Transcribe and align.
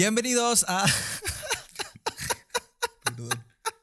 Bienvenidos 0.00 0.64
a. 0.66 0.86
Perdón. 3.04 3.28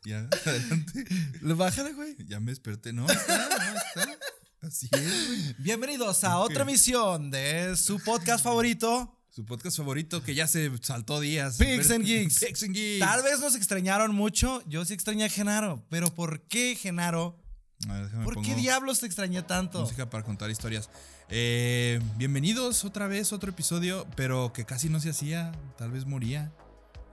Ya, 0.04 0.28
adelante. 0.48 1.06
Bájale, 1.44 1.94
güey. 1.94 2.16
Ya 2.26 2.40
me 2.40 2.50
desperté. 2.50 2.92
No, 2.92 3.08
está, 3.08 3.38
no, 3.38 3.78
está. 3.78 4.20
Así 4.62 4.90
es, 4.94 5.28
güey. 5.28 5.56
Bienvenidos 5.60 6.24
a 6.24 6.40
otra 6.40 6.64
emisión 6.64 7.30
de 7.30 7.76
su 7.78 8.00
podcast 8.00 8.44
favorito. 8.44 9.16
Su 9.30 9.46
podcast 9.46 9.78
favorito 9.78 10.24
que 10.24 10.34
ya 10.34 10.48
se 10.48 10.72
saltó 10.82 11.20
días. 11.20 11.58
Pigs 11.58 11.92
and 11.92 12.04
Geeks. 12.04 12.40
Pigs 12.44 12.64
and 12.64 12.74
Geeks. 12.74 13.06
Tal 13.06 13.22
vez 13.22 13.40
nos 13.40 13.54
extrañaron 13.54 14.16
mucho. 14.16 14.64
Yo 14.68 14.84
sí 14.86 14.96
extrañé 14.96 15.26
a 15.26 15.30
Genaro. 15.30 15.86
Pero 15.92 16.12
¿por 16.16 16.48
qué, 16.48 16.76
Genaro? 16.76 17.40
A 17.88 17.94
ver, 17.94 18.04
déjame 18.06 18.24
¿Por 18.24 18.42
qué 18.42 18.56
diablos 18.56 19.00
te 19.00 19.06
extrañé 19.06 19.44
tanto? 19.44 19.82
Música 19.82 20.10
para 20.10 20.24
contar 20.24 20.50
historias. 20.50 20.90
Eh, 21.30 22.02
bienvenidos 22.16 22.84
otra 22.86 23.08
vez, 23.08 23.32
otro 23.34 23.52
episodio, 23.52 24.08
pero 24.16 24.52
que 24.52 24.66
casi 24.66 24.90
no 24.90 25.00
se 25.00 25.12
hacía. 25.12 25.52
Tal 25.78 25.92
vez 25.92 26.06
moría. 26.06 26.52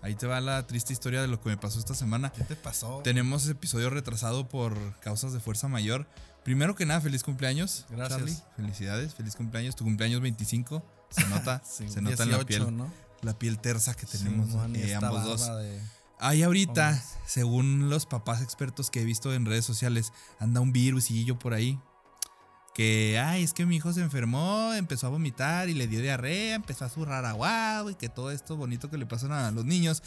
Ahí 0.00 0.14
te 0.14 0.27
va 0.27 0.41
la 0.41 0.66
triste 0.66 0.92
historia 0.92 1.20
de 1.22 1.28
lo 1.28 1.41
que 1.41 1.50
me 1.50 1.56
pasó 1.56 1.78
esta 1.78 1.95
semana. 1.95 2.30
¿Qué 2.32 2.45
te 2.45 2.56
pasó? 2.56 3.00
Tenemos 3.05 3.46
episodio 3.48 3.91
retrasado 3.91 4.48
por 4.48 4.98
causas 5.00 5.32
de 5.32 5.41
fuerza 5.41 5.69
mayor. 5.69 6.06
Primero 6.45 6.74
que 6.74 6.86
nada, 6.86 7.00
feliz 7.00 7.22
cumpleaños. 7.22 7.86
Gracias. 7.91 8.19
Charlie. 8.19 8.36
Felicidades, 8.56 9.14
feliz 9.14 9.36
cumpleaños. 9.36 9.77
Tu 9.77 9.84
cumpleaños 9.84 10.20
25. 10.22 10.84
Se 11.10 11.27
nota, 11.28 11.62
Sí, 11.70 11.88
se 11.88 12.00
nota 12.02 12.22
en 12.22 12.30
la 12.33 12.38
18, 12.38 12.46
piel. 12.46 12.77
¿no? 12.77 12.92
La 13.22 13.38
piel 13.38 13.58
tersa 13.58 13.94
que 13.94 14.05
tenemos 14.06 14.50
Simón, 14.50 14.77
y 14.77 14.80
eh, 14.80 14.94
ambos 14.94 15.24
dos. 15.24 15.46
de- 15.58 15.80
Ahí 16.18 16.42
ahorita, 16.42 17.02
según 17.27 17.91
los 17.91 18.06
papás 18.06 18.41
expertos 18.42 18.91
que 18.91 19.02
he 19.02 19.05
visto 19.05 19.34
en 19.34 19.47
redes 19.47 19.64
sociales, 19.64 20.12
anda 20.39 20.61
un 20.61 20.72
virusillo 20.72 21.39
por 21.39 21.55
ahí. 21.55 21.78
Que, 22.75 23.22
ay, 23.25 23.44
es 23.44 23.52
que 23.52 23.66
mi 23.66 23.77
hijo 23.77 23.92
se 23.92 24.00
enfermó, 24.00 24.72
empezó 24.74 25.06
a 25.06 25.11
vomitar 25.11 25.69
y 25.69 25.74
le 25.74 25.86
dio 25.86 26.00
diarrea, 26.00 26.56
empezó 26.56 26.84
a 26.84 26.89
zurrar 26.89 27.24
aguado 27.24 27.91
y 27.91 27.94
que 27.94 28.08
todo 28.08 28.33
esto 28.33 28.56
bonito 28.56 28.91
que 28.91 28.98
le 28.98 29.06
pasan 29.06 29.33
a 29.33 29.50
los 29.50 29.64
niños. 29.64 30.02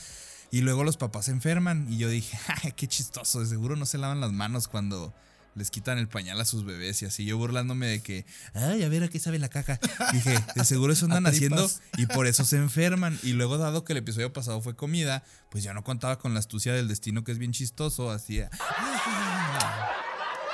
Y 0.52 0.62
luego 0.62 0.84
los 0.84 0.98
papás 0.98 1.26
se 1.26 1.32
enferman 1.32 1.88
y 1.92 1.98
yo 1.98 2.10
dije, 2.10 2.38
ay, 2.64 2.74
qué 2.74 2.88
chistoso, 2.88 3.40
de 3.40 3.48
seguro 3.48 3.76
no 3.76 3.86
se 3.86 3.98
lavan 3.98 4.22
las 4.22 4.32
manos 4.32 4.68
cuando 4.68 5.14
les 5.58 5.72
quitan 5.72 5.98
el 5.98 6.08
pañal 6.08 6.40
a 6.40 6.46
sus 6.46 6.64
bebés 6.64 7.02
y 7.02 7.06
así. 7.06 7.26
Yo 7.26 7.38
burlándome 7.38 7.88
de 7.88 8.02
que, 8.02 8.26
ay, 8.54 8.84
a 8.84 8.90
ver 8.90 9.04
a 9.04 9.08
qué 9.08 9.20
sabe 9.20 9.40
la 9.40 9.50
caca. 9.50 9.80
Dije, 10.14 10.38
de 10.56 10.66
seguro 10.66 10.94
eso 10.94 11.06
andan 11.10 11.26
haciendo 11.26 11.70
y 11.98 12.06
por 12.06 12.28
eso 12.28 12.46
se 12.46 12.58
enferman. 12.58 13.20
Y 13.24 13.34
luego, 13.34 13.58
dado 13.58 13.84
que 13.84 13.94
el 13.94 13.98
episodio 13.98 14.32
pasado 14.32 14.62
fue 14.62 14.76
comida, 14.76 15.24
pues 15.50 15.64
yo 15.64 15.74
no 15.74 15.84
contaba 15.84 16.20
con 16.20 16.34
la 16.34 16.40
astucia 16.40 16.74
del 16.74 16.88
destino 16.88 17.24
que 17.24 17.32
es 17.32 17.40
bien 17.40 17.52
chistoso. 17.52 18.12
Así. 18.12 18.36
Bien, 18.36 18.50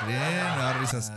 me 0.07 0.63
da 0.63 0.79
risas. 0.79 1.11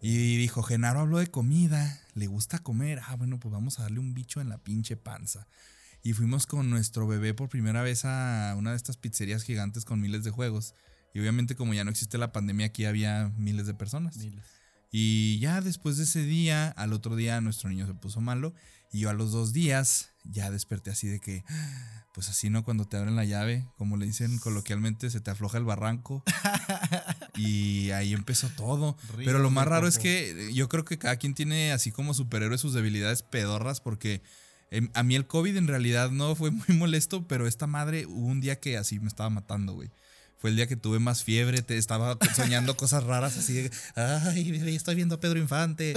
Y 0.00 0.36
dijo, 0.36 0.62
Genaro 0.62 1.00
habló 1.00 1.18
de 1.18 1.26
comida, 1.28 2.00
le 2.14 2.26
gusta 2.26 2.58
comer. 2.58 3.00
Ah, 3.06 3.16
bueno, 3.16 3.40
pues 3.40 3.52
vamos 3.52 3.78
a 3.78 3.82
darle 3.82 3.98
un 3.98 4.14
bicho 4.14 4.40
en 4.40 4.48
la 4.48 4.58
pinche 4.58 4.96
panza. 4.96 5.46
Y 6.02 6.12
fuimos 6.12 6.46
con 6.46 6.70
nuestro 6.70 7.06
bebé 7.06 7.34
por 7.34 7.48
primera 7.48 7.82
vez 7.82 8.04
a 8.04 8.54
una 8.56 8.70
de 8.70 8.76
estas 8.76 8.96
pizzerías 8.96 9.42
gigantes 9.42 9.84
con 9.84 10.00
miles 10.00 10.22
de 10.22 10.30
juegos. 10.30 10.74
Y 11.16 11.20
obviamente 11.20 11.56
como 11.56 11.72
ya 11.72 11.82
no 11.82 11.90
existe 11.90 12.18
la 12.18 12.30
pandemia, 12.30 12.66
aquí 12.66 12.84
había 12.84 13.32
miles 13.38 13.66
de 13.66 13.72
personas. 13.72 14.18
Miles. 14.18 14.44
Y 14.92 15.38
ya 15.38 15.62
después 15.62 15.96
de 15.96 16.02
ese 16.04 16.22
día, 16.22 16.68
al 16.68 16.92
otro 16.92 17.16
día 17.16 17.40
nuestro 17.40 17.70
niño 17.70 17.86
se 17.86 17.94
puso 17.94 18.20
malo. 18.20 18.52
Y 18.92 18.98
yo 19.00 19.08
a 19.08 19.14
los 19.14 19.32
dos 19.32 19.54
días 19.54 20.10
ya 20.24 20.50
desperté 20.50 20.90
así 20.90 21.08
de 21.08 21.18
que, 21.18 21.42
pues 22.12 22.28
así, 22.28 22.50
¿no? 22.50 22.64
Cuando 22.64 22.84
te 22.84 22.98
abren 22.98 23.16
la 23.16 23.24
llave, 23.24 23.66
como 23.78 23.96
le 23.96 24.04
dicen 24.04 24.36
coloquialmente, 24.40 25.08
se 25.08 25.22
te 25.22 25.30
afloja 25.30 25.56
el 25.56 25.64
barranco. 25.64 26.22
y 27.34 27.92
ahí 27.92 28.12
empezó 28.12 28.50
todo. 28.50 28.98
Pero 29.16 29.38
lo 29.38 29.48
más 29.48 29.66
raro 29.66 29.88
es 29.88 29.96
que 29.96 30.50
yo 30.52 30.68
creo 30.68 30.84
que 30.84 30.98
cada 30.98 31.16
quien 31.16 31.32
tiene 31.32 31.72
así 31.72 31.92
como 31.92 32.12
superhéroe 32.12 32.58
sus 32.58 32.74
debilidades 32.74 33.22
pedorras 33.22 33.80
porque... 33.80 34.20
em, 34.70 34.90
A 34.92 35.02
mí 35.02 35.14
el 35.14 35.26
COVID 35.26 35.56
en 35.56 35.66
realidad 35.66 36.10
no 36.10 36.34
fue 36.34 36.50
muy 36.50 36.66
molesto, 36.76 37.26
pero 37.26 37.46
esta 37.46 37.66
madre 37.66 38.04
hubo 38.04 38.26
un 38.26 38.42
día 38.42 38.60
que 38.60 38.76
así 38.76 39.00
me 39.00 39.08
estaba 39.08 39.30
matando, 39.30 39.72
güey. 39.72 39.90
Fue 40.38 40.50
el 40.50 40.56
día 40.56 40.66
que 40.66 40.76
tuve 40.76 40.98
más 40.98 41.24
fiebre, 41.24 41.62
te 41.62 41.78
estaba 41.78 42.18
soñando 42.34 42.76
cosas 42.76 43.04
raras 43.04 43.38
así 43.38 43.54
de, 43.54 43.70
ay, 43.94 44.74
estoy 44.74 44.94
viendo 44.94 45.14
a 45.14 45.20
Pedro 45.20 45.38
Infante. 45.38 45.94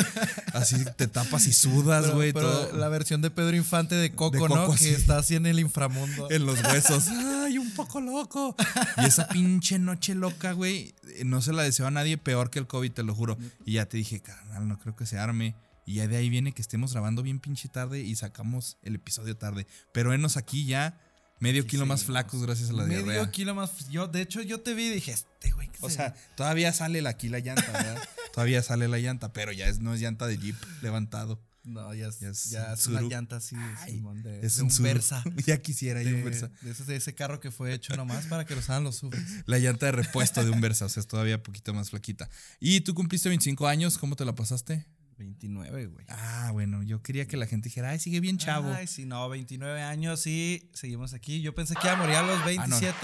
Así 0.54 0.78
te 0.96 1.08
tapas 1.08 1.46
y 1.48 1.54
sudas, 1.54 2.12
güey, 2.12 2.32
la 2.74 2.88
versión 2.88 3.22
de 3.22 3.32
Pedro 3.32 3.56
Infante 3.56 3.96
de 3.96 4.12
Coco, 4.12 4.48
De 4.48 4.56
¿no? 4.56 4.74
Que 4.76 4.92
está 4.92 5.18
así 5.18 5.36
en 5.36 5.46
el 5.46 5.60
inframundo. 5.60 6.32
en 6.32 6.46
los 6.46 6.64
huesos. 6.64 7.08
Ay, 7.44 7.58
un 7.58 7.72
poco 7.72 8.00
loco. 8.00 8.56
Y 8.98 9.06
esa 9.06 9.28
pinche 9.28 9.78
noche 9.78 10.16
loca, 10.16 10.54
güey, 10.54 10.96
no 11.26 11.42
se 11.42 11.52
la 11.52 11.64
deseo 11.64 11.88
a 11.88 11.92
nadie 11.92 12.18
peor 12.18 12.50
que 12.50 12.60
el 12.60 12.68
COVID, 12.68 12.92
te 12.92 13.04
lo 13.04 13.14
juro. 13.14 13.38
Y 13.66 13.74
ya 13.74 13.88
te 13.88 13.98
dije, 13.98 14.22
carnal, 14.22 14.68
no 14.68 14.80
creo 14.80 14.96
que 14.96 15.06
se 15.06 15.18
arme. 15.18 15.56
Y 15.86 15.96
ya 15.96 16.08
de 16.08 16.18
ahí 16.18 16.30
viene 16.30 16.54
que 16.54 16.62
estemos 16.62 16.94
grabando 16.94 17.24
bien 17.24 17.40
pinche 17.40 17.68
tarde 17.68 18.02
y 18.02 18.16
sacamos 18.16 18.78
el 18.84 18.96
episodio 18.96 19.36
tarde. 19.36 19.66
Pero 19.92 20.14
enos 20.14 20.38
aquí 20.38 20.66
ya 20.66 21.00
medio 21.40 21.66
kilo 21.66 21.86
más 21.86 22.04
flacos 22.04 22.42
gracias 22.44 22.70
a 22.70 22.74
la 22.74 22.84
Medio 22.84 23.04
diarrea. 23.04 23.32
kilo 23.32 23.56
más. 23.56 23.90
Yo, 23.90 24.08
de 24.08 24.22
hecho, 24.22 24.42
yo 24.42 24.60
te 24.62 24.74
vi 24.74 24.88
y 24.88 24.90
dije, 24.92 25.12
este 25.12 25.52
güey. 25.52 25.70
¿qué 25.70 25.78
O 25.82 25.90
se- 25.90 25.96
sea, 25.98 26.16
todavía 26.36 26.74
sale 26.74 27.02
la- 27.02 27.12
aquí 27.12 27.30
la 27.30 27.40
llanta, 27.40 27.66
¿verdad? 27.72 27.98
todavía 28.34 28.62
sale 28.64 28.88
la 28.88 28.98
llanta, 29.00 29.34
pero 29.34 29.52
ya 29.52 29.68
es, 29.68 29.80
no 29.80 29.94
es 29.94 30.02
llanta 30.02 30.28
de 30.28 30.38
Jeep 30.38 30.56
levantado. 30.82 31.42
no, 31.64 31.94
ya 31.94 32.08
es, 32.08 32.20
ya 32.20 32.30
es 32.30 32.50
ya 32.50 32.74
es 32.74 32.88
una 32.88 33.02
llanta 33.02 33.36
así, 33.38 33.56
Ay, 33.80 33.94
Simón, 33.94 34.24
de, 34.24 34.46
es 34.46 34.56
de 34.58 34.64
un. 34.64 34.72
Versa. 34.82 35.24
ya 35.46 35.62
quisiera 35.62 36.02
yo 36.02 36.10
De, 36.10 36.16
un 36.16 36.24
Versa. 36.24 36.50
de 36.62 36.72
ese, 36.72 36.84
de 36.86 36.96
ese 36.96 37.14
carro 37.16 37.40
que 37.40 37.52
fue 37.52 37.74
hecho 37.74 37.96
nomás 37.96 38.26
para 38.26 38.46
que 38.46 38.54
lo 38.56 38.62
usaran 38.62 38.84
los 38.84 38.96
subes. 38.98 39.22
La 39.46 39.60
llanta 39.60 39.86
de 39.88 39.92
repuesto 39.92 40.44
de 40.44 40.50
un 40.52 40.62
Versa, 40.62 40.86
o 40.86 40.90
sea, 40.90 41.02
es 41.02 41.08
todavía 41.08 41.44
poquito 41.44 41.74
más 41.74 41.90
flaquita. 41.92 42.30
¿Y 42.60 42.82
tú 42.82 42.94
cumpliste 42.96 43.30
25 43.30 43.68
años? 43.68 43.98
¿Cómo 43.98 44.16
te 44.16 44.26
la 44.26 44.34
pasaste? 44.36 44.86
29, 45.20 45.86
güey. 45.88 46.06
Ah, 46.10 46.50
bueno, 46.52 46.82
yo 46.82 47.02
quería 47.04 47.28
que 47.28 47.38
la 47.38 47.46
gente 47.46 47.70
dijera, 47.70 47.90
ay, 47.92 48.00
sigue 48.00 48.20
bien 48.20 48.38
chavo. 48.40 48.74
Ay, 48.74 48.88
sí, 48.88 49.06
no, 49.06 49.30
29 49.30 49.82
años, 49.84 50.20
sí, 50.22 50.70
seguimos 50.74 51.14
aquí. 51.14 51.42
Yo 51.42 51.54
pensé 51.54 51.76
que 51.76 51.82
iba 51.88 51.94
a 51.94 51.98
morir 51.98 52.16
a 52.16 52.24
los 52.24 52.44
27. 52.44 52.96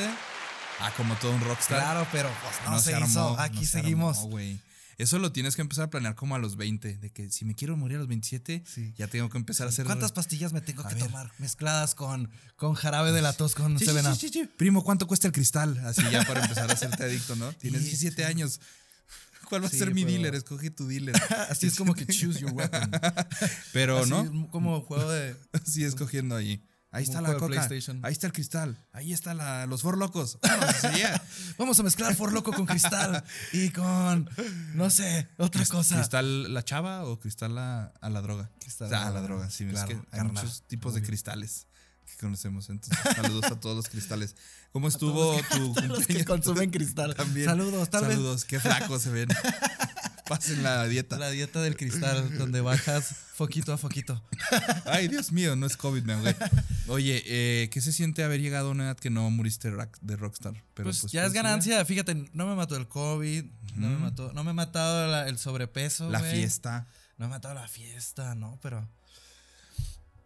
Ah, 0.80 0.92
como 0.98 1.14
todo 1.16 1.32
un 1.34 1.42
rockstar. 1.42 1.80
claro, 1.80 2.08
pero 2.12 2.30
pues 2.42 2.56
no, 2.70 2.80
se, 2.80 3.00
hizo. 3.00 3.40
Aquí 3.40 3.56
no 3.58 3.62
se 3.62 3.68
seguimos. 3.68 4.18
armó, 4.18 4.30
güey. 4.30 4.60
Eso 4.98 5.20
lo 5.20 5.34
tienes 5.34 5.58
que 5.58 5.62
empezar 5.62 5.86
a 5.86 5.90
planear 5.90 6.16
como 6.16 6.36
a 6.36 6.40
los 6.40 6.56
20, 6.56 6.96
de 6.98 7.10
que 7.12 7.30
si 7.30 7.44
me 7.44 7.54
quiero 7.54 7.76
morir 7.76 7.98
a 7.98 8.00
los 8.00 8.08
27, 8.08 8.64
Sí. 8.66 8.94
ya 8.98 9.08
tengo 9.08 9.30
que 9.30 9.38
empezar 9.38 9.68
a 9.68 9.70
hacer... 9.70 9.86
¿Cuántas 9.86 10.14
pastillas 10.14 10.54
me 10.54 10.62
tengo 10.62 10.84
A 10.84 10.88
que 10.88 10.96
ver. 10.96 11.04
tomar? 11.04 11.32
Mezcladas 11.38 11.96
con, 11.96 12.30
con 12.56 12.76
jarabe 12.76 13.12
de 13.12 13.22
la 13.22 13.34
tos 13.34 13.56
con 13.56 13.78
Sí, 13.78 13.86
sí. 14.30 14.50
Primo, 14.56 14.86
¿cuánto 14.86 15.06
cuesta 15.06 15.28
el 15.28 15.34
cristal? 15.34 15.78
Así 15.86 16.02
ya 16.10 16.24
para 16.24 16.42
empezar 16.44 16.70
a 16.70 16.74
hacerte 16.74 17.04
adicto, 17.04 17.36
¿no? 17.36 17.52
Tienes 17.60 17.82
Sí, 17.82 17.88
17 17.90 18.24
años. 18.24 18.62
¿Cuál 19.46 19.64
va 19.64 19.70
Sí, 19.70 19.76
a 19.76 19.80
ser 19.80 19.94
mi 19.94 20.04
pero- 20.04 20.14
dealer? 20.14 20.36
Escoge 20.36 20.70
tu 20.72 20.88
dealer. 20.88 21.16
Así 21.50 21.68
es 21.68 21.76
como 21.76 21.94
que 21.94 22.06
choose 22.06 22.40
your 22.40 22.52
weapon. 22.54 22.92
Pero 23.74 24.00
Así 24.00 24.10
no, 24.10 24.50
Como 24.52 24.82
juego 24.82 25.10
de. 25.12 25.36
sí 25.66 25.84
escogiendo 25.84 26.36
ahí. 26.36 26.66
Ahí 26.92 27.04
está 27.04 27.20
la 27.20 27.32
de 27.32 27.38
coca. 27.38 27.68
Ahí 28.04 28.14
está 28.14 28.26
el 28.28 28.32
cristal. 28.32 28.78
Ahí 28.94 29.12
está 29.12 29.34
la, 29.34 29.66
los 29.66 29.82
for 29.82 29.98
locos. 29.98 30.40
Vámonos, 30.42 30.76
sí, 30.78 30.88
ya. 31.00 31.22
Vamos 31.58 31.78
a 31.78 31.84
mezclar 31.84 32.16
For 32.16 32.32
Loco 32.32 32.54
con 32.54 32.66
cristal 32.66 33.22
y 33.52 33.70
con. 33.72 34.30
No 34.76 34.90
sé, 34.90 35.28
otra 35.38 35.66
cosa. 35.66 35.96
¿Cristal 35.96 36.54
la 36.54 36.64
chava 36.64 37.04
o 37.04 37.20
cristal 37.20 37.58
a, 37.58 37.88
a 38.00 38.10
la 38.10 38.22
droga? 38.22 38.50
Cristal 38.62 38.88
O 38.88 38.90
sea, 38.92 39.08
a 39.08 39.12
la 39.12 39.20
droga, 39.22 39.50
sí. 39.50 39.66
claro, 39.66 39.90
es 39.92 39.94
que 39.94 40.02
hay 40.12 40.20
carnal, 40.20 40.32
muchos 40.46 40.64
tipos 40.68 40.94
de 40.94 41.02
obvio. 41.02 41.08
cristales 41.08 41.68
que 42.06 42.16
conocemos. 42.16 42.70
Entonces, 42.70 42.98
saludos 43.14 43.44
a 43.52 43.60
todos 43.60 43.76
los 43.76 43.90
cristales. 43.90 44.38
¿Cómo 44.76 44.90
estuvo 44.90 45.40
tu 45.52 45.58
Los 45.74 45.78
que 45.78 45.88
cumpleaños? 45.88 46.26
consumen 46.26 46.70
cristal. 46.70 47.16
También. 47.16 47.46
Saludos, 47.46 47.90
tal 47.90 48.02
vez. 48.08 48.16
Saludos, 48.18 48.44
qué 48.44 48.60
flacos 48.60 49.04
se 49.04 49.10
ven. 49.10 49.30
Pasen 50.28 50.64
la 50.64 50.86
dieta. 50.86 51.18
La 51.18 51.30
dieta 51.30 51.62
del 51.62 51.78
cristal, 51.78 52.38
donde 52.38 52.60
bajas 52.60 53.16
foquito 53.36 53.72
a 53.72 53.78
foquito. 53.78 54.22
Ay, 54.86 55.08
Dios 55.08 55.32
mío, 55.32 55.56
no 55.56 55.66
es 55.66 55.78
COVID, 55.78 56.04
me 56.04 56.12
ahogué. 56.12 56.36
Oye, 56.88 57.24
eh, 57.26 57.70
¿qué 57.70 57.80
se 57.80 57.94
siente 57.94 58.22
haber 58.26 58.42
llegado 58.42 58.68
a 58.68 58.72
una 58.72 58.84
edad 58.84 58.98
que 58.98 59.10
no 59.10 59.30
moriste 59.30 59.70
rock- 59.70 59.98
de 60.02 60.18
rockstar? 60.18 60.62
Pero, 60.74 60.88
Pues, 60.90 61.04
ya 61.10 61.26
es 61.26 61.32
ganancia. 61.32 61.86
Fíjate, 61.86 62.14
no 62.34 62.46
me 62.46 62.56
mató 62.56 62.76
el 62.76 62.90
COVID. 62.90 63.46
No 63.76 63.88
me 63.88 63.96
mató. 63.98 64.34
No 64.34 64.44
me 64.44 64.50
ha 64.50 64.54
matado 64.54 65.08
la- 65.10 65.30
el 65.30 65.38
sobrepeso. 65.38 66.10
La 66.10 66.20
fiesta. 66.20 66.86
No 67.18 67.28
me 67.30 67.36
ha 67.36 67.38
matado 67.38 67.54
la 67.56 67.70
fiesta, 67.70 68.36
no, 68.36 68.60
pero. 68.62 68.90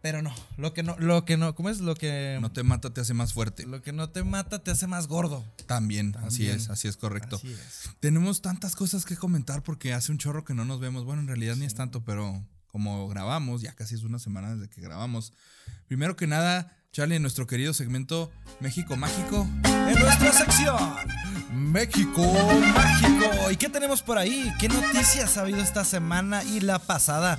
Pero 0.02 0.22
no. 0.22 0.34
Lo 0.56 0.72
que 0.72 0.82
no, 0.82 0.96
lo 0.98 1.24
que 1.24 1.36
no, 1.36 1.54
¿cómo 1.54 1.68
es? 1.68 1.80
Lo 1.80 1.94
que. 1.94 2.38
No 2.40 2.50
te 2.50 2.62
mata, 2.62 2.92
te 2.92 3.02
hace 3.02 3.12
más 3.12 3.34
fuerte. 3.34 3.66
Lo 3.66 3.82
que 3.82 3.92
no 3.92 4.08
te 4.08 4.24
mata 4.24 4.58
te 4.60 4.70
hace 4.70 4.86
más 4.86 5.08
gordo. 5.08 5.44
También, 5.66 6.16
así 6.22 6.48
es, 6.48 6.70
así 6.70 6.88
es 6.88 6.96
correcto. 6.96 7.36
Así 7.36 7.52
es. 7.52 7.90
Tenemos 8.00 8.40
tantas 8.40 8.76
cosas 8.76 9.04
que 9.04 9.16
comentar 9.16 9.62
porque 9.62 9.92
hace 9.92 10.10
un 10.10 10.18
chorro 10.18 10.44
que 10.44 10.54
no 10.54 10.64
nos 10.64 10.80
vemos. 10.80 11.04
Bueno, 11.04 11.20
en 11.20 11.28
realidad 11.28 11.56
ni 11.56 11.66
es 11.66 11.74
tanto, 11.74 12.02
pero 12.02 12.42
como 12.66 13.08
grabamos, 13.08 13.60
ya 13.60 13.74
casi 13.74 13.94
es 13.94 14.02
una 14.02 14.18
semana 14.18 14.54
desde 14.54 14.70
que 14.70 14.80
grabamos. 14.80 15.34
Primero 15.86 16.16
que 16.16 16.26
nada, 16.26 16.72
Charlie, 16.92 17.16
en 17.16 17.22
nuestro 17.22 17.46
querido 17.46 17.74
segmento 17.74 18.30
México 18.60 18.96
Mágico. 18.96 19.46
En 19.64 19.98
nuestra 19.98 20.32
sección, 20.32 20.78
México 21.52 22.22
Mágico. 22.74 23.50
¿Y 23.50 23.56
qué 23.56 23.68
tenemos 23.68 24.02
por 24.02 24.16
ahí? 24.16 24.50
¿Qué 24.58 24.68
noticias 24.68 25.36
ha 25.36 25.42
habido 25.42 25.58
esta 25.60 25.84
semana 25.84 26.42
y 26.44 26.60
la 26.60 26.78
pasada? 26.78 27.38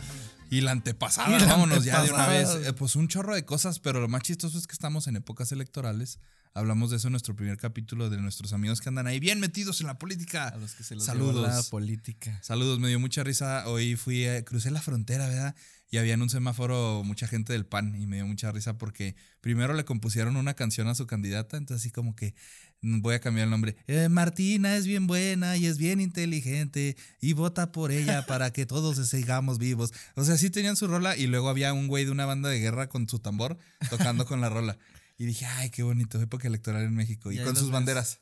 Y 0.51 0.61
la 0.61 0.71
antepasada, 0.71 1.29
Y 1.37 1.39
la 1.39 1.47
vámonos 1.47 1.85
ya 1.85 2.03
de 2.03 2.11
una 2.11 2.27
vez. 2.27 2.49
Eh, 2.49 2.73
pues 2.73 2.95
un 2.95 3.07
chorro 3.07 3.33
de 3.33 3.45
cosas, 3.45 3.79
pero 3.79 4.01
lo 4.01 4.07
más 4.07 4.21
chistoso 4.21 4.57
es 4.57 4.67
que 4.67 4.73
estamos 4.73 5.07
en 5.07 5.15
épocas 5.15 5.51
electorales. 5.51 6.19
Hablamos 6.53 6.91
de 6.91 6.97
eso 6.97 7.07
en 7.07 7.13
nuestro 7.13 7.35
primer 7.35 7.57
capítulo 7.57 8.09
de 8.09 8.17
nuestros 8.17 8.51
amigos 8.51 8.81
que 8.81 8.89
andan 8.89 9.07
ahí 9.07 9.21
bien 9.21 9.39
metidos 9.39 9.79
en 9.79 9.87
la 9.87 9.97
política. 9.97 10.49
A 10.49 10.57
los 10.57 10.75
que 10.75 10.83
se 10.83 10.95
los 10.95 11.05
Saludos. 11.05 11.47
la 11.47 11.63
política. 11.71 12.37
Saludos, 12.43 12.79
me 12.79 12.89
dio 12.89 12.99
mucha 12.99 13.23
risa. 13.23 13.65
Hoy 13.67 13.95
fui, 13.95 14.27
a, 14.27 14.43
crucé 14.43 14.69
la 14.69 14.81
frontera, 14.81 15.27
¿verdad? 15.27 15.55
y 15.91 15.97
había 15.97 16.13
en 16.13 16.21
un 16.21 16.29
semáforo 16.29 17.03
mucha 17.03 17.27
gente 17.27 17.51
del 17.51 17.65
PAN 17.65 18.01
y 18.01 18.07
me 18.07 18.15
dio 18.15 18.25
mucha 18.25 18.49
risa 18.51 18.77
porque 18.77 19.13
primero 19.41 19.73
le 19.73 19.83
compusieron 19.83 20.37
una 20.37 20.53
canción 20.53 20.87
a 20.87 20.95
su 20.95 21.05
candidata, 21.05 21.57
entonces 21.57 21.83
así 21.83 21.91
como 21.91 22.15
que 22.15 22.33
voy 22.81 23.15
a 23.15 23.19
cambiar 23.19 23.45
el 23.45 23.51
nombre. 23.51 23.75
Eh, 23.87 24.09
Martina 24.09 24.75
es 24.75 24.85
bien 24.85 25.07
buena 25.07 25.57
y 25.57 25.67
es 25.67 25.77
bien 25.77 26.01
inteligente 26.01 26.97
y 27.19 27.33
vota 27.33 27.71
por 27.71 27.91
ella 27.91 28.25
para 28.27 28.51
que 28.51 28.65
todos 28.65 28.97
sigamos 29.07 29.57
vivos. 29.57 29.93
O 30.15 30.23
sea, 30.23 30.37
sí 30.37 30.49
tenían 30.49 30.75
su 30.75 30.87
rola 30.87 31.15
y 31.15 31.27
luego 31.27 31.49
había 31.49 31.73
un 31.73 31.87
güey 31.87 32.05
de 32.05 32.11
una 32.11 32.25
banda 32.25 32.49
de 32.49 32.59
guerra 32.59 32.89
con 32.89 33.07
su 33.07 33.19
tambor 33.19 33.57
tocando 33.89 34.25
con 34.25 34.41
la 34.41 34.49
rola. 34.49 34.77
Y 35.17 35.25
dije, 35.25 35.45
ay, 35.45 35.69
qué 35.69 35.83
bonito, 35.83 36.19
época 36.19 36.47
electoral 36.47 36.83
en 36.83 36.95
México. 36.95 37.31
Y, 37.31 37.37
con 37.37 37.55
sus 37.55 37.65
ves. 37.65 37.71
banderas, 37.71 38.19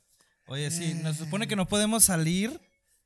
Oye, 0.47 0.71
sí, 0.71 0.95
nos 0.95 1.17
supone 1.17 1.47
que 1.47 1.55
no 1.55 1.67
podemos 1.67 2.03
salir 2.03 2.59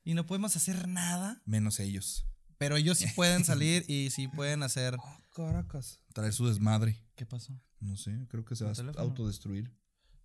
y 0.04 0.14
no 0.14 0.26
podemos 0.26 0.56
hacer 0.56 0.88
nada, 0.88 1.42
menos 1.46 1.80
ellos. 1.80 2.26
pero 2.58 2.78
ellos 2.78 2.98
sí 2.98 3.06
pueden 3.16 3.44
salir 3.46 3.86
y 3.88 4.10
sí 4.10 4.28
pueden 4.30 4.64
hacer. 4.64 4.98
Caracas. 5.36 6.00
Traer 6.14 6.32
su 6.32 6.48
desmadre. 6.48 7.04
¿Qué 7.16 7.26
pasó? 7.26 7.60
No 7.80 7.98
sé, 7.98 8.26
creo 8.30 8.46
que 8.46 8.56
se 8.56 8.64
va 8.64 8.72
a 8.72 9.02
autodestruir. 9.02 9.72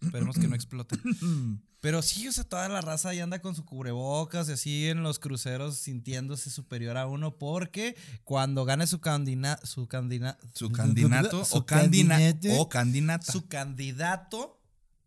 Esperemos 0.03 0.37
que 0.37 0.49
no 0.49 0.55
explote. 0.55 0.97
Pero 1.81 2.03
sí, 2.03 2.27
o 2.27 2.33
sea, 2.33 2.45
toda 2.45 2.69
la 2.69 2.81
raza 2.81 3.11
ahí 3.11 3.21
anda 3.21 3.41
con 3.41 3.55
su 3.55 3.65
cubrebocas 3.65 4.49
y 4.49 4.53
así 4.53 4.87
en 4.89 5.03
los 5.03 5.21
cruceros 5.21 5.79
sintiéndose 5.79 6.51
superior 6.51 6.97
a 6.97 7.07
uno 7.07 7.39
porque 7.39 7.97
cuando 8.25 8.65
gane 8.65 8.87
su 8.89 9.01
candina, 9.01 9.61
su 9.63 9.87
candina, 9.87 10.37
Su 10.55 10.73
candidato 10.73 11.45
su 11.45 11.59
o, 11.59 11.67
candina, 11.67 12.17
candidate, 12.17 12.59
o 12.59 12.69
candidata. 12.69 13.33
su 13.33 13.47
candidato 13.47 14.61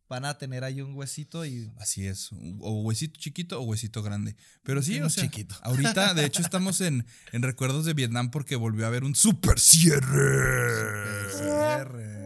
van 0.08 0.24
a 0.24 0.38
tener 0.38 0.64
ahí 0.64 0.82
un 0.82 0.94
huesito 0.94 1.46
y 1.46 1.72
Así 1.78 2.06
es, 2.08 2.30
o 2.60 2.82
huesito 2.84 3.20
chiquito 3.20 3.60
o 3.60 3.64
huesito 3.64 4.02
grande. 4.02 4.38
Pero 4.64 4.82
sí, 4.82 5.00
o 5.02 5.10
sea, 5.10 5.24
chiquito. 5.24 5.56
ahorita 5.64 6.14
de 6.14 6.26
hecho 6.26 6.42
estamos 6.42 6.80
en, 6.80 7.06
en 7.34 7.42
recuerdos 7.42 7.84
de 7.84 7.94
Vietnam 7.94 8.32
porque 8.32 8.56
volvió 8.56 8.86
a 8.86 8.88
haber 8.88 9.04
un 9.04 9.16
super 9.16 9.60
cierre. 9.60 11.32
Super 11.32 11.38
cierre 11.38 12.21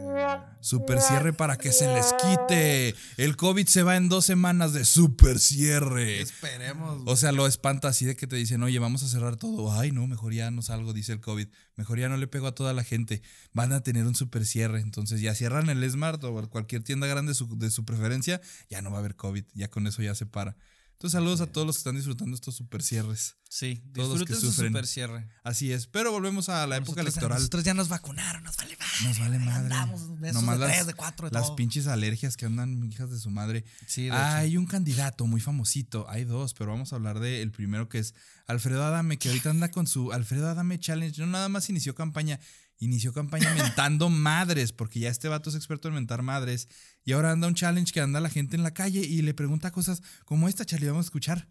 para 1.38 1.58
que 1.58 1.72
se 1.72 1.88
les 1.94 2.14
quite. 2.14 2.96
El 3.18 3.36
COVID 3.36 3.68
se 3.68 3.84
va 3.84 3.98
en 3.98 4.10
dos 4.10 4.26
semanas 4.26 4.74
de 4.74 4.86
super 4.86 5.40
cierre. 5.40 6.22
esperemos. 6.22 7.04
O 7.06 7.16
sea, 7.16 7.32
lo 7.32 7.48
espanta 7.48 7.90
así 7.90 8.06
de 8.06 8.16
que 8.16 8.28
te 8.28 8.36
dicen, 8.36 8.64
oye, 8.64 8.80
vamos 8.80 9.04
a 9.04 9.08
cerrar 9.08 9.36
todo. 9.36 9.72
Ay, 9.72 9.92
no, 9.92 10.08
mejor 10.08 10.34
ya 10.34 10.52
no 10.52 10.62
salgo, 10.62 10.94
dice 10.94 11.14
el 11.14 11.22
COVID. 11.22 11.48
Mejor 11.76 12.00
ya 12.00 12.10
no 12.10 12.18
le 12.18 12.28
pego 12.28 12.48
a 12.48 12.56
toda 12.56 12.74
la 12.74 12.84
gente. 12.84 13.22
Van 13.54 13.74
a 13.74 13.82
tener 13.82 14.06
un 14.06 14.16
super 14.16 14.46
cierre. 14.46 14.80
Entonces 14.80 15.22
ya 15.22 15.36
cierran 15.36 15.70
el 15.70 15.90
Smart 15.90 16.24
o 16.24 16.50
cualquier 16.50 16.84
tienda 16.84 17.08
grande 17.08 17.32
de 17.32 17.36
su, 17.36 17.58
de 17.58 17.70
su 17.70 17.86
preferencia. 17.86 18.42
Ya 18.70 18.82
no 18.82 18.92
va 18.92 18.98
a 18.98 19.00
haber 19.00 19.16
COVID. 19.16 19.46
Ya 19.54 19.70
con 19.70 19.88
eso 19.88 20.02
ya 20.02 20.16
se 20.16 20.26
para. 20.26 20.56
Entonces, 20.96 21.12
saludos 21.12 21.42
a 21.42 21.48
todos 21.48 21.68
los 21.68 21.76
que 21.76 21.80
están 21.82 21.96
disfrutando 21.96 22.34
estos 22.36 22.56
super 22.56 22.82
cierres. 22.82 23.36
Sí, 23.50 23.84
Todos 23.94 24.18
los 24.20 24.28
que 24.28 24.34
disfruten 24.34 24.56
su 24.56 24.64
super 24.68 24.88
cierre. 24.88 25.28
Así 25.44 25.72
es. 25.72 25.88
Pero 25.88 26.12
volvemos 26.12 26.50
a 26.50 26.66
la 26.68 26.78
época 26.78 27.02
electoral. 27.02 27.38
Nosotros 27.38 27.64
ya 27.64 27.74
nos 27.74 27.90
vacunaron, 27.90 28.44
nos 28.44 28.56
vale 28.58 28.76
madre. 28.78 28.94
Nos 29.08 29.20
vale 29.20 29.40
madre. 29.40 29.74
andamos 29.76 30.20
de 30.22 30.34
Nomás 30.34 30.58
de 30.60 30.66
las, 30.66 30.74
tres, 30.76 30.88
de 30.88 30.94
cuatro, 30.94 31.30
de 31.30 31.34
las 31.34 31.48
todo. 31.48 31.56
pinches 31.58 31.88
alergias 31.88 32.38
que 32.38 32.46
andan 32.46 32.82
hijas 32.92 33.12
de 33.12 33.20
su 33.20 33.30
madre. 33.30 33.66
Sí, 33.88 34.04
de 34.06 34.12
Ah, 34.12 34.30
hecho. 34.30 34.38
hay 34.48 34.58
un 34.58 34.66
candidato 34.66 35.26
muy 35.28 35.42
famosito. 35.42 36.10
Hay 36.10 36.24
dos, 36.24 36.54
pero 36.54 36.72
vamos 36.72 36.92
a 36.94 36.96
hablar 36.96 37.20
del 37.20 37.52
primero 37.52 37.88
que 37.90 38.00
es 38.00 38.14
Alfredo 38.48 38.84
Adame, 38.84 39.18
que 39.20 39.28
ahorita 39.30 39.50
anda 39.50 39.70
con 39.72 39.88
su 39.88 40.12
Alfredo 40.14 40.50
Adame 40.50 40.80
Challenge. 40.80 41.20
No 41.22 41.28
nada 41.28 41.50
más 41.50 41.70
inició 41.70 41.94
campaña, 41.94 42.40
inició 42.80 43.14
campaña 43.14 43.54
mentando 43.54 44.10
madres, 44.10 44.72
porque 44.72 45.00
ya 45.02 45.10
este 45.10 45.28
vato 45.28 45.50
es 45.50 45.56
experto 45.56 45.88
en 45.90 45.94
mentar 45.96 46.22
madres. 46.24 46.68
Y 47.06 47.14
ahora 47.14 47.32
anda 47.32 47.48
un 47.48 47.54
challenge 47.54 47.94
que 47.94 48.02
anda 48.02 48.20
la 48.20 48.30
gente 48.30 48.56
en 48.56 48.64
la 48.64 48.74
calle 48.74 49.00
y 49.00 49.22
le 49.22 49.36
pregunta 49.36 49.72
cosas 49.72 50.02
como 50.26 50.50
esta, 50.50 50.66
Charlie. 50.66 50.88
Vamos 50.88 51.06
a 51.06 51.08
escuchar. 51.08 51.48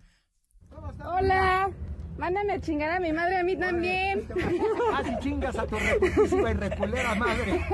Hola, 1.04 1.70
mándame 2.18 2.54
a 2.54 2.60
chingar 2.60 2.90
a 2.90 2.98
mi 2.98 3.12
madre, 3.12 3.36
a 3.38 3.44
mí 3.44 3.56
también. 3.56 4.26
Casi 4.26 5.10
chingas 5.22 5.56
a 5.56 5.64
tu 5.64 5.76
reputísima 5.76 6.50
y 6.50 6.54
reculera 6.54 7.14
madre. 7.14 7.64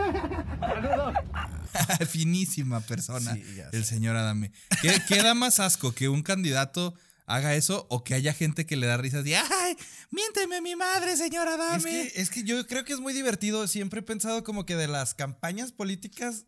Saludos. 0.60 1.14
Finísima 2.10 2.80
persona, 2.80 3.34
Sí, 3.34 3.44
el 3.72 3.84
señor 3.86 4.14
Adame. 4.14 4.52
¿Qué, 4.82 4.92
qué 5.08 5.22
da 5.22 5.32
más 5.32 5.58
asco 5.58 5.92
que 5.92 6.10
un 6.10 6.22
candidato 6.22 6.94
haga 7.24 7.54
eso 7.54 7.86
o 7.88 8.04
que 8.04 8.12
haya 8.12 8.34
gente 8.34 8.66
que 8.66 8.76
le 8.76 8.88
da 8.88 8.98
risas 8.98 9.24
y 9.24 9.34
¡ay! 9.34 9.76
¡Miénteme 10.10 10.60
mi 10.60 10.76
madre, 10.76 11.16
señor 11.16 11.48
Adame! 11.48 11.76
Es 11.76 12.12
que, 12.12 12.20
es 12.20 12.30
que 12.30 12.42
yo 12.42 12.66
creo 12.66 12.84
que 12.84 12.92
es 12.92 13.00
muy 13.00 13.14
divertido. 13.14 13.66
Siempre 13.68 14.00
he 14.00 14.02
pensado 14.02 14.44
como 14.44 14.66
que 14.66 14.76
de 14.76 14.88
las 14.88 15.14
campañas 15.14 15.72
políticas, 15.72 16.44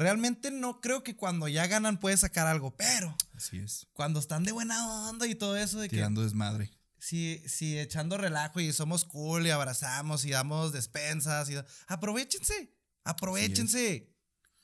realmente 0.00 0.50
no 0.50 0.80
creo 0.80 1.02
que 1.04 1.14
cuando 1.14 1.46
ya 1.46 1.66
ganan 1.66 1.98
puede 2.00 2.16
sacar 2.16 2.46
algo, 2.46 2.74
pero 2.76 3.16
así 3.34 3.58
es. 3.58 3.86
cuando 3.92 4.18
están 4.18 4.44
de 4.44 4.52
buena 4.52 5.08
onda 5.08 5.26
y 5.26 5.34
todo 5.34 5.56
eso 5.56 5.78
de 5.78 5.88
que 5.88 5.96
Tirando 5.96 6.22
desmadre. 6.22 6.70
si, 6.98 7.42
si 7.46 7.78
echando 7.78 8.16
relajo 8.16 8.58
y 8.60 8.72
somos 8.72 9.04
cool 9.04 9.46
y 9.46 9.50
abrazamos 9.50 10.24
y 10.24 10.30
damos 10.30 10.72
despensas 10.72 11.48
y 11.50 11.54
aprovechense, 11.86 12.74
aprovechense. 13.04 14.08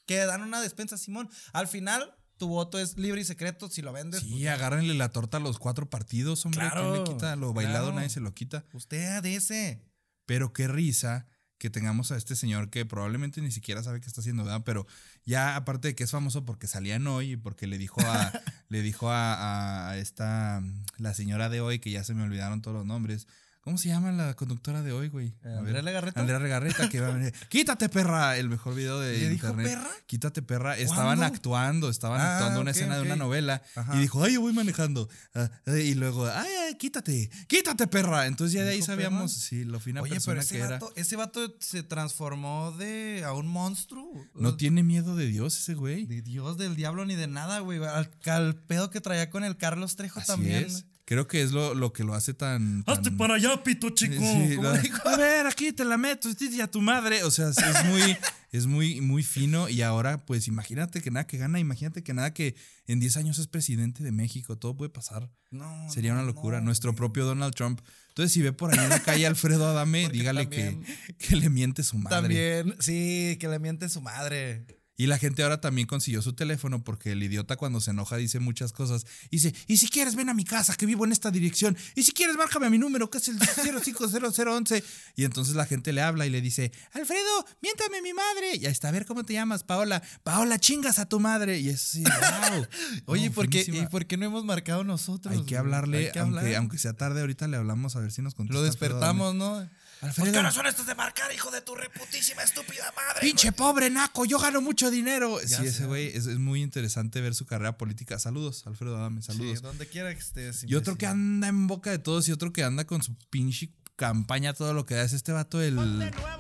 Que 0.07 0.19
dan 0.25 0.43
una 0.43 0.61
despensa, 0.61 0.97
Simón. 0.97 1.29
Al 1.53 1.67
final, 1.67 2.15
tu 2.37 2.47
voto 2.47 2.79
es 2.79 2.97
libre 2.97 3.21
y 3.23 3.25
secreto. 3.25 3.69
Si 3.69 3.83
lo 3.83 3.93
vendes, 3.93 4.21
Sí, 4.21 4.31
pues, 4.31 4.47
agárrenle 4.49 4.95
la 4.95 5.11
torta 5.11 5.39
a 5.39 5.41
los 5.41 5.59
cuatro 5.59 5.91
partidos, 5.91 6.45
hombre. 6.47 6.61
Claro, 6.61 6.93
¿Quién 6.93 7.05
le 7.05 7.11
quita? 7.13 7.35
Lo 7.37 7.53
bailado 7.53 7.87
claro. 7.87 7.97
nadie 7.97 8.11
se 8.11 8.21
lo 8.21 8.33
quita. 8.33 8.65
usted 8.73 9.21
de 9.21 9.35
ese. 9.35 9.83
Pero 10.25 10.53
qué 10.53 10.69
risa 10.69 11.27
que 11.59 11.71
tengamos 11.71 12.13
a 12.13 12.17
este 12.17 12.37
señor 12.37 12.71
que 12.71 12.85
probablemente 12.85 13.41
ni 13.41 13.51
siquiera 13.51 13.83
sabe 13.83 14.01
qué 14.01 14.07
está 14.07 14.21
haciendo, 14.21 14.45
¿verdad? 14.45 14.63
Pero 14.65 14.87
ya 15.25 15.57
aparte 15.57 15.89
de 15.89 15.95
que 15.95 16.05
es 16.05 16.11
famoso 16.11 16.45
porque 16.45 16.67
salía 16.67 16.97
en 16.97 17.07
hoy 17.07 17.33
y 17.33 17.37
porque 17.37 17.67
le 17.67 17.79
dijo 17.79 18.01
a 18.03 18.33
le 18.69 18.83
dijo 18.83 19.11
a, 19.11 19.91
a 19.91 19.99
esta 19.99 20.63
la 20.99 21.15
señora 21.15 21.49
de 21.49 21.61
hoy 21.61 21.79
que 21.79 21.91
ya 21.91 22.05
se 22.05 22.15
me 22.15 22.23
olvidaron 22.23 22.63
todos 22.63 22.77
los 22.77 22.87
nombres. 22.87 23.27
¿Cómo 23.67 23.79
se 23.79 23.89
llama 23.89 24.13
la 24.13 24.35
conductora 24.35 24.81
de 24.81 24.93
hoy, 24.93 25.09
güey? 25.09 25.35
Eh, 25.43 25.57
¿Andrea. 25.59 25.83
Legarreta? 25.83 26.21
Andrea 26.21 26.39
Legarreta 26.39 26.89
que 26.89 27.01
va 27.01 27.09
a 27.09 27.11
venir. 27.11 27.35
Quítate 27.49 27.89
perra, 27.89 28.37
el 28.37 28.49
mejor 28.49 28.77
video 28.77 29.01
de 29.01 29.19
¿Le 29.19 29.29
dijo 29.29 29.49
internet. 29.49 29.67
perra? 29.75 29.91
Quítate 30.07 30.41
perra. 30.41 30.79
Estaban 30.79 31.25
actuando, 31.25 31.91
estaban 31.91 32.21
Ah, 32.21 32.35
actuando 32.37 32.61
una 32.61 32.71
escena 32.71 32.95
de 32.95 33.03
una 33.03 33.17
novela 33.17 33.61
Ajá. 33.75 33.97
y 33.97 33.99
dijo, 33.99 34.23
"Ay, 34.23 34.35
yo 34.35 34.41
voy 34.43 34.53
manejando." 34.53 35.09
Ah, 35.35 35.51
y 35.67 35.95
luego, 35.95 36.27
"Ay, 36.29 36.49
ay, 36.69 36.75
quítate. 36.77 37.29
Quítate 37.49 37.89
perra." 37.89 38.27
Entonces 38.27 38.53
ya 38.55 38.63
de 38.63 38.71
ahí 38.71 38.77
¿Dijo 38.77 38.87
sabíamos 38.87 39.33
perra? 39.33 39.45
sí, 39.49 39.65
lo 39.65 39.81
fina 39.81 40.01
Oye, 40.01 40.13
persona 40.13 40.35
pero 40.35 40.43
ese 40.43 40.55
que 40.55 40.61
era. 40.61 40.71
vato, 40.79 40.93
ese 40.95 41.17
vato 41.17 41.57
se 41.59 41.83
transformó 41.83 42.71
de 42.71 43.25
a 43.27 43.33
un 43.33 43.49
monstruo. 43.49 44.13
No 44.37 44.57
tiene 44.57 44.85
miedo 44.85 45.17
de 45.17 45.27
Dios 45.27 45.59
ese 45.59 45.75
güey. 45.75 46.07
De 46.07 46.23
Dios, 46.23 46.57
del 46.57 46.77
diablo, 46.77 47.05
ni 47.05 47.17
de 47.17 47.27
nada, 47.27 47.59
güey. 47.59 47.85
Al, 47.85 48.09
al 48.27 48.55
pedo 48.55 48.91
que 48.91 49.01
traía 49.01 49.29
con 49.29 49.43
el 49.43 49.57
Carlos 49.57 49.97
Trejo 49.97 50.21
Así 50.21 50.29
también. 50.29 50.67
es. 50.67 50.85
Creo 51.07 51.29
que 51.29 51.41
es 51.41 51.53
lo, 51.53 51.73
lo 51.75 51.93
que 51.93 52.03
lo 52.03 52.15
hace 52.15 52.35
tan. 52.35 52.83
Hazte 52.85 53.13
para 53.13 53.35
allá, 53.35 53.63
pito 53.63 53.91
chico. 53.91 54.15
Sí, 54.19 54.57
¿Cómo 54.57 54.69
la- 54.71 54.79
dijo? 54.79 55.09
a 55.09 55.17
ver, 55.17 55.47
aquí 55.47 55.73
te 55.73 55.85
la 55.85 55.97
meto, 55.97 56.29
y 56.39 56.61
a 56.61 56.69
tu 56.69 56.81
madre. 56.83 57.23
O 57.23 57.31
sea, 57.31 57.49
es 57.51 57.59
es 57.59 57.85
muy, 57.85 58.17
es 58.51 58.67
muy, 58.67 59.01
muy 59.01 59.23
fino. 59.23 59.69
Y 59.69 59.83
ahora, 59.83 60.27
pues, 60.27 60.49
imagínate 60.49 61.01
que 61.03 61.13
nada 61.13 61.25
que 61.29 61.39
gana, 61.39 61.61
imagínate 61.61 62.03
que 62.03 62.13
nada 62.13 62.35
que 62.35 62.57
en 62.89 62.99
10 62.99 63.19
años 63.19 63.39
es 63.39 63.47
presidente 63.47 64.03
de 64.03 64.11
México. 64.11 64.59
Todo 64.59 64.77
puede 64.77 64.91
pasar. 64.91 65.31
No, 65.53 65.89
Sería 65.89 66.13
no, 66.13 66.19
una 66.19 66.27
locura. 66.27 66.59
no, 66.59 66.65
Nuestro 66.67 66.91
güey. 66.91 66.97
propio 66.97 67.25
Donald 67.25 67.55
Trump. 67.55 67.81
Entonces, 68.09 68.33
si 68.33 68.43
ve 68.43 68.53
por 68.53 68.73
ahí 68.73 68.79
en 68.83 68.89
la 68.91 68.99
calle 69.01 69.27
a 69.27 69.29
Alfredo 69.29 69.65
Adame, 69.69 70.03
Porque 70.07 70.19
dígale 70.19 70.49
que, 70.49 70.77
que 71.19 71.37
le 71.37 71.49
miente 71.51 71.85
su 71.85 71.99
madre. 71.99 72.17
También, 72.21 72.75
sí, 72.81 73.37
que 73.39 73.47
le 73.47 73.61
miente 73.61 73.89
su 73.89 74.01
madre. 74.01 74.67
Y 74.99 75.07
la 75.07 75.19
gente 75.19 75.43
ahora 75.43 75.61
también 75.61 75.87
consiguió 75.87 76.23
su 76.23 76.33
teléfono 76.33 76.83
porque 76.83 77.13
el 77.13 77.23
idiota 77.23 77.57
cuando 77.57 77.81
se 77.81 77.91
enoja 77.91 78.17
dice 78.17 78.41
muchas 78.41 78.73
cosas. 78.73 79.07
Dice, 79.31 79.55
y 79.67 79.77
si 79.77 79.89
quieres 79.89 80.15
ven 80.17 80.29
a 80.31 80.35
mi 80.35 80.45
casa 80.45 80.75
que 80.75 80.87
vivo 80.87 81.05
en 81.05 81.13
esta 81.13 81.31
dirección. 81.31 81.77
Y 81.95 82.05
si 82.05 82.13
quieres 82.13 82.37
márcame 82.37 82.67
a 82.67 82.71
mi 82.71 82.79
número 82.79 83.11
que 83.11 83.19
es 83.19 83.29
el 83.29 83.39
050011. 83.39 84.83
Y 85.15 85.25
entonces 85.25 85.55
la 85.55 85.67
gente 85.67 85.93
le 85.93 86.01
habla 86.01 86.27
y 86.27 86.31
le 86.31 86.41
dice, 86.41 86.73
Alfredo, 86.93 87.47
miéntame 87.61 88.01
mi 88.01 88.15
madre. 88.15 88.57
Y 88.57 88.67
ahí 88.67 88.73
está, 88.73 88.89
a 88.89 88.93
ver 88.93 89.05
cómo 89.07 89.25
te 89.25 89.35
llamas, 89.35 89.65
Paola. 89.65 90.03
Paola, 90.23 90.59
chingas 90.59 90.99
a 90.99 91.07
tu 91.07 91.21
madre. 91.21 91.59
Y 91.59 91.69
es 91.69 91.85
así, 91.85 92.03
wow. 92.03 92.67
Oye, 93.07 93.29
No, 93.29 93.35
¿por 93.35 93.49
qué, 93.51 93.65
finísima. 93.65 93.87
¿y 93.87 93.91
por 93.91 94.07
qué 94.07 94.17
no 94.17 94.25
hemos 94.27 94.45
marcado 94.45 94.83
nosotros? 94.83 95.35
Hay 95.35 95.45
que 95.45 95.57
hablarle, 95.57 96.07
Hay 96.07 96.13
que 96.13 96.19
aunque, 96.21 96.39
hablar. 96.41 96.55
aunque 96.57 96.79
sea 96.79 96.95
tarde, 96.95 97.21
ahorita 97.21 97.49
le 97.49 97.57
hablamos 97.59 97.97
a 97.97 98.01
ver 98.01 98.13
si 98.13 98.23
nos 98.23 98.35
contesta. 98.35 98.59
Lo 98.59 98.65
despertamos. 98.65 99.35
¿no? 99.35 99.69
Alfredo. 100.01 100.27
¿Por 100.27 100.35
qué 100.35 100.43
no 100.43 100.53
son 100.53 100.67
estos 100.67 100.87
de 100.87 100.95
marcar, 100.95 101.33
hijo 101.33 101.51
de 101.51 101.63
tu 101.63 101.75
reputísima 101.75 102.43
estúpida 102.43 102.93
madre? 102.95 103.21
Pinche 103.21 103.53
pobre 103.53 103.89
naco, 103.91 104.25
yo 104.25 104.39
gano 104.39 104.61
mucho 104.61 104.91
dinero. 104.91 105.41
Ya 105.41 105.59
sí, 105.59 105.67
ese 105.67 105.87
güey 105.87 106.09
es, 106.09 106.27
es 106.27 106.39
muy 106.39 106.63
interesante 106.63 107.21
ver 107.21 107.35
su 107.35 107.47
carrera 107.47 107.79
política. 107.79 108.19
Saludos, 108.19 108.67
Alfredo 108.67 108.97
Adame, 108.99 109.23
saludos. 109.23 109.59
Sí, 109.59 109.63
donde 109.63 109.87
quiera 109.87 110.13
que 110.13 110.21
estés. 110.21 110.65
Y 110.67 110.75
otro 110.75 110.97
que 110.97 111.07
anda 111.07 111.49
en 111.49 111.67
boca 111.67 111.91
de 111.91 111.99
todos 111.99 112.29
y 112.29 112.33
otro 112.33 112.53
que 112.53 112.63
anda 112.63 112.85
con 112.85 113.03
su 113.03 113.15
pinche 113.31 113.71
campaña, 113.97 114.53
todo 114.53 114.75
lo 114.75 114.85
que 114.87 114.95
da 114.95 115.03
es 115.03 115.13
este 115.15 115.33
vato, 115.33 115.61
el. 115.63 115.79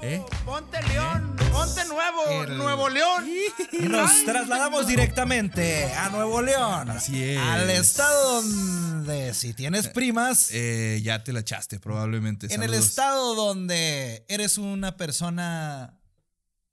¿Eh? 0.02 0.22
Ponte 0.44 0.80
León, 0.88 1.34
ponte 1.52 1.84
nuevo, 1.86 2.42
El- 2.44 2.58
Nuevo 2.58 2.88
León. 2.90 3.26
Y 3.72 3.88
nos 3.88 4.24
trasladamos 4.24 4.86
directamente 4.86 5.84
a 5.94 6.10
Nuevo 6.10 6.42
León. 6.42 6.90
Así 6.90 7.22
es. 7.22 7.38
Al 7.38 7.68
estado 7.70 8.42
donde 8.42 9.32
si 9.34 9.54
tienes 9.54 9.88
primas, 9.88 10.50
Eh, 10.52 11.00
ya 11.02 11.24
te 11.24 11.32
la 11.32 11.40
echaste, 11.40 11.80
probablemente. 11.80 12.52
en 12.54 12.62
el 12.62 12.74
estado 12.74 13.34
donde 13.34 14.24
eres 14.28 14.58
una 14.58 14.96
persona 14.96 15.98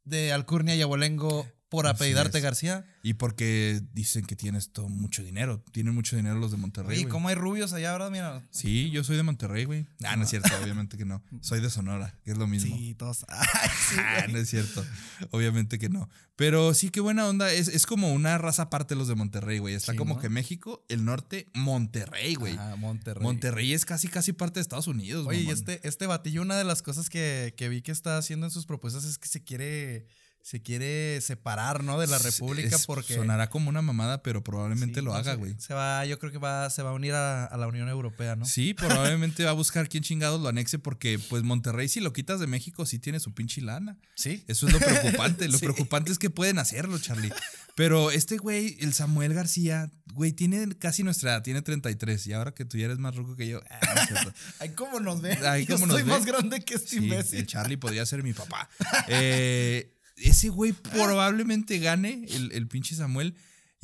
de 0.03 0.33
alcurnia 0.33 0.75
y 0.75 0.81
abolengo 0.81 1.47
por 1.73 1.87
Así 1.87 1.95
apellidarte 1.95 2.37
es. 2.37 2.43
García. 2.43 2.85
Y 3.01 3.15
porque 3.15 3.81
dicen 3.93 4.25
que 4.25 4.35
tienes 4.35 4.71
todo 4.71 4.87
mucho 4.89 5.23
dinero. 5.23 5.63
Tienen 5.71 5.93
mucho 5.95 6.15
dinero 6.15 6.35
los 6.37 6.51
de 6.51 6.57
Monterrey. 6.57 6.99
Güey. 6.99 7.09
¿cómo 7.11 7.29
hay 7.29 7.35
rubios 7.35 7.73
allá, 7.73 7.91
verdad? 7.93 8.11
Mira. 8.11 8.47
Sí, 8.51 8.91
yo 8.91 9.03
soy 9.03 9.17
de 9.17 9.23
Monterrey, 9.23 9.65
güey. 9.65 9.87
Ah, 10.03 10.15
no 10.15 10.23
es 10.23 10.29
cierto, 10.29 10.49
obviamente 10.63 10.97
que 10.97 11.05
no. 11.05 11.23
Soy 11.41 11.61
de 11.61 11.69
Sonora, 11.71 12.15
que 12.23 12.31
es 12.31 12.37
lo 12.37 12.45
mismo. 12.47 12.75
Sí, 12.77 12.93
todos. 12.93 13.25
Ay, 13.29 13.69
sí, 13.89 13.95
Ah, 13.97 14.19
güey. 14.21 14.33
no 14.33 14.39
es 14.39 14.49
cierto. 14.49 14.85
Obviamente 15.31 15.79
que 15.79 15.89
no. 15.89 16.09
Pero 16.35 16.73
sí, 16.73 16.89
qué 16.89 16.99
buena 16.99 17.27
onda. 17.27 17.51
Es, 17.51 17.67
es 17.67 17.85
como 17.85 18.13
una 18.13 18.37
raza 18.37 18.63
aparte 18.63 18.95
los 18.95 19.07
de 19.07 19.15
Monterrey, 19.15 19.57
güey. 19.59 19.73
Está 19.73 19.93
Sí, 19.93 19.97
como 19.97 20.15
¿no? 20.15 20.21
que 20.21 20.29
México, 20.29 20.85
el 20.89 21.05
norte, 21.05 21.47
Monterrey, 21.53 22.35
güey. 22.35 22.55
Ah, 22.59 22.75
Monterrey. 22.77 23.23
Monterrey 23.23 23.73
es 23.73 23.85
casi, 23.85 24.07
casi 24.07 24.33
parte 24.33 24.55
de 24.55 24.61
Estados 24.61 24.87
Unidos, 24.87 25.25
Oye, 25.27 25.41
y 25.41 25.49
este, 25.49 25.79
este 25.87 26.07
batillo, 26.07 26.41
una 26.41 26.57
de 26.57 26.63
las 26.63 26.81
cosas 26.81 27.09
que, 27.09 27.53
que 27.57 27.69
vi 27.69 27.81
que 27.81 27.91
está 27.91 28.17
haciendo 28.17 28.45
en 28.45 28.51
sus 28.51 28.65
propuestas 28.65 29.03
es 29.05 29.17
que 29.17 29.27
se 29.27 29.43
quiere, 29.43 30.07
se 30.45 30.61
quiere 30.61 31.21
separar, 31.21 31.85
¿no? 31.85 31.97
De 31.97 32.05
la 32.05 32.17
República 32.19 32.75
Es- 32.75 32.85
porque. 32.85 33.15
Sonará 33.15 33.49
como 33.49 33.69
una 33.69 33.81
mamada, 33.81 34.21
pero 34.21 34.43
probablemente 34.43 34.99
Sí, 34.99 35.05
lo 35.05 35.13
haga, 35.15 35.35
güey. 35.35 35.55
Se 35.57 35.73
va, 35.73 36.05
yo 36.05 36.19
creo 36.19 36.33
que 36.33 36.37
va, 36.37 36.69
se 36.69 36.83
va 36.83 36.89
a 36.89 36.93
unir 36.93 37.13
a, 37.13 37.45
a 37.45 37.55
la 37.57 37.65
Unión 37.67 37.87
Europea, 37.87 38.35
¿no? 38.35 38.45
Sí, 38.45 38.73
probablemente 38.73 39.43
va 39.45 39.51
a 39.51 39.53
buscar 39.53 39.87
quién 39.87 40.03
chingados 40.03 40.41
lo 40.41 40.49
anexe 40.49 40.79
porque, 40.79 41.17
pues, 41.29 41.43
Monterrey, 41.43 41.87
si 41.87 42.01
lo 42.01 42.11
quitas 42.11 42.41
de 42.41 42.47
México, 42.47 42.85
sí 42.85 42.99
tiene 42.99 43.21
su 43.21 43.33
pinche 43.33 43.61
lana. 43.61 43.97
Sí. 44.15 44.43
Eso 44.49 44.67
es 44.67 44.73
lo 44.73 44.79
preocupante. 44.79 45.47
Lo 45.47 45.53
Sí. 45.57 45.65
preocupante 45.65 46.11
es 46.11 46.19
que 46.19 46.29
pueden 46.29 46.59
hacerlo, 46.59 46.99
Charlie. 46.99 47.31
Pero 47.75 48.11
este 48.11 48.37
güey, 48.37 48.75
el 48.81 48.93
Samuel 48.93 49.33
García, 49.33 49.89
güey, 50.13 50.33
tiene 50.33 50.77
casi 50.77 51.03
nuestra 51.03 51.31
edad, 51.31 51.41
tiene 51.43 51.61
33. 51.61 52.27
Y 52.27 52.33
ahora 52.33 52.53
que 52.53 52.65
tú 52.65 52.77
ya 52.77 52.85
eres 52.85 52.99
más 52.99 53.15
ruco 53.15 53.37
que 53.37 53.47
yo, 53.47 53.61
ah. 53.69 53.79
Ay, 54.59 54.69
¿cómo 54.75 54.99
nos 54.99 55.21
ve? 55.21 55.37
Ay, 55.47 55.65
yo 55.65 55.75
¿cómo 55.75 55.87
nos 55.87 55.95
soy 55.95 56.03
ve? 56.03 56.09
más 56.09 56.25
grande 56.25 56.59
que 56.65 56.73
este 56.75 56.89
Sí, 56.89 56.97
imbécil. 56.97 57.39
el 57.39 57.47
Charlie 57.47 57.77
podría 57.77 58.05
ser 58.05 58.21
mi 58.23 58.33
papá. 58.33 58.69
Eh, 59.07 59.89
ese 60.17 60.49
güey 60.49 60.73
probablemente 60.73 61.79
gane, 61.79 62.25
el, 62.29 62.51
el 62.51 62.67
pinche 62.67 62.95
Samuel. 62.95 63.35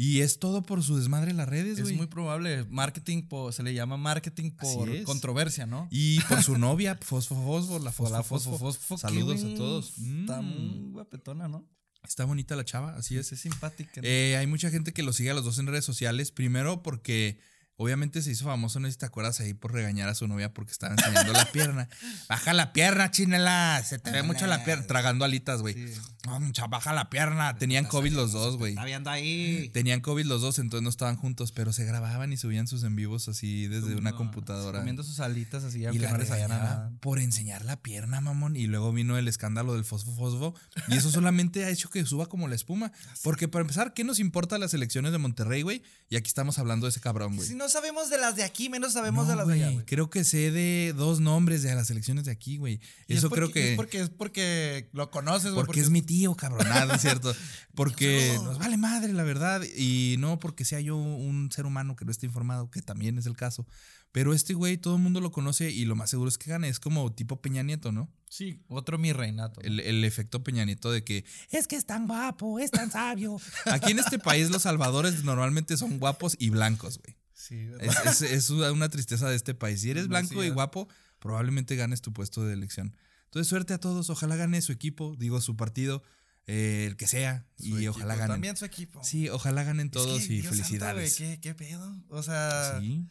Y 0.01 0.21
es 0.21 0.39
todo 0.39 0.63
por 0.63 0.81
su 0.81 0.95
desmadre 0.95 1.31
en 1.31 1.35
las 1.35 1.49
redes, 1.49 1.77
Es 1.77 1.91
muy 1.91 2.07
probable. 2.07 2.63
Marketing, 2.69 3.23
se 3.51 3.63
le 3.63 3.73
llama 3.73 3.97
marketing 3.97 4.51
por 4.51 5.03
controversia, 5.03 5.65
¿no? 5.65 5.89
Y 5.91 6.21
por 6.21 6.41
su 6.41 6.57
novia, 6.57 6.97
Fosfo 7.01 7.35
Fosfo, 7.35 7.79
la 7.79 7.91
Fosfo 7.91 8.13
la 8.15 8.23
Fosfo. 8.23 8.57
fosfo, 8.57 8.97
Saludos 8.97 9.43
a 9.43 9.53
todos. 9.55 9.97
Está 9.97 10.41
Mm. 10.41 10.45
muy 10.45 10.91
guapetona, 10.93 11.49
¿no? 11.49 11.67
Está 12.07 12.23
bonita 12.23 12.55
la 12.55 12.63
chava, 12.63 12.95
así 12.95 13.17
es. 13.17 13.33
Es 13.33 13.41
simpática. 13.41 13.99
¿no? 14.01 14.07
Eh, 14.07 14.37
hay 14.37 14.47
mucha 14.47 14.69
gente 14.69 14.93
que 14.93 15.03
lo 15.03 15.11
sigue 15.11 15.31
a 15.31 15.33
los 15.33 15.43
dos 15.43 15.59
en 15.59 15.67
redes 15.67 15.83
sociales. 15.83 16.31
Primero 16.31 16.81
porque 16.81 17.37
obviamente 17.79 18.21
se 18.21 18.31
hizo 18.31 18.43
famoso, 18.43 18.81
no 18.81 18.87
sé 18.87 18.91
si 18.91 18.97
te 18.97 19.05
acuerdas 19.05 19.39
ahí 19.39 19.53
por 19.53 19.71
regañar 19.71 20.09
a 20.09 20.13
su 20.15 20.27
novia 20.27 20.53
porque 20.53 20.73
estaba 20.73 20.95
enseñando 20.95 21.31
la 21.31 21.49
pierna. 21.49 21.87
Baja 22.27 22.51
la 22.51 22.73
pierna, 22.73 23.09
chinela. 23.09 23.81
Se 23.85 23.99
te 23.99 24.11
ve 24.11 24.21
mucho 24.21 24.47
la 24.47 24.65
pierna. 24.65 24.85
Tragando 24.85 25.23
alitas, 25.23 25.61
güey. 25.61 25.73
Sí. 25.75 25.99
Mucha, 26.41 26.67
baja 26.67 26.93
la 26.93 27.09
pierna. 27.09 27.55
Tenían 27.57 27.85
COVID 27.85 28.11
los 28.11 28.33
dos, 28.33 28.57
güey. 28.57 28.73
Está 28.73 28.83
viendo 28.85 29.09
ahí. 29.09 29.69
Tenían 29.73 30.01
COVID 30.01 30.25
los 30.25 30.41
dos, 30.41 30.59
entonces 30.59 30.83
no 30.83 30.89
estaban 30.89 31.15
juntos, 31.15 31.51
pero 31.53 31.73
se 31.73 31.85
grababan 31.85 32.31
y 32.33 32.37
subían 32.37 32.67
sus 32.67 32.83
en 32.83 32.95
vivos 32.95 33.27
así 33.29 33.67
desde 33.67 33.95
una 33.95 34.11
computadora. 34.11 34.79
Comiendo 34.79 35.03
sus 35.03 35.21
alitas 35.21 35.63
así, 35.63 35.79
Y 35.79 35.97
la 35.97 36.11
no 36.11 36.17
les 36.17 36.29
hayan 36.29 36.49
regañaba 36.51 36.75
nada. 36.75 36.91
por 36.99 37.19
enseñar 37.19 37.63
la 37.65 37.81
pierna, 37.81 38.19
mamón. 38.21 38.57
Y 38.57 38.67
luego 38.67 38.91
vino 38.91 39.17
el 39.17 39.27
escándalo 39.27 39.73
del 39.73 39.85
fosfo 39.85 40.13
fosfo. 40.13 40.53
Y 40.89 40.97
eso 40.97 41.09
solamente 41.09 41.63
ha 41.65 41.69
hecho 41.69 41.89
que 41.89 42.05
suba 42.05 42.27
como 42.27 42.47
la 42.47 42.55
espuma. 42.55 42.91
Porque 43.23 43.47
para 43.47 43.61
empezar, 43.61 43.93
¿qué 43.93 44.03
nos 44.03 44.19
importa 44.19 44.57
las 44.57 44.73
elecciones 44.73 45.11
de 45.13 45.17
Monterrey, 45.17 45.61
güey? 45.61 45.81
Y 46.09 46.17
aquí 46.17 46.27
estamos 46.27 46.59
hablando 46.59 46.85
de 46.85 46.91
ese 46.91 46.99
cabrón, 46.99 47.37
güey. 47.37 47.47
Si 47.47 47.55
no 47.55 47.68
sabemos 47.69 48.09
de 48.09 48.17
las 48.17 48.35
de 48.35 48.43
aquí, 48.43 48.69
menos 48.69 48.93
sabemos 48.93 49.25
No, 49.25 49.31
de 49.31 49.35
las 49.37 49.47
de 49.47 49.53
allá, 49.53 49.63
güey, 49.65 49.73
güey. 49.75 49.85
Creo 49.85 50.09
que 50.09 50.23
sé 50.23 50.51
de 50.51 50.93
dos 50.95 51.19
nombres 51.19 51.63
de 51.63 51.73
las 51.75 51.89
elecciones 51.89 52.25
de 52.25 52.31
aquí, 52.31 52.57
güey. 52.57 52.79
Eso 53.07 53.29
porque- 53.29 53.35
creo 53.41 53.51
que. 53.51 53.69
Es 53.71 53.75
porque, 53.75 53.99
es 54.01 54.09
porque 54.09 54.89
lo 54.93 55.11
conoces, 55.11 55.53
güey. 55.53 55.65
Porque 55.65 55.81
es 55.81 55.89
mi 55.89 56.01
tío, 56.01 56.35
cabrón, 56.35 56.67
nada, 56.67 56.95
es 56.95 57.01
cierto. 57.01 57.33
Porque 57.75 58.37
nos 58.43 58.57
vale 58.59 58.75
madre, 58.75 59.13
la 59.13 59.23
verdad. 59.23 59.61
Y 59.77 60.15
no 60.19 60.37
porque 60.37 60.65
sea 60.65 60.81
yo 60.81 60.97
un 60.97 61.49
ser 61.49 61.65
humano 61.65 61.95
que 61.95 62.03
no 62.03 62.11
esté 62.11 62.25
informado, 62.25 62.69
que 62.69 62.81
también 62.81 63.17
es 63.17 63.25
el 63.25 63.37
caso. 63.37 63.65
Pero 64.11 64.33
este 64.33 64.53
güey, 64.53 64.77
todo 64.77 64.95
el 64.95 65.01
mundo 65.01 65.21
lo 65.21 65.31
conoce 65.31 65.69
y 65.69 65.85
lo 65.85 65.95
más 65.95 66.09
seguro 66.09 66.27
es 66.29 66.37
que 66.37 66.49
gane. 66.49 66.67
Es 66.67 66.79
como 66.79 67.13
tipo 67.13 67.39
Peña 67.41 67.61
Nieto, 67.63 67.91
¿no? 67.91 68.09
Sí, 68.27 68.59
otro 68.67 68.97
mi 68.97 69.13
reinato. 69.13 69.61
El, 69.61 69.79
el 69.79 70.03
efecto 70.03 70.43
Peña 70.43 70.65
Nieto 70.65 70.91
de 70.91 71.03
que 71.03 71.23
es 71.51 71.67
que 71.67 71.75
es 71.75 71.85
tan 71.85 72.07
guapo, 72.07 72.59
es 72.59 72.71
tan 72.71 72.91
sabio. 72.91 73.39
Aquí 73.65 73.91
en 73.91 73.99
este 73.99 74.17
país 74.19 74.49
los 74.49 74.63
salvadores 74.63 75.23
normalmente 75.23 75.77
son 75.77 75.99
guapos 75.99 76.35
y 76.39 76.49
blancos, 76.49 76.99
güey. 76.99 77.15
Sí. 77.39 77.69
Es, 77.79 78.21
es- 78.21 78.21
es 78.31 78.49
una 78.49 78.89
tristeza 78.89 79.29
de 79.29 79.35
este 79.37 79.53
país. 79.53 79.79
Si 79.81 79.89
eres 79.89 80.03
No, 80.03 80.09
blanco 80.09 80.41
sí, 80.41 80.47
y 80.47 80.49
guapo, 80.49 80.89
probablemente 81.19 81.75
ganes 81.77 82.01
tu 82.01 82.11
puesto 82.11 82.43
de 82.45 82.53
elección. 82.53 82.95
Entonces, 83.25 83.47
suerte 83.47 83.73
a 83.73 83.77
todos. 83.79 84.09
Ojalá 84.09 84.35
gane 84.35 84.61
su 84.61 84.71
equipo, 84.73 85.15
digo 85.17 85.39
su 85.39 85.55
partido, 85.55 86.03
eh, 86.47 86.85
el 86.87 86.97
que 86.97 87.07
sea. 87.07 87.45
Su 87.57 87.65
y 87.67 87.73
equipo, 87.75 87.91
ojalá 87.91 88.15
ganen. 88.15 88.33
También 88.35 88.57
su 88.57 88.65
equipo. 88.65 89.03
Sí, 89.03 89.29
ojalá 89.29 89.63
ganen 89.63 89.87
Es 89.87 89.91
todos 89.93 90.19
que, 90.19 90.25
y 90.33 90.41
Dios 90.41 90.47
santo, 90.47 90.63
felicidades. 90.63 91.15
¿qué, 91.15 91.39
¿Qué 91.39 91.55
pedo? 91.55 91.95
O 92.09 92.21
sea, 92.23 92.79
Sí. 92.81 93.05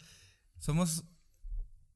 somos. 0.59 1.05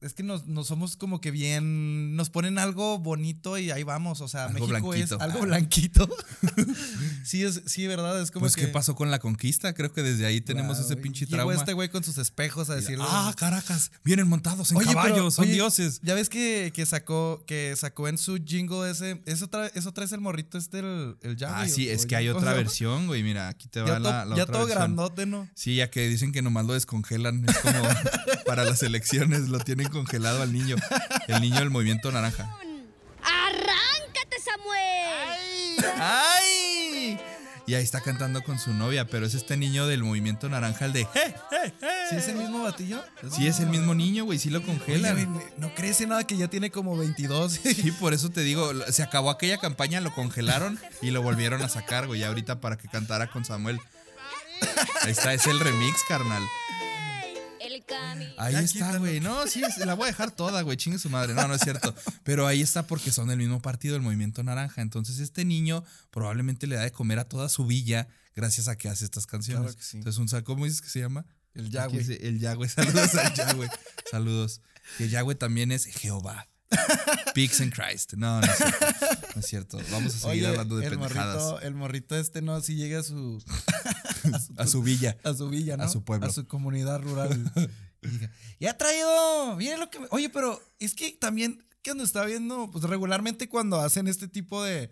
Es 0.02 0.14
que 0.14 0.22
nos, 0.22 0.46
nos 0.46 0.66
somos 0.66 0.96
como 0.96 1.20
que 1.20 1.30
bien. 1.30 2.16
Nos 2.16 2.28
ponen 2.30 2.58
algo 2.58 2.98
bonito 2.98 3.56
y 3.58 3.70
ahí 3.70 3.82
vamos. 3.84 4.20
O 4.20 4.28
sea, 4.28 4.46
Algo 4.46 4.66
México 4.66 4.88
blanquito. 4.88 5.14
es 5.16 5.20
algo 5.22 5.40
blanquito. 5.42 6.08
sí, 7.24 7.42
es, 7.44 7.62
sí, 7.66 7.86
verdad. 7.86 8.20
Es 8.20 8.30
como 8.30 8.42
Pues, 8.44 8.56
que. 8.56 8.62
¿qué 8.62 8.68
pasó 8.68 8.94
con 8.94 9.10
la 9.10 9.18
conquista? 9.18 9.72
Creo 9.74 9.92
que 9.92 10.02
desde 10.02 10.26
ahí 10.26 10.40
tenemos 10.40 10.76
Wow, 10.78 10.86
ese 10.86 10.96
pinche 10.96 11.24
Llegó 11.26 11.36
trauma. 11.36 11.54
este 11.54 11.72
güey 11.72 11.88
con 11.88 12.02
sus 12.04 12.18
espejos 12.18 12.70
a 12.70 12.74
decirle. 12.74 13.04
ah, 13.06 13.32
Caracas, 13.36 13.90
vienen 14.04 14.28
montados 14.28 14.70
en 14.72 14.78
Oye, 14.78 14.86
pero, 14.88 15.00
caballos, 15.02 15.34
son 15.34 15.44
oye, 15.44 15.54
dioses. 15.54 16.00
Ya 16.02 16.14
ves 16.14 16.28
que, 16.28 16.72
que 16.74 16.84
sacó 16.86 17.44
que 17.46 17.74
sacó 17.76 18.08
en 18.08 18.18
su 18.18 18.38
jingle 18.44 18.90
ese. 18.90 19.22
Eso 19.26 19.48
trae, 19.48 19.70
eso 19.74 19.92
trae 19.92 20.08
el 20.12 20.20
morrito 20.20 20.58
este, 20.58 20.80
el, 20.80 21.16
el 21.22 21.36
Ah, 21.46 21.66
sí, 21.68 21.88
o- 21.88 21.92
es 21.92 22.04
o 22.04 22.08
que 22.08 22.16
hay 22.16 22.28
otra 22.28 22.42
sea, 22.50 22.54
versión, 22.54 23.06
güey. 23.06 23.22
Mira, 23.22 23.48
aquí 23.48 23.68
te 23.68 23.80
va 23.80 23.86
Ya, 23.88 23.98
la, 23.98 24.22
to- 24.24 24.30
la 24.30 24.36
ya 24.36 24.42
otra 24.42 24.52
todo 24.52 24.66
versión. 24.66 24.78
grandote, 24.78 25.26
¿no? 25.26 25.48
Sí, 25.54 25.76
ya 25.76 25.90
que 25.90 26.08
dicen 26.08 26.32
que 26.32 26.42
nomás 26.42 26.66
lo 26.66 26.72
descongelan. 26.74 27.44
Es 27.48 27.56
como 27.58 27.72
para 28.46 28.64
las 28.64 28.82
elecciones, 28.82 29.48
lo 29.48 29.58
tienen 29.60 29.88
congelado 29.92 30.42
al 30.42 30.52
niño. 30.52 30.76
El 31.28 31.40
niño 31.40 31.60
del 31.60 31.70
movimiento 31.70 32.10
naranja. 32.10 32.50
¡Arráncate, 33.22 34.36
Samuel! 34.44 35.84
¡Ay! 36.00 37.20
Y 37.64 37.74
ahí 37.74 37.84
está 37.84 38.00
cantando 38.00 38.42
con 38.42 38.58
su 38.58 38.72
novia, 38.74 39.06
pero 39.06 39.24
es 39.24 39.34
este 39.34 39.56
niño 39.56 39.86
del 39.86 40.02
movimiento 40.02 40.48
naranja, 40.48 40.84
el 40.86 40.92
de. 40.92 41.04
"Je, 41.04 41.20
je, 41.50 41.72
je". 41.80 42.08
¿Sí 42.10 42.16
es 42.16 42.26
el 42.28 42.34
mismo 42.36 42.64
batillo? 42.64 43.04
Sí, 43.30 43.46
es 43.46 43.60
el 43.60 43.68
mismo 43.68 43.94
niño, 43.94 44.24
güey. 44.24 44.38
Sí 44.40 44.50
lo 44.50 44.62
congelan. 44.62 45.40
no 45.58 45.72
crece 45.74 46.06
nada 46.08 46.26
que 46.26 46.36
ya 46.36 46.48
tiene 46.48 46.70
como 46.72 46.96
22. 46.96 47.52
Sí, 47.62 47.92
por 47.92 48.14
eso 48.14 48.30
te 48.30 48.40
digo, 48.40 48.72
se 48.90 49.02
acabó 49.04 49.30
aquella 49.30 49.58
campaña, 49.58 50.00
lo 50.00 50.12
congelaron 50.12 50.78
y 51.02 51.10
lo 51.12 51.22
volvieron 51.22 51.62
a 51.62 51.68
sacar, 51.68 52.08
güey, 52.08 52.24
ahorita 52.24 52.60
para 52.60 52.76
que 52.76 52.88
cantara 52.88 53.28
con 53.28 53.44
Samuel. 53.44 53.80
Ahí 55.02 55.12
está, 55.12 55.32
es 55.32 55.46
el 55.46 55.58
remix, 55.60 56.02
carnal. 56.08 56.42
El 57.74 57.84
camino. 57.84 58.32
Ahí 58.38 58.52
Ya 58.54 58.60
está, 58.60 58.98
güey. 58.98 59.20
No, 59.20 59.46
sí, 59.46 59.62
es- 59.62 59.78
la 59.78 59.94
voy 59.94 60.04
a 60.04 60.06
dejar 60.08 60.30
toda, 60.30 60.62
güey. 60.62 60.76
Chingue 60.76 60.98
su 60.98 61.08
madre. 61.10 61.34
No, 61.34 61.46
no 61.48 61.54
es 61.54 61.62
cierto. 61.62 61.94
Pero 62.24 62.46
ahí 62.46 62.60
está 62.62 62.86
porque 62.86 63.10
son 63.12 63.28
del 63.28 63.38
mismo 63.38 63.60
partido, 63.62 63.96
el 63.96 64.02
Movimiento 64.02 64.42
Naranja. 64.42 64.82
Entonces, 64.82 65.18
este 65.18 65.44
niño 65.44 65.84
probablemente 66.10 66.66
le 66.66 66.76
da 66.76 66.82
de 66.82 66.92
comer 66.92 67.18
a 67.18 67.24
toda 67.28 67.48
su 67.48 67.66
villa 67.66 68.08
gracias 68.34 68.68
a 68.68 68.76
que 68.76 68.88
hace 68.88 69.04
estas 69.04 69.26
canciones. 69.26 69.62
Claro 69.62 69.76
que 69.78 69.84
sí. 69.84 69.96
Entonces, 69.98 70.18
un 70.18 70.28
saco, 70.28 70.44
¿cómo 70.52 70.64
dices 70.64 70.80
que 70.80 70.88
se 70.88 71.00
llama? 71.00 71.24
El 71.54 71.70
Yahweh. 71.70 72.18
El 72.26 72.38
Yahweh. 72.40 72.68
Saludos 72.68 73.14
al 73.14 73.34
Yahweh. 73.34 73.68
Saludos. 74.10 74.60
Que 74.98 75.08
Yahweh 75.08 75.34
también 75.34 75.70
es 75.72 75.84
Jehová. 75.86 76.48
Pigs 77.34 77.60
in 77.60 77.70
Christ. 77.70 78.14
No, 78.14 78.40
no 78.40 78.46
es 78.46 78.56
cierto. 78.56 78.86
No 79.34 79.40
es 79.40 79.46
cierto. 79.46 79.78
Vamos 79.90 80.14
a 80.14 80.18
seguir 80.18 80.44
Oye, 80.44 80.46
hablando 80.46 80.76
de 80.76 80.86
el 80.86 80.90
pendejadas. 80.98 81.42
morrito, 81.42 81.60
el 81.66 81.74
morrito 81.74 82.16
este 82.16 82.42
no, 82.42 82.60
si 82.60 82.74
llega 82.76 83.00
a 83.00 83.02
su, 83.02 83.42
A 84.56 84.66
su 84.66 84.82
villa. 84.82 85.16
a 85.24 85.34
su 85.34 85.48
villa, 85.48 85.76
¿no? 85.76 85.84
A 85.84 85.88
su 85.88 86.02
pueblo. 86.04 86.26
A 86.26 86.30
su 86.30 86.46
comunidad 86.46 87.00
rural. 87.00 87.50
y 88.02 88.08
diga, 88.08 88.30
ya 88.60 88.70
ha 88.72 88.78
traído, 88.78 89.56
miren 89.56 89.80
lo 89.80 89.90
que... 89.90 90.00
me-". 90.00 90.08
Oye, 90.10 90.28
pero 90.30 90.60
es 90.78 90.94
que 90.94 91.12
también, 91.12 91.64
que 91.82 91.90
donde 91.90 92.04
está 92.04 92.24
viendo, 92.24 92.70
pues 92.70 92.84
regularmente 92.84 93.48
cuando 93.48 93.80
hacen 93.80 94.08
este 94.08 94.28
tipo 94.28 94.62
de, 94.62 94.90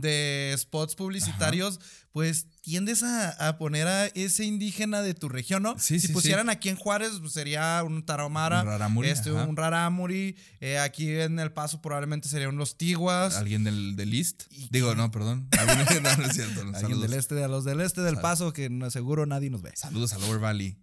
de 0.00 0.54
spots 0.58 0.94
publicitarios, 0.94 1.80
pues 2.12 2.46
tiendes 2.62 3.02
a, 3.02 3.30
a 3.48 3.58
poner 3.58 3.86
a 3.86 4.06
ese 4.06 4.44
indígena 4.44 5.02
de 5.02 5.14
tu 5.14 5.28
región, 5.28 5.62
¿no? 5.62 5.78
Sí, 5.78 6.00
si 6.00 6.08
sí, 6.08 6.12
pusieran 6.12 6.48
aquí 6.50 6.68
en 6.68 6.76
Juárez, 6.76 7.10
pues 7.20 7.32
sería 7.32 7.82
un 7.84 8.04
Tarahumara, 8.04 8.62
Un 8.62 8.66
Rarámuri, 8.68 9.08
este, 9.10 9.30
ajá. 9.30 9.44
un 9.44 9.56
Rarámuri, 9.56 10.36
eh, 10.60 10.78
aquí 10.78 11.10
en 11.10 11.38
El 11.38 11.52
Paso 11.52 11.82
probablemente 11.82 12.28
serían 12.28 12.56
los 12.56 12.76
Tiguas. 12.78 13.36
Alguien 13.36 13.64
del, 13.64 13.96
del 13.96 14.14
East. 14.14 14.44
¿Y 14.50 14.68
Digo, 14.70 14.94
no, 14.94 15.10
perdón. 15.10 15.48
Alguien- 15.58 16.02
no, 16.02 16.16
no 16.16 16.24
es 16.24 16.32
cierto. 16.34 16.62
Alguien 16.74 17.00
del 17.00 17.12
este, 17.12 17.42
a 17.44 17.48
los 17.48 17.64
del 17.64 17.80
este 17.80 18.00
del 18.00 18.14
Sal- 18.14 18.22
paso, 18.22 18.52
que 18.52 18.70
seguro 18.90 19.26
nadie 19.26 19.50
nos 19.50 19.62
ve. 19.62 19.72
Saludos 19.74 20.12
a 20.14 20.18
Lower 20.18 20.38
Valley. 20.38 20.78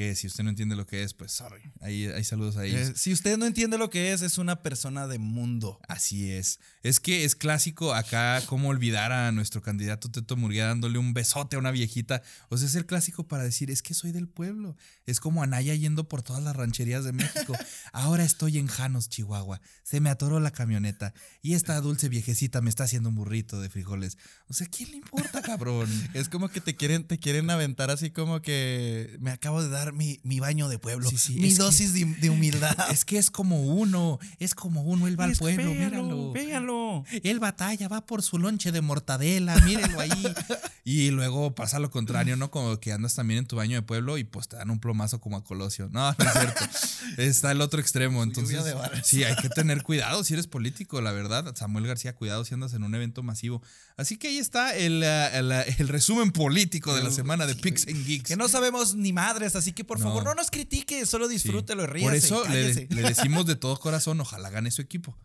Que 0.00 0.16
si 0.16 0.28
usted 0.28 0.44
no 0.44 0.48
entiende 0.48 0.76
lo 0.76 0.86
que 0.86 1.02
es, 1.02 1.12
pues 1.12 1.30
sorry. 1.30 1.60
Ahí 1.82 2.06
hay 2.06 2.24
saludos 2.24 2.56
a 2.56 2.64
ellos. 2.64 2.88
Eh, 2.88 2.92
si 2.96 3.12
usted 3.12 3.36
no 3.36 3.44
entiende 3.44 3.76
lo 3.76 3.90
que 3.90 4.14
es, 4.14 4.22
es 4.22 4.38
una 4.38 4.62
persona 4.62 5.06
de 5.06 5.18
mundo. 5.18 5.78
Así 5.88 6.32
es. 6.32 6.58
Es 6.82 7.00
que 7.00 7.26
es 7.26 7.34
clásico 7.34 7.92
acá 7.92 8.40
cómo 8.46 8.70
olvidar 8.70 9.12
a 9.12 9.30
nuestro 9.30 9.60
candidato 9.60 10.10
Teto 10.10 10.38
Murguía 10.38 10.64
dándole 10.64 10.96
un 10.96 11.12
besote 11.12 11.56
a 11.56 11.58
una 11.58 11.70
viejita. 11.70 12.22
O 12.48 12.56
sea, 12.56 12.66
es 12.66 12.76
el 12.76 12.86
clásico 12.86 13.28
para 13.28 13.44
decir, 13.44 13.70
es 13.70 13.82
que 13.82 13.92
soy 13.92 14.10
del 14.10 14.26
pueblo. 14.26 14.74
Es 15.04 15.20
como 15.20 15.42
Anaya 15.42 15.74
yendo 15.74 16.08
por 16.08 16.22
todas 16.22 16.42
las 16.42 16.56
rancherías 16.56 17.04
de 17.04 17.12
México. 17.12 17.54
Ahora 17.92 18.24
estoy 18.24 18.56
en 18.56 18.68
Janos, 18.68 19.10
Chihuahua. 19.10 19.60
Se 19.82 20.00
me 20.00 20.08
atoró 20.08 20.40
la 20.40 20.50
camioneta. 20.50 21.12
Y 21.42 21.52
esta 21.52 21.78
dulce 21.82 22.08
viejecita 22.08 22.62
me 22.62 22.70
está 22.70 22.84
haciendo 22.84 23.10
un 23.10 23.16
burrito 23.16 23.60
de 23.60 23.68
frijoles. 23.68 24.16
O 24.48 24.54
sea, 24.54 24.66
¿quién 24.66 24.92
le 24.92 24.96
importa, 24.96 25.42
cabrón? 25.42 25.90
Es 26.14 26.30
como 26.30 26.48
que 26.48 26.62
te 26.62 26.74
quieren, 26.74 27.04
te 27.04 27.18
quieren 27.18 27.50
aventar 27.50 27.90
así 27.90 28.10
como 28.10 28.40
que 28.40 29.18
me 29.20 29.30
acabo 29.30 29.62
de 29.62 29.68
dar 29.68 29.89
mi, 29.92 30.20
mi 30.22 30.40
baño 30.40 30.68
de 30.68 30.78
pueblo. 30.78 31.08
Sí, 31.10 31.18
sí, 31.18 31.34
mi 31.34 31.48
que- 31.48 31.54
dosis 31.56 31.92
de, 31.92 32.04
de 32.04 32.30
humildad. 32.30 32.76
Es 32.90 33.04
que 33.04 33.18
es 33.18 33.30
como 33.30 33.62
uno. 33.62 34.18
Es 34.38 34.54
como 34.54 34.82
uno. 34.82 35.06
Él 35.06 35.18
va 35.18 35.24
al 35.24 35.36
pueblo, 35.36 35.70
véalo, 35.72 36.02
míralo. 36.02 36.32
véalo. 36.32 37.04
Él 37.22 37.38
batalla, 37.40 37.88
va 37.88 38.04
por 38.06 38.22
su 38.22 38.38
lonche 38.38 38.72
de 38.72 38.80
mortadela, 38.80 39.56
mírenlo 39.60 40.00
ahí. 40.00 40.34
y 40.84 41.10
luego 41.10 41.54
pasa 41.54 41.78
lo 41.78 41.90
contrario, 41.90 42.36
¿no? 42.36 42.50
Como 42.50 42.78
que 42.80 42.92
andas 42.92 43.14
también 43.14 43.38
en 43.38 43.46
tu 43.46 43.56
baño 43.56 43.76
de 43.76 43.82
pueblo 43.82 44.18
y 44.18 44.24
pues 44.24 44.48
te 44.48 44.56
dan 44.56 44.70
un 44.70 44.80
plomazo 44.80 45.20
como 45.20 45.36
a 45.36 45.44
Colosio. 45.44 45.88
No, 45.92 46.10
no 46.10 46.24
es 46.24 46.32
cierto. 46.32 46.64
Está 47.18 47.52
el 47.52 47.60
otro 47.60 47.80
extremo. 47.80 48.22
Entonces, 48.22 48.62
sí, 49.04 49.24
hay 49.24 49.36
que 49.36 49.48
tener 49.48 49.82
cuidado 49.82 50.24
si 50.24 50.34
eres 50.34 50.46
político, 50.46 51.00
la 51.00 51.12
verdad. 51.12 51.54
Samuel 51.56 51.86
García, 51.86 52.14
cuidado 52.14 52.44
si 52.44 52.54
andas 52.54 52.72
en 52.74 52.82
un 52.82 52.94
evento 52.94 53.22
masivo. 53.22 53.62
Así 53.96 54.16
que 54.16 54.28
ahí 54.28 54.38
está 54.38 54.74
el, 54.76 55.02
el, 55.02 55.52
el 55.52 55.88
resumen 55.88 56.32
político 56.32 56.94
de 56.94 57.02
la 57.02 57.10
semana 57.10 57.46
de 57.46 57.54
Pix 57.54 57.86
and 57.86 58.04
Geeks. 58.06 58.28
Que 58.28 58.36
no 58.36 58.48
sabemos 58.48 58.94
ni 58.94 59.12
madres, 59.12 59.56
así 59.56 59.72
que 59.72 59.79
por 59.84 59.98
No. 59.98 60.04
favor 60.06 60.24
no 60.24 60.34
nos 60.34 60.50
critique, 60.50 61.04
solo 61.06 61.26
Sí. 61.28 61.34
disfrútelo 61.34 61.84
y 61.84 61.86
ríase. 61.86 62.06
Por 62.06 62.14
eso 62.16 62.48
le, 62.48 63.02
decimos 63.02 63.46
de 63.46 63.54
todo 63.56 63.78
corazón, 63.78 64.20
ojalá 64.20 64.50
gane 64.50 64.70
su 64.70 64.82
equipo. 64.82 65.16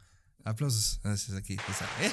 Aplausos. 0.43 0.99
Gracias 1.03 1.35
aquí. 1.35 1.57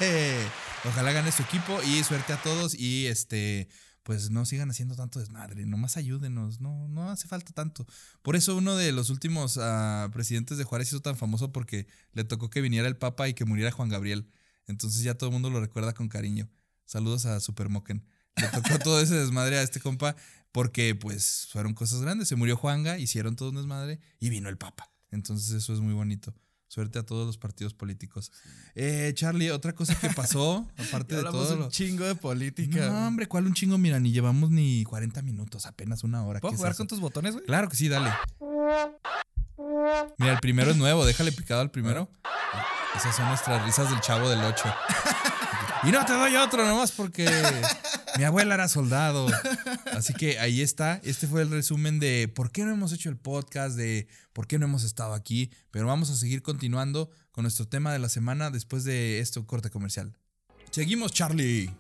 ¡Eh! 0.00 0.42
Ojalá 0.84 1.12
gane 1.12 1.30
su 1.32 1.42
equipo 1.42 1.82
y 1.82 2.02
suerte 2.02 2.32
a 2.32 2.42
todos 2.42 2.75
y 2.75 3.06
este 3.06 3.68
pues 4.04 4.30
no 4.30 4.44
sigan 4.46 4.68
haciendo 4.68 4.96
tanto 4.96 5.20
desmadre, 5.20 5.64
nomás 5.64 5.96
ayúdenos, 5.96 6.61
no, 6.61 6.88
no 6.88 7.11
hace 7.11 7.28
falta 7.28 7.52
tanto. 7.52 7.87
Por 8.22 8.34
eso 8.34 8.56
uno 8.56 8.75
de 8.76 8.90
los 8.90 9.11
últimos 9.11 9.58
ah, 9.62 10.08
presidentes 10.12 10.58
de 10.58 10.64
Juárez 10.64 10.88
hizo 10.88 11.00
tan 11.00 11.16
famoso 11.16 11.52
porque 11.52 11.87
le 12.12 12.25
tocó 12.25 12.50
que 12.50 12.61
viniera 12.61 12.88
el 12.88 12.96
Papa 12.96 13.28
y 13.28 13.34
que 13.34 13.44
muriera 13.44 13.70
Juan 13.70 13.88
Gabriel. 13.88 14.28
Entonces 14.66 15.02
ya 15.04 15.14
todo 15.14 15.28
el 15.28 15.34
mundo 15.34 15.50
lo 15.50 15.61
recuerda 15.61 15.92
con 15.92 16.08
cariño. 16.08 16.50
Saludos 16.84 17.26
a 17.26 17.38
Super 17.38 17.68
Moken. 17.68 18.04
Le 18.37 18.49
tocó 18.49 18.78
todo 18.80 19.00
ese 19.00 19.14
desmadre 19.14 19.58
a 19.58 19.62
este 19.62 19.78
compa 19.78 20.16
porque 20.52 20.94
pues 20.94 21.49
fueron 21.50 21.75
cosas 21.75 22.02
grandes. 22.02 22.28
Se 22.28 22.37
murió 22.37 22.56
Juanga, 22.56 22.99
hicieron 22.99 23.37
todo 23.37 23.49
un 23.50 23.56
desmadre 23.56 24.00
y 24.21 24.28
vino 24.28 24.49
el 24.49 24.59
Papa. 24.59 24.90
Entonces 25.11 25.50
eso 25.50 25.73
es 25.73 25.80
muy 25.80 25.94
bonito. 25.94 26.35
Suerte 26.68 26.99
a 26.99 27.02
todos 27.02 27.26
los 27.26 27.37
partidos 27.37 27.75
políticos. 27.75 28.32
Eh, 28.75 29.12
Charlie, 29.14 29.50
otra 29.50 29.75
cosa 29.75 29.94
que 29.99 30.09
pasó, 30.09 30.66
aparte 30.78 31.16
de 31.16 31.23
todo 31.23 31.52
un 31.52 31.61
lo... 31.61 31.68
chingo 31.68 32.06
de 32.06 32.14
política. 32.14 32.88
No, 32.88 33.09
hombre, 33.09 33.26
¿cuál 33.26 33.47
un 33.47 33.52
chingo? 33.52 33.76
Mira, 33.76 34.00
ni 34.00 34.11
llevamos 34.11 34.50
ni 34.50 34.82
40 34.85 35.21
minutos, 35.21 35.66
apenas 35.66 36.02
una 36.02 36.25
hora. 36.25 36.40
¿Puedo 36.40 36.52
¿Qué 36.52 36.54
es 36.54 36.61
jugar 36.61 36.76
con 36.76 36.87
tus 36.87 37.00
botones, 37.00 37.35
güey? 37.35 37.44
Claro 37.44 37.68
que 37.68 37.76
sí, 37.76 37.88
dale. 37.88 38.11
Mira, 40.18 40.32
el 40.32 40.40
primero 40.40 40.71
es 40.71 40.76
nuevo, 40.78 41.04
déjale 41.04 41.32
picado 41.32 41.61
al 41.61 41.71
primero. 41.71 42.11
Esas 42.97 43.16
son 43.16 43.28
nuestras 43.28 43.62
risas 43.66 43.90
del 43.90 44.00
chavo 44.00 44.28
del 44.30 44.42
8. 44.42 44.64
Y 45.85 45.90
no 45.90 46.04
te 46.04 46.12
doy 46.12 46.37
otro 46.37 46.64
nomás 46.64 46.92
porque 46.92 47.26
mi 48.16 48.25
abuela 48.25 48.54
era 48.54 48.69
soldado. 48.69 49.26
Así 49.92 50.14
que 50.14 50.38
ahí 50.38 50.61
está. 50.61 51.00
Este 51.04 51.26
fue 51.26 51.42
el 51.42 51.50
resumen 51.50 51.99
de 51.99 52.28
por 52.28 52.50
qué 52.50 52.64
no 52.64 52.73
hemos 52.73 52.92
hecho 52.92 53.09
el 53.09 53.16
podcast, 53.16 53.76
de 53.76 54.07
por 54.33 54.47
qué 54.47 54.59
no 54.59 54.66
hemos 54.66 54.85
estado 54.85 55.14
aquí. 55.14 55.50
Pero 55.71 55.87
vamos 55.87 56.11
a 56.11 56.16
seguir 56.16 56.42
continuando 56.42 57.11
con 57.33 57.42
nuestro 57.42 57.66
tema 57.66 57.92
de 57.92 57.99
la 57.99 58.09
semana 58.09 58.50
después 58.50 58.85
de 58.85 59.21
esto 59.21 59.47
corte 59.47 59.71
comercial. 59.71 60.16
Seguimos, 60.71 61.12
Charlie. 61.12 61.71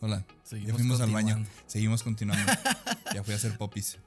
Hola. 0.00 0.24
ya 0.28 0.34
Seguimos 0.44 0.76
fuimos 0.76 1.00
al 1.00 1.10
baño. 1.10 1.44
Seguimos 1.66 2.02
continuando. 2.02 2.52
ya 3.14 3.24
fui 3.24 3.34
a 3.34 3.36
hacer 3.36 3.56
popis. 3.56 3.98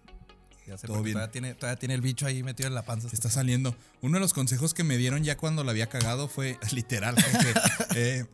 Ya 0.67 0.77
sé, 0.77 0.87
Todo 0.87 0.97
porque 0.97 1.05
bien. 1.05 1.13
Todavía 1.15 1.31
tiene, 1.31 1.53
todavía 1.55 1.79
tiene 1.79 1.95
el 1.95 2.01
bicho 2.01 2.25
ahí 2.25 2.43
metido 2.43 2.67
en 2.67 2.75
la 2.75 2.83
panza. 2.83 3.07
Está 3.11 3.29
saliendo. 3.29 3.75
Uno 4.01 4.15
de 4.15 4.19
los 4.21 4.33
consejos 4.33 4.73
que 4.73 4.83
me 4.83 4.97
dieron 4.97 5.23
ya 5.23 5.37
cuando 5.37 5.63
la 5.63 5.71
había 5.71 5.87
cagado 5.89 6.27
fue 6.27 6.57
literal. 6.73 7.15
eh, 7.95 8.25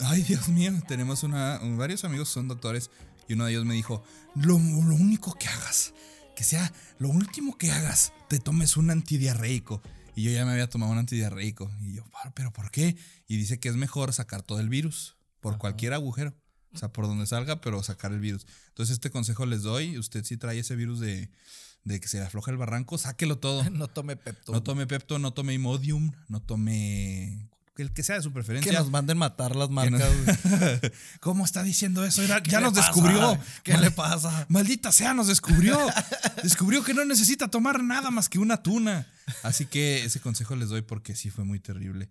ay, 0.00 0.22
Dios 0.22 0.48
mío, 0.48 0.72
tenemos 0.88 1.22
una, 1.22 1.58
varios 1.76 2.04
amigos 2.04 2.28
son 2.28 2.48
doctores 2.48 2.90
y 3.28 3.34
uno 3.34 3.44
de 3.46 3.52
ellos 3.52 3.64
me 3.64 3.74
dijo, 3.74 4.02
lo, 4.34 4.58
lo 4.58 4.94
único 4.94 5.34
que 5.34 5.48
hagas, 5.48 5.94
que 6.36 6.44
sea 6.44 6.72
lo 6.98 7.08
último 7.08 7.56
que 7.58 7.70
hagas, 7.72 8.12
te 8.28 8.38
tomes 8.38 8.76
un 8.76 8.90
antidiarreico. 8.90 9.82
Y 10.16 10.22
yo 10.24 10.30
ya 10.30 10.44
me 10.44 10.52
había 10.52 10.68
tomado 10.70 10.92
un 10.92 10.98
antidiarreico. 10.98 11.70
Y 11.80 11.94
yo, 11.94 12.04
"¿Pero- 12.22 12.34
¿pero 12.34 12.52
por 12.52 12.70
qué? 12.70 12.96
Y 13.26 13.36
dice 13.36 13.58
que 13.58 13.68
es 13.68 13.74
mejor 13.76 14.12
sacar 14.12 14.42
todo 14.42 14.60
el 14.60 14.68
virus 14.68 15.16
por 15.40 15.58
cualquier 15.58 15.92
agujero. 15.92 16.34
O 16.72 16.78
sea, 16.78 16.92
por 16.92 17.06
donde 17.06 17.26
salga, 17.26 17.60
pero 17.60 17.82
sacar 17.82 18.12
el 18.12 18.20
virus. 18.20 18.46
Entonces, 18.68 18.94
este 18.94 19.10
consejo 19.10 19.44
les 19.46 19.62
doy. 19.62 19.98
Usted 19.98 20.24
si 20.24 20.36
trae 20.36 20.58
ese 20.60 20.76
virus 20.76 21.00
de, 21.00 21.30
de 21.84 22.00
que 22.00 22.06
se 22.08 22.18
le 22.18 22.24
afloja 22.26 22.50
el 22.52 22.56
barranco, 22.56 22.96
sáquelo 22.98 23.38
todo. 23.38 23.62
No 23.70 23.88
tome 23.88 24.16
Pepto. 24.16 24.52
No 24.52 24.62
tome 24.62 24.86
Pepto, 24.86 25.18
no 25.18 25.32
tome 25.32 25.54
Imodium, 25.54 26.12
no 26.28 26.40
tome 26.40 27.48
el 27.82 27.92
que 27.92 28.02
sea 28.02 28.16
de 28.16 28.22
su 28.22 28.32
preferencia. 28.32 28.70
que 28.70 28.78
nos 28.78 28.90
manden 28.90 29.18
matar 29.18 29.56
las 29.56 29.68
marcas. 29.70 30.00
nos-. 30.00 30.90
¿Cómo 31.20 31.44
está 31.44 31.62
diciendo 31.62 32.04
eso? 32.04 32.22
Era- 32.22 32.42
¿Qué 32.42 32.50
ya 32.50 32.60
nos 32.60 32.72
pasa? 32.74 32.86
descubrió. 32.86 33.38
¿Qué 33.62 33.72
Mal- 33.72 33.82
le 33.82 33.90
pasa? 33.90 34.46
Maldita 34.48 34.92
sea, 34.92 35.12
nos 35.14 35.26
descubrió. 35.26 35.78
descubrió 36.42 36.84
que 36.84 36.94
no 36.94 37.04
necesita 37.04 37.48
tomar 37.48 37.82
nada 37.82 38.10
más 38.10 38.28
que 38.28 38.38
una 38.38 38.62
tuna. 38.62 39.06
Así 39.42 39.66
que 39.66 40.04
ese 40.04 40.20
consejo 40.20 40.54
les 40.56 40.68
doy 40.68 40.82
porque 40.82 41.16
sí 41.16 41.30
fue 41.30 41.44
muy 41.44 41.58
terrible. 41.60 42.08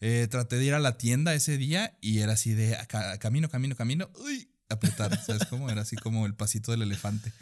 Eh, 0.00 0.26
traté 0.30 0.56
de 0.56 0.64
ir 0.64 0.74
a 0.74 0.78
la 0.80 0.98
tienda 0.98 1.32
ese 1.34 1.56
día 1.56 1.96
y 2.00 2.18
era 2.18 2.32
así 2.32 2.52
de 2.52 2.76
ca- 2.88 3.16
camino, 3.18 3.48
camino, 3.48 3.76
camino. 3.76 4.10
Uy, 4.24 4.50
apretar. 4.68 5.18
¿Sabes 5.24 5.44
cómo? 5.48 5.70
Era 5.70 5.82
así 5.82 5.96
como 5.96 6.26
el 6.26 6.34
pasito 6.34 6.72
del 6.72 6.82
elefante. 6.82 7.32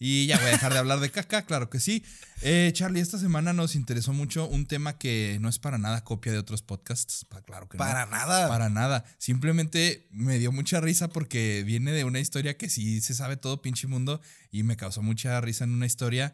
Y 0.00 0.26
ya 0.26 0.36
voy 0.38 0.46
a 0.46 0.50
dejar 0.50 0.72
de 0.72 0.78
hablar 0.78 1.00
de 1.00 1.10
caca, 1.10 1.42
claro 1.42 1.70
que 1.70 1.80
sí. 1.80 2.04
Eh, 2.42 2.70
Charlie, 2.72 3.00
esta 3.00 3.18
semana 3.18 3.52
nos 3.52 3.74
interesó 3.74 4.12
mucho 4.12 4.46
un 4.46 4.66
tema 4.66 4.96
que 4.96 5.38
no 5.40 5.48
es 5.48 5.58
para 5.58 5.76
nada 5.76 6.04
copia 6.04 6.30
de 6.30 6.38
otros 6.38 6.62
podcasts. 6.62 7.26
Claro 7.44 7.68
que 7.68 7.76
no. 7.76 7.84
Para 7.84 8.06
nada. 8.06 8.48
Para 8.48 8.68
nada. 8.68 9.04
Simplemente 9.18 10.06
me 10.12 10.38
dio 10.38 10.52
mucha 10.52 10.80
risa 10.80 11.08
porque 11.08 11.64
viene 11.66 11.90
de 11.90 12.04
una 12.04 12.20
historia 12.20 12.56
que 12.56 12.68
sí 12.68 13.00
se 13.00 13.14
sabe 13.14 13.36
todo 13.36 13.60
pinche 13.60 13.88
mundo 13.88 14.20
y 14.52 14.62
me 14.62 14.76
causó 14.76 15.02
mucha 15.02 15.40
risa 15.40 15.64
en 15.64 15.72
una 15.72 15.86
historia. 15.86 16.32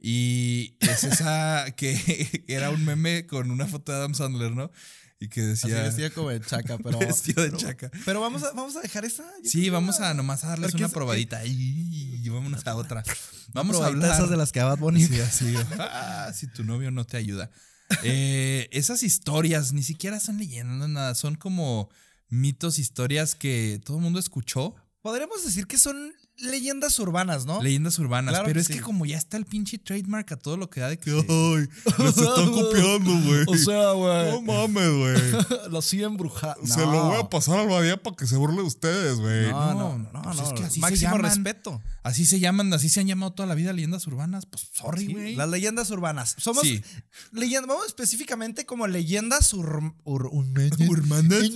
Y 0.00 0.76
es 0.80 1.04
esa 1.04 1.66
que 1.76 2.44
era 2.48 2.70
un 2.70 2.84
meme 2.84 3.26
con 3.26 3.52
una 3.52 3.66
foto 3.66 3.92
de 3.92 3.98
Adam 3.98 4.14
Sandler, 4.14 4.50
¿no? 4.50 4.72
Y 5.18 5.28
que 5.28 5.40
Así 5.52 5.68
decía. 5.68 5.82
vestido 5.82 6.12
como 6.12 6.28
de 6.30 6.40
chaca, 6.40 6.76
pero. 6.82 6.98
Vestido 6.98 7.42
de 7.42 7.50
pero- 7.50 7.58
chaca. 7.60 7.90
Pero 8.04 8.20
vamos 8.20 8.42
a, 8.42 8.52
vamos 8.52 8.76
a 8.76 8.80
dejar 8.80 9.04
esa. 9.04 9.24
yo 9.42 9.50
Sí, 9.50 9.70
vamos 9.70 10.00
a 10.00 10.12
nomás 10.14 10.44
a 10.44 10.48
darles 10.48 10.74
una 10.74 10.86
es- 10.86 10.92
probadita. 10.92 11.44
Y 11.46 12.28
vámonos 12.28 12.66
a 12.66 12.74
otra. 12.76 13.02
Vamos 13.54 13.80
a 13.80 13.86
hablar. 13.86 14.12
esas 14.12 14.28
de 14.28 14.36
las 14.36 14.52
que 14.52 14.60
Bad 14.60 14.78
Bunny. 14.78 15.06
Sí, 15.06 15.20
así. 15.20 15.54
Ah, 15.78 16.30
si 16.34 16.46
tu 16.48 16.64
novio 16.64 16.90
no 16.90 17.04
te 17.06 17.16
ayuda. 17.16 17.50
Eh, 18.02 18.68
esas 18.72 19.02
historias 19.04 19.72
ni 19.72 19.82
siquiera 19.84 20.18
son 20.20 20.36
leyendas, 20.38 20.76
no 20.76 20.88
nada. 20.88 21.14
Son 21.14 21.36
como 21.36 21.88
mitos, 22.28 22.78
historias 22.78 23.34
que 23.36 23.80
todo 23.84 23.96
el 23.98 24.02
mundo 24.02 24.18
escuchó. 24.18 24.74
Podríamos 25.00 25.44
decir 25.44 25.66
que 25.66 25.78
son 25.78 26.12
leyendas 26.38 26.98
urbanas, 26.98 27.46
¿no? 27.46 27.62
Leyendas 27.62 27.98
urbanas. 27.98 28.32
Claro 28.32 28.44
pero 28.46 28.54
que 28.56 28.60
es 28.60 28.66
sí. 28.66 28.72
que 28.74 28.80
como 28.80 29.06
ya 29.06 29.16
está 29.16 29.36
el 29.36 29.46
pinche 29.46 29.78
trademark 29.78 30.32
a 30.32 30.36
todo 30.36 30.56
lo 30.56 30.68
que 30.70 30.80
da 30.80 30.88
de 30.88 30.98
que. 30.98 31.10
¡Ay! 31.10 31.68
¡Nos 31.98 32.16
están 32.18 32.50
copiando, 32.52 33.10
güey! 33.22 33.44
O 33.46 33.56
sea, 33.56 33.92
güey. 33.92 34.30
No 34.32 34.42
mames, 34.42 34.90
güey. 34.90 35.70
Lo 35.70 35.82
siguen 35.82 36.06
embrujada. 36.12 36.56
Se 36.64 36.80
lo 36.80 37.06
voy 37.08 37.20
a 37.20 37.28
pasar 37.28 37.58
al 37.60 37.68
Badía 37.68 38.02
para 38.02 38.16
que 38.16 38.26
se 38.26 38.36
burle 38.36 38.56
de 38.56 38.62
ustedes, 38.68 39.18
güey. 39.18 39.50
No, 39.50 39.74
no, 39.74 39.98
no, 39.98 40.10
no. 40.12 40.22
pues 40.22 40.40
es 40.40 40.52
que 40.52 40.64
así 40.64 40.74
se 40.74 40.80
Máximo 40.80 41.16
llaman. 41.16 41.22
respeto. 41.30 41.82
Así 42.02 42.24
se 42.26 42.38
llaman, 42.38 42.72
así 42.72 42.88
se 42.88 43.00
han 43.00 43.06
llamado 43.06 43.32
toda 43.32 43.46
la 43.48 43.54
vida 43.54 43.72
leyendas 43.72 44.06
urbanas. 44.06 44.46
Pues 44.46 44.68
sorry, 44.72 45.06
Sí, 45.06 45.12
güey. 45.12 45.34
las 45.36 45.48
leyendas 45.48 45.90
urbanas. 45.90 46.36
Somos 46.38 46.64
leyendas, 47.32 47.66
vamos 47.68 47.86
específicamente 47.86 48.64
como 48.66 48.86
leyendas 48.86 49.52
ur, 49.54 49.94
ur- 50.04 50.30
Urbanas. 50.88 51.50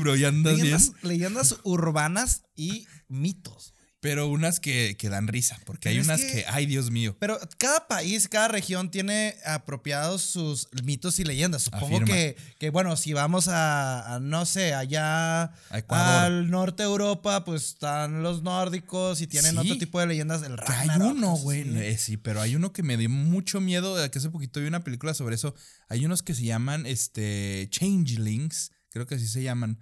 Bro, 0.00 0.16
ya 0.16 0.28
andas 0.28 0.54
bien. 0.54 0.64
leyendas, 0.66 0.92
leyendas 1.02 1.56
urbanas 1.64 2.42
y 2.56 2.86
mitos. 3.08 3.74
Pero 4.00 4.28
unas 4.28 4.60
que, 4.60 4.96
que 4.96 5.08
dan 5.08 5.26
risa, 5.26 5.58
porque 5.66 5.88
hay 5.88 5.98
unas 5.98 6.20
que- 6.20 6.30
que, 6.32 6.44
ay, 6.46 6.66
Dios 6.66 6.92
mío. 6.92 7.16
Pero 7.18 7.36
cada 7.58 7.88
país, 7.88 8.28
cada 8.28 8.46
región 8.46 8.92
tiene 8.92 9.34
apropiados 9.44 10.22
sus 10.22 10.68
mitos 10.84 11.18
y 11.18 11.24
leyendas. 11.24 11.62
Supongo 11.62 11.86
Afirma. 11.96 12.06
que, 12.06 12.36
que, 12.60 12.70
bueno, 12.70 12.96
si 12.96 13.12
vamos 13.12 13.48
a, 13.48 14.14
a, 14.14 14.20
no 14.20 14.46
sé, 14.46 14.72
allá 14.72 15.42
A 15.42 16.24
al 16.24 16.48
norte 16.48 16.84
de 16.84 16.88
Europa, 16.88 17.44
pues 17.44 17.64
están 17.70 18.22
los 18.22 18.44
nórdicos 18.44 19.20
y 19.20 19.26
tienen 19.26 19.52
Sí. 19.54 19.58
otro 19.58 19.78
tipo 19.78 19.98
de 19.98 20.06
leyendas. 20.06 20.42
El 20.42 20.54
Que 20.54 20.72
hay 20.72 20.86
Ragnarok, 20.88 21.16
uno, 21.16 21.36
güey. 21.36 21.64
sí. 21.64 21.70
eh, 21.78 21.98
Sí, 21.98 22.16
pero 22.16 22.40
hay 22.40 22.54
uno 22.54 22.72
que 22.72 22.84
me 22.84 22.96
dio 22.96 23.08
mucho 23.10 23.60
miedo. 23.60 23.96
Que 24.12 24.18
hace 24.20 24.30
poquito 24.30 24.60
vi 24.60 24.66
una 24.68 24.84
película 24.84 25.12
sobre 25.12 25.34
eso. 25.34 25.56
Hay 25.88 26.04
unos 26.06 26.22
que 26.22 26.34
se 26.34 26.44
llaman 26.44 26.86
este, 26.86 27.66
Changelings. 27.72 28.70
Creo 28.90 29.06
que 29.06 29.16
así 29.16 29.26
se 29.26 29.42
llaman. 29.42 29.80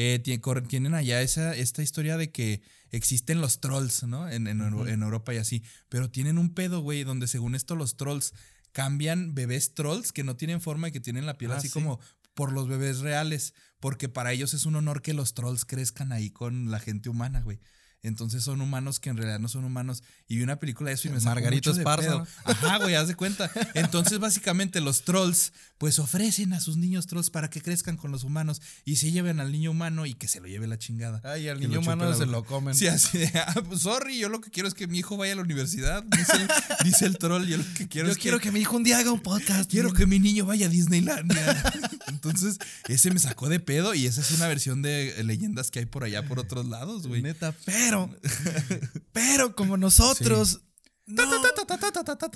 Eh, 0.00 0.20
tienen 0.68 0.94
allá 0.94 1.22
esa, 1.22 1.56
esta 1.56 1.82
historia 1.82 2.16
de 2.16 2.30
que 2.30 2.62
existen 2.92 3.40
los 3.40 3.60
trolls, 3.60 4.04
¿no? 4.04 4.28
En, 4.28 4.46
en 4.46 4.60
en 4.60 5.02
Europa 5.02 5.34
y 5.34 5.38
así. 5.38 5.64
Pero 5.88 6.08
tienen 6.08 6.38
un 6.38 6.54
pedo, 6.54 6.82
güey, 6.82 7.02
donde 7.02 7.26
según 7.26 7.56
esto 7.56 7.74
los 7.74 7.96
trolls 7.96 8.32
cambian 8.70 9.34
bebés 9.34 9.74
trolls 9.74 10.12
que 10.12 10.22
no 10.22 10.36
tienen 10.36 10.60
forma 10.60 10.86
y 10.86 10.92
que 10.92 11.00
tienen 11.00 11.26
la 11.26 11.36
piel 11.36 11.50
Ah, 11.50 11.56
así 11.56 11.66
sí. 11.66 11.72
como 11.72 11.98
por 12.34 12.52
los 12.52 12.68
bebés 12.68 13.00
reales. 13.00 13.54
Porque 13.80 14.08
para 14.08 14.32
ellos 14.32 14.54
es 14.54 14.66
un 14.66 14.76
honor 14.76 15.02
que 15.02 15.14
los 15.14 15.34
trolls 15.34 15.64
crezcan 15.64 16.12
ahí 16.12 16.30
con 16.30 16.70
la 16.70 16.78
gente 16.78 17.08
humana, 17.08 17.40
güey. 17.40 17.58
Entonces 18.08 18.42
son 18.42 18.60
humanos 18.60 19.00
que 19.00 19.10
en 19.10 19.16
realidad 19.16 19.38
no 19.38 19.48
son 19.48 19.64
humanos. 19.64 20.02
Y 20.26 20.36
vi 20.36 20.42
una 20.42 20.58
película 20.58 20.90
de 20.90 20.94
eso 20.94 21.08
y 21.08 21.10
me 21.10 21.20
sacó 21.20 21.36
Margarito 21.36 21.70
Esparza. 21.70 22.24
Ajá, 22.44 22.78
güey, 22.78 22.94
haz 22.94 23.08
de 23.08 23.14
cuenta. 23.14 23.50
Entonces, 23.74 24.18
básicamente, 24.18 24.80
los 24.80 25.02
trolls, 25.02 25.52
pues 25.78 25.98
ofrecen 25.98 26.52
a 26.52 26.60
sus 26.60 26.76
niños 26.76 27.06
trolls 27.06 27.30
para 27.30 27.48
que 27.50 27.62
crezcan 27.62 27.96
con 27.96 28.10
los 28.10 28.24
humanos 28.24 28.60
y 28.84 28.96
se 28.96 29.12
lleven 29.12 29.40
al 29.40 29.52
niño 29.52 29.70
humano 29.70 30.06
y 30.06 30.14
que 30.14 30.28
se 30.28 30.40
lo 30.40 30.48
lleve 30.48 30.66
la 30.66 30.78
chingada. 30.78 31.20
Ay, 31.24 31.48
al 31.48 31.60
Que 31.60 31.68
niño 31.68 31.80
humano 31.80 32.12
se 32.14 32.26
lo 32.26 32.44
comen. 32.44 32.74
Sí, 32.74 32.88
así 32.88 33.18
de, 33.18 33.32
ah, 33.34 33.54
pues 33.66 33.82
sorry, 33.82 34.18
yo 34.18 34.28
lo 34.28 34.40
que 34.40 34.50
quiero 34.50 34.68
es 34.68 34.74
que 34.74 34.86
mi 34.86 34.98
hijo 34.98 35.16
vaya 35.16 35.32
a 35.34 35.36
la 35.36 35.42
universidad. 35.42 36.02
Dice 36.02 36.32
el, 36.36 36.48
dice 36.84 37.06
el 37.06 37.18
troll, 37.18 37.46
yo 37.46 37.58
lo 37.58 37.64
que 37.74 37.88
quiero 37.88 38.08
Yo 38.08 38.12
es 38.12 38.18
quiero 38.18 38.40
que 38.40 38.50
mi 38.50 38.60
hijo 38.60 38.76
un 38.76 38.84
día 38.84 38.98
haga 38.98 39.12
un 39.12 39.20
podcast. 39.20 39.70
Quiero 39.70 39.92
que 39.92 40.06
mi 40.06 40.18
niño 40.18 40.46
vaya 40.46 40.66
a 40.66 40.68
Disneylandia. 40.68 41.62
Entonces, 42.08 42.58
ese 42.88 43.10
me 43.10 43.18
sacó 43.18 43.48
de 43.48 43.60
pedo 43.60 43.94
y 43.94 44.06
esa 44.06 44.20
es 44.20 44.30
una 44.32 44.48
versión 44.48 44.82
de 44.82 45.14
leyendas 45.24 45.70
que 45.70 45.80
hay 45.80 45.86
por 45.86 46.04
allá 46.04 46.26
por 46.26 46.38
otros 46.38 46.66
lados, 46.66 47.06
güey. 47.06 47.22
Neta, 47.22 47.54
pero, 47.64 47.97
pero 49.12 49.54
como 49.54 49.76
nosotros 49.76 50.60
no 51.06 51.24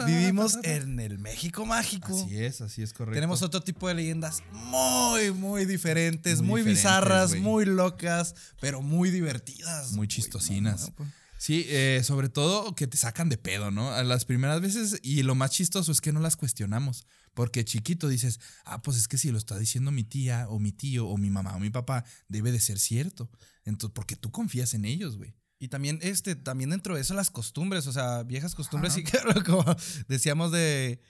vivimos 0.06 0.58
en 0.62 0.98
el 0.98 1.18
México 1.18 1.66
mágico. 1.66 2.18
Así 2.24 2.38
es, 2.38 2.60
así 2.62 2.82
es 2.82 2.92
correcto. 2.92 3.14
Tenemos 3.14 3.42
otro 3.42 3.60
tipo 3.60 3.86
de 3.88 3.94
leyendas 3.94 4.42
muy, 4.52 5.30
muy 5.30 5.66
diferentes, 5.66 6.40
Muy 6.40 6.48
muy, 6.48 6.60
diferentes, 6.60 6.82
bizarras, 6.82 7.36
muy 7.36 7.66
locas, 7.66 8.34
pero 8.60 8.80
muy 8.80 9.10
divertidas. 9.10 9.92
muy 9.92 10.08
chistosinas. 10.08 10.90
Pues. 10.96 11.10
Sí, 11.38 11.66
eh, 11.68 12.02
sobre 12.04 12.28
todo 12.28 12.74
que 12.74 12.86
te 12.86 12.96
sacan 12.96 13.28
de 13.28 13.36
pedo, 13.36 13.70
¿no? 13.70 13.90
A 13.90 14.04
las 14.04 14.24
primeras 14.24 14.60
veces, 14.60 15.00
y 15.02 15.22
lo 15.22 15.34
más 15.34 15.50
chistoso 15.50 15.90
es 15.92 16.00
que 16.00 16.12
no 16.12 16.20
las 16.20 16.36
cuestionamos. 16.36 17.04
Porque 17.34 17.64
chiquito 17.64 18.08
dices, 18.08 18.40
ah, 18.64 18.80
pues 18.80 18.96
es 18.96 19.08
que 19.08 19.18
si 19.18 19.30
lo 19.30 19.38
está 19.38 19.58
diciendo 19.58 19.90
mi 19.90 20.04
tía, 20.04 20.46
o 20.48 20.58
mi 20.58 20.70
tío, 20.70 21.08
o 21.08 21.16
mi 21.16 21.30
mamá, 21.30 21.56
o 21.56 21.58
mi 21.58 21.70
papá, 21.70 22.04
debe 22.28 22.52
de 22.52 22.60
ser 22.60 22.78
cierto. 22.78 23.30
Entonces, 23.64 23.92
porque 23.94 24.16
tú 24.16 24.30
confías 24.30 24.74
en 24.74 24.84
ellos, 24.84 25.16
güey. 25.16 25.34
Y 25.62 25.68
también, 25.68 26.00
este, 26.02 26.34
también 26.34 26.70
dentro 26.70 26.96
de 26.96 27.02
eso 27.02 27.14
las 27.14 27.30
costumbres, 27.30 27.86
o 27.86 27.92
sea, 27.92 28.24
viejas 28.24 28.56
costumbres, 28.56 28.94
Ajá. 28.94 29.00
y 29.00 29.04
que 29.04 29.18
como 29.46 29.64
decíamos 30.08 30.50
de, 30.50 31.00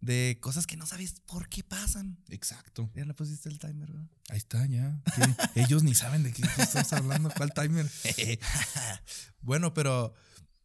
de 0.00 0.38
cosas 0.40 0.66
que 0.66 0.78
no 0.78 0.86
sabes 0.86 1.20
por 1.26 1.50
qué 1.50 1.62
pasan. 1.62 2.16
Exacto. 2.30 2.90
Ya 2.94 3.04
le 3.04 3.12
pusiste 3.12 3.50
el 3.50 3.58
timer, 3.58 3.92
¿verdad? 3.92 4.08
Ahí 4.30 4.38
está, 4.38 4.64
ya. 4.64 4.98
¿Qué? 5.14 5.60
Ellos 5.60 5.82
ni 5.82 5.94
saben 5.94 6.22
de 6.22 6.32
qué 6.32 6.40
estás 6.56 6.90
hablando, 6.94 7.30
cuál 7.36 7.52
timer. 7.52 7.86
Bueno, 9.42 9.74
pero, 9.74 10.14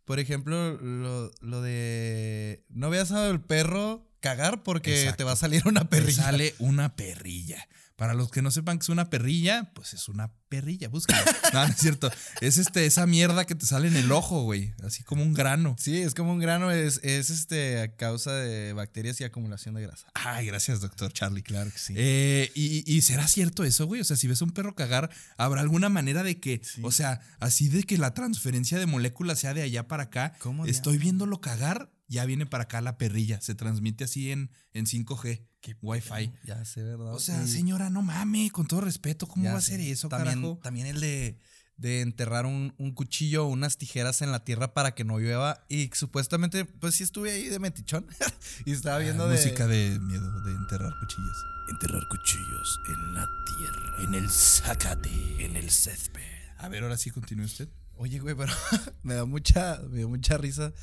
por 0.06 0.22
ejemplo, 0.22 0.78
lo, 0.78 1.30
lo 1.42 1.62
de 1.62 2.66
no 2.70 2.90
veas 2.90 3.12
al 3.12 3.44
perro 3.44 4.10
cagar 4.24 4.64
porque 4.64 4.96
Exacto. 5.02 5.18
te 5.18 5.24
va 5.26 5.34
a 5.34 5.36
salir 5.36 5.62
una 5.68 5.82
Te 5.82 5.88
perrilla. 5.98 6.24
sale 6.24 6.56
una 6.60 6.96
perrilla. 6.96 7.68
Para 7.96 8.16
los 8.16 8.32
que 8.32 8.42
no 8.42 8.50
sepan 8.50 8.80
que 8.80 8.84
es 8.84 8.90
una 8.90 9.12
perrilla, 9.12 9.72
pues 9.76 9.94
es 9.94 10.10
una 10.10 10.32
perrilla, 10.50 10.90
búscalo. 10.90 11.24
No, 11.54 11.68
no 11.68 11.72
es 11.74 11.78
cierto. 11.80 12.10
Es 12.42 12.58
este, 12.58 12.88
esa 12.88 13.06
mierda 13.06 13.46
que 13.46 13.54
te 13.54 13.68
sale 13.68 13.88
en 13.88 13.96
el 13.96 14.12
ojo, 14.12 14.42
güey. 14.42 14.74
Así 14.84 15.04
como 15.04 15.22
un 15.22 15.34
grano. 15.36 15.76
Sí, 15.78 16.02
es 16.02 16.16
como 16.16 16.32
un 16.34 16.40
grano, 16.40 16.72
es, 16.72 17.00
es 17.04 17.30
este 17.30 17.82
a 17.82 17.96
causa 17.96 18.34
de 18.34 18.74
bacterias 18.74 19.22
y 19.22 19.26
acumulación 19.26 19.76
de 19.76 19.84
grasa. 19.84 20.08
Ay, 20.16 20.48
gracias, 20.48 20.82
doctor 20.82 21.14
Charlie. 21.14 21.44
Claro 21.44 21.72
que 21.72 21.78
sí. 21.78 21.94
Eh, 21.96 22.52
y, 22.56 22.84
y 22.92 23.02
será 23.04 23.28
cierto 23.28 23.64
eso, 23.64 23.86
güey? 23.86 24.02
O 24.02 24.04
sea, 24.04 24.18
si 24.18 24.28
ves 24.28 24.42
a 24.42 24.46
un 24.46 24.52
perro 24.52 24.74
cagar, 24.74 25.12
¿habrá 25.38 25.62
alguna 25.62 25.90
manera 25.90 26.24
de 26.24 26.40
que, 26.40 26.62
o 26.82 26.92
sea, 26.92 27.22
así 27.40 27.70
de 27.70 27.84
que 27.84 28.00
la 28.00 28.16
transferencia 28.16 28.80
de 28.80 28.88
moléculas 28.88 29.40
sea 29.40 29.54
de 29.54 29.62
allá 29.62 29.88
para 29.88 30.04
acá? 30.04 30.34
¿Cómo 30.40 30.66
Estoy 30.66 30.94
diablos? 30.94 31.04
viéndolo 31.04 31.42
cagar, 31.42 31.92
ya 32.13 32.26
viene 32.26 32.45
para 32.45 32.63
acá 32.65 32.80
la 32.82 32.97
perrilla. 32.97 33.41
Se 33.41 33.56
transmite 33.56 34.04
así 34.06 34.32
en, 34.32 34.52
en 34.73 34.86
5G, 34.86 35.45
Wi-Fi. 35.82 36.32
Ya 36.45 36.63
sé, 36.65 36.84
¿verdad? 36.84 37.13
O 37.13 37.19
sea, 37.19 37.45
señora, 37.47 37.89
no 37.89 38.02
mame, 38.02 38.49
con 38.52 38.67
todo 38.67 38.82
respeto, 38.82 39.28
¿cómo 39.28 39.43
ya 39.45 39.54
va 39.54 39.58
a 39.60 39.62
ser 39.62 39.80
eso, 39.80 40.10
también, 40.10 40.36
carajo? 40.41 40.60
También 40.63 40.88
el 40.88 40.99
de, 40.99 41.39
de 41.78 42.02
enterrar 42.02 42.45
un, 42.45 42.73
un 42.78 42.93
cuchillo 42.93 43.45
o 43.45 43.49
unas 43.49 43.78
tijeras 43.78 44.21
en 44.21 44.32
la 44.32 44.43
tierra 44.43 44.73
para 44.73 44.93
que 44.95 45.04
no 45.04 45.19
llueva. 45.19 45.65
Y 45.69 45.89
supuestamente, 45.93 46.65
pues 46.65 46.95
sí 46.95 47.04
estuve 47.04 47.32
ahí 47.32 47.47
de 47.49 47.60
metichón. 47.60 48.06
y 48.65 48.71
estaba 48.71 48.99
viendo 48.99 49.23
Ah, 49.26 49.28
de. 49.28 49.36
música 49.38 49.67
de 49.67 49.99
miedo, 49.99 50.41
de 50.41 50.52
enterrar 50.52 50.93
cuchillos. 50.99 51.38
Enterrar 51.71 52.08
cuchillos 52.10 52.80
en 52.89 53.13
la 53.13 53.28
tierra. 53.58 54.04
En 54.04 54.13
el 54.15 54.30
zacate. 54.30 55.10
En 55.45 55.56
el 55.56 55.69
césped. 55.71 56.21
A 56.58 56.67
ver, 56.69 56.84
ahora 56.84 56.97
sí 56.97 57.10
continúe 57.10 57.45
usted. 57.45 57.69
Oye, 57.95 58.19
güey, 58.19 58.36
pero 58.36 58.52
me 59.04 59.13
da 59.13 59.26
mucha, 59.26 59.80
me 59.89 59.97
dio 59.99 60.10
mucha 60.10 60.38
risa 60.38 60.73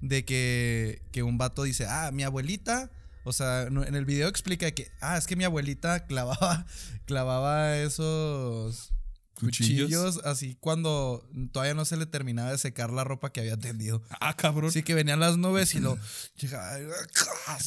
de 0.00 0.24
que, 0.24 1.02
que 1.12 1.22
un 1.22 1.38
vato 1.38 1.62
dice, 1.64 1.86
ah, 1.88 2.10
mi 2.12 2.22
abuelita, 2.22 2.90
o 3.24 3.32
sea, 3.32 3.62
en 3.64 3.94
el 3.94 4.04
video 4.04 4.28
explica 4.28 4.70
que, 4.70 4.90
ah, 5.00 5.18
es 5.18 5.26
que 5.26 5.36
mi 5.36 5.44
abuelita 5.44 6.06
clavaba, 6.06 6.66
clavaba 7.06 7.76
esos 7.78 8.92
Cuchillos. 9.34 9.84
cuchillos 9.84 10.20
así 10.26 10.56
cuando 10.60 11.26
todavía 11.52 11.72
no 11.72 11.86
se 11.86 11.96
le 11.96 12.04
terminaba 12.04 12.50
de 12.52 12.58
secar 12.58 12.90
la 12.90 13.04
ropa 13.04 13.32
que 13.32 13.40
había 13.40 13.56
tendido. 13.56 14.02
Ah, 14.20 14.36
cabrón. 14.36 14.68
Así 14.68 14.82
que 14.82 14.92
venían 14.94 15.18
las 15.18 15.38
nubes 15.38 15.74
y 15.74 15.80
lo 15.80 15.98
llegaba, 16.36 16.76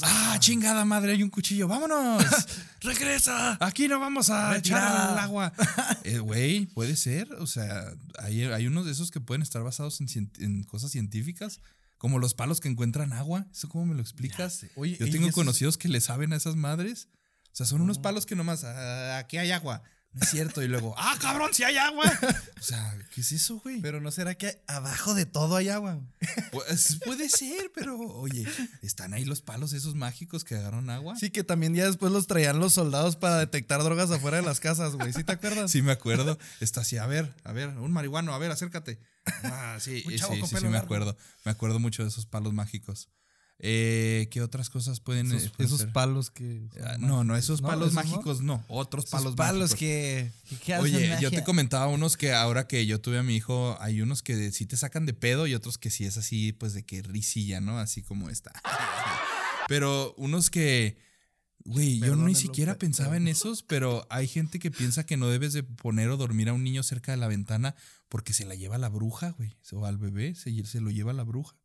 Ah, 0.03 0.37
chingada 0.39 0.85
madre, 0.85 1.13
hay 1.13 1.23
un 1.23 1.31
cuchillo, 1.31 1.67
vámonos. 1.67 2.23
regresa. 2.81 3.57
Aquí 3.59 3.87
no 3.87 3.99
vamos 3.99 4.29
a 4.29 4.53
Retirada. 4.53 4.87
echar 4.87 5.09
al 5.13 5.19
agua. 5.19 5.53
Eh, 6.03 6.19
Güey, 6.19 6.67
puede 6.67 6.95
ser. 6.95 7.33
O 7.39 7.47
sea, 7.47 7.91
hay, 8.19 8.43
hay 8.43 8.67
unos 8.67 8.85
de 8.85 8.91
esos 8.91 9.09
que 9.09 9.19
pueden 9.19 9.41
estar 9.41 9.63
basados 9.63 9.99
en 10.01 10.63
cosas 10.65 10.91
científicas, 10.91 11.59
como 12.03 12.19
los 12.19 12.33
palos 12.33 12.59
que 12.59 12.67
encuentran 12.67 13.13
agua. 13.13 13.47
¿Eso 13.53 13.69
cómo 13.69 13.85
me 13.85 13.95
lo 13.95 14.01
explicas? 14.01 14.65
Oye, 14.75 14.97
Yo 14.99 15.09
tengo 15.09 15.31
conocidos 15.31 15.77
que 15.77 15.87
le 15.87 16.01
saben 16.01 16.33
a 16.33 16.35
esas 16.35 16.57
madres. 16.57 17.07
O 17.45 17.55
sea, 17.55 17.65
son 17.65 17.79
unos 17.79 17.97
palos 17.97 18.25
que 18.25 18.35
nomás, 18.35 18.65
"Ah, 18.65 19.19
aquí 19.19 19.37
hay 19.37 19.51
agua. 19.51 19.83
No 20.13 20.21
es 20.21 20.29
cierto. 20.29 20.61
Y 20.61 20.67
luego, 20.67 20.93
ah, 20.97 21.17
cabrón, 21.19 21.53
si 21.53 21.63
hay 21.63 21.77
agua. 21.77 22.05
O 22.59 22.63
sea, 22.63 22.97
¿qué 23.13 23.21
es 23.21 23.31
eso, 23.31 23.59
güey? 23.59 23.81
Pero 23.81 23.99
no 23.99 24.11
será 24.11 24.35
que 24.35 24.61
abajo 24.67 25.13
de 25.13 25.25
todo 25.25 25.55
hay 25.55 25.69
agua. 25.69 25.99
Pues, 26.51 26.99
puede 27.03 27.29
ser, 27.29 27.71
pero 27.73 27.97
oye, 27.97 28.47
están 28.81 29.13
ahí 29.13 29.25
los 29.25 29.41
palos 29.41 29.73
esos 29.73 29.95
mágicos 29.95 30.43
que 30.43 30.55
agarran 30.55 30.89
agua. 30.89 31.15
Sí, 31.17 31.29
que 31.29 31.43
también 31.43 31.73
ya 31.73 31.85
después 31.85 32.11
los 32.11 32.27
traían 32.27 32.59
los 32.59 32.73
soldados 32.73 33.15
para 33.15 33.37
detectar 33.37 33.83
drogas 33.83 34.11
afuera 34.11 34.37
de 34.37 34.43
las 34.43 34.59
casas, 34.59 34.93
güey. 34.95 35.11
¿Sí 35.13 35.23
te 35.23 35.31
acuerdas? 35.31 35.71
Sí, 35.71 35.81
me 35.81 35.91
acuerdo. 35.91 36.37
Está 36.59 36.81
así, 36.81 36.97
a 36.97 37.05
ver, 37.07 37.33
a 37.43 37.51
ver, 37.51 37.69
un 37.69 37.91
marihuano, 37.91 38.33
a 38.33 38.37
ver, 38.37 38.51
acércate. 38.51 38.99
Ah, 39.43 39.77
sí, 39.79 40.01
sí, 40.01 40.19
con 40.39 40.49
sí, 40.49 40.57
sí, 40.57 40.67
me 40.67 40.77
acuerdo. 40.77 41.17
Me 41.45 41.51
acuerdo 41.51 41.79
mucho 41.79 42.03
de 42.03 42.09
esos 42.09 42.25
palos 42.25 42.53
mágicos. 42.53 43.09
Eh, 43.65 44.27
¿Qué 44.29 44.41
otras 44.41 44.69
cosas 44.69 44.99
pueden, 44.99 45.31
eh, 45.31 45.49
Esos, 45.57 45.79
ser? 45.79 45.93
palos 45.93 46.29
que. 46.31 46.67
Ah, 46.83 46.97
no, 46.99 47.23
no, 47.23 47.37
esos 47.37 47.61
palos 47.61 47.93
no. 47.93 48.01
mágicos 48.03 48.41
no. 48.41 48.61
Otros 48.67 49.05
Esos 49.05 49.19
palos, 49.21 49.35
palos, 49.37 49.71
mágicos. 49.71 49.79
que. 49.79 50.31
que 50.65 50.73
hacen 50.73 50.95
Oye, 50.95 51.17
yo 51.21 51.31
te 51.31 51.45
comentaba 51.45 51.87
unos 51.87 52.17
que 52.17 52.33
ahora 52.33 52.67
que 52.67 52.85
yo 52.85 52.99
tuve 52.99 53.19
a 53.19 53.23
mi 53.23 53.35
hijo, 53.37 53.77
hay 53.79 54.01
unos 54.01 54.21
que 54.21 54.51
sí 54.51 54.65
te 54.65 54.75
sacan 54.75 55.05
de 55.05 55.13
pedo 55.13 55.47
y 55.47 55.55
otros 55.55 55.77
que 55.77 55.89
sí 55.89 56.03
es 56.03 56.17
así, 56.17 56.51
pues 56.51 56.73
de 56.73 56.83
que 56.83 57.01
risilla, 57.03 57.61
¿no? 57.61 57.79
Así 57.79 58.01
como 58.03 58.29
está. 58.29 58.51
Pero 59.67 60.13
unos 60.17 60.49
que, 60.49 60.97
güey, 61.63 61.99
yo 61.99 62.15
ni 62.17 62.35
siquiera 62.35 62.73
pe- 62.73 62.79
pensaba 62.79 63.15
en 63.15 63.27
esos, 63.29 63.63
pero 63.63 64.05
hay 64.09 64.27
gente 64.27 64.59
que 64.59 64.71
piensa 64.71 65.05
que 65.05 65.15
no 65.15 65.29
debes 65.29 65.53
de 65.53 65.63
poner 65.63 66.09
o 66.09 66.17
dormir 66.17 66.49
a 66.49 66.53
un 66.53 66.63
niño 66.65 66.83
cerca 66.83 67.13
de 67.13 67.17
la 67.17 67.27
ventana 67.29 67.75
porque 68.09 68.33
se 68.33 68.45
la 68.45 68.55
lleva 68.55 68.77
la 68.77 68.89
bruja, 68.89 69.29
güey. 69.31 69.55
O 69.71 69.85
al 69.85 69.97
bebé 69.97 70.35
se, 70.35 70.65
se 70.65 70.81
lo 70.81 70.91
lleva 70.91 71.13
la 71.13 71.23
bruja. 71.23 71.55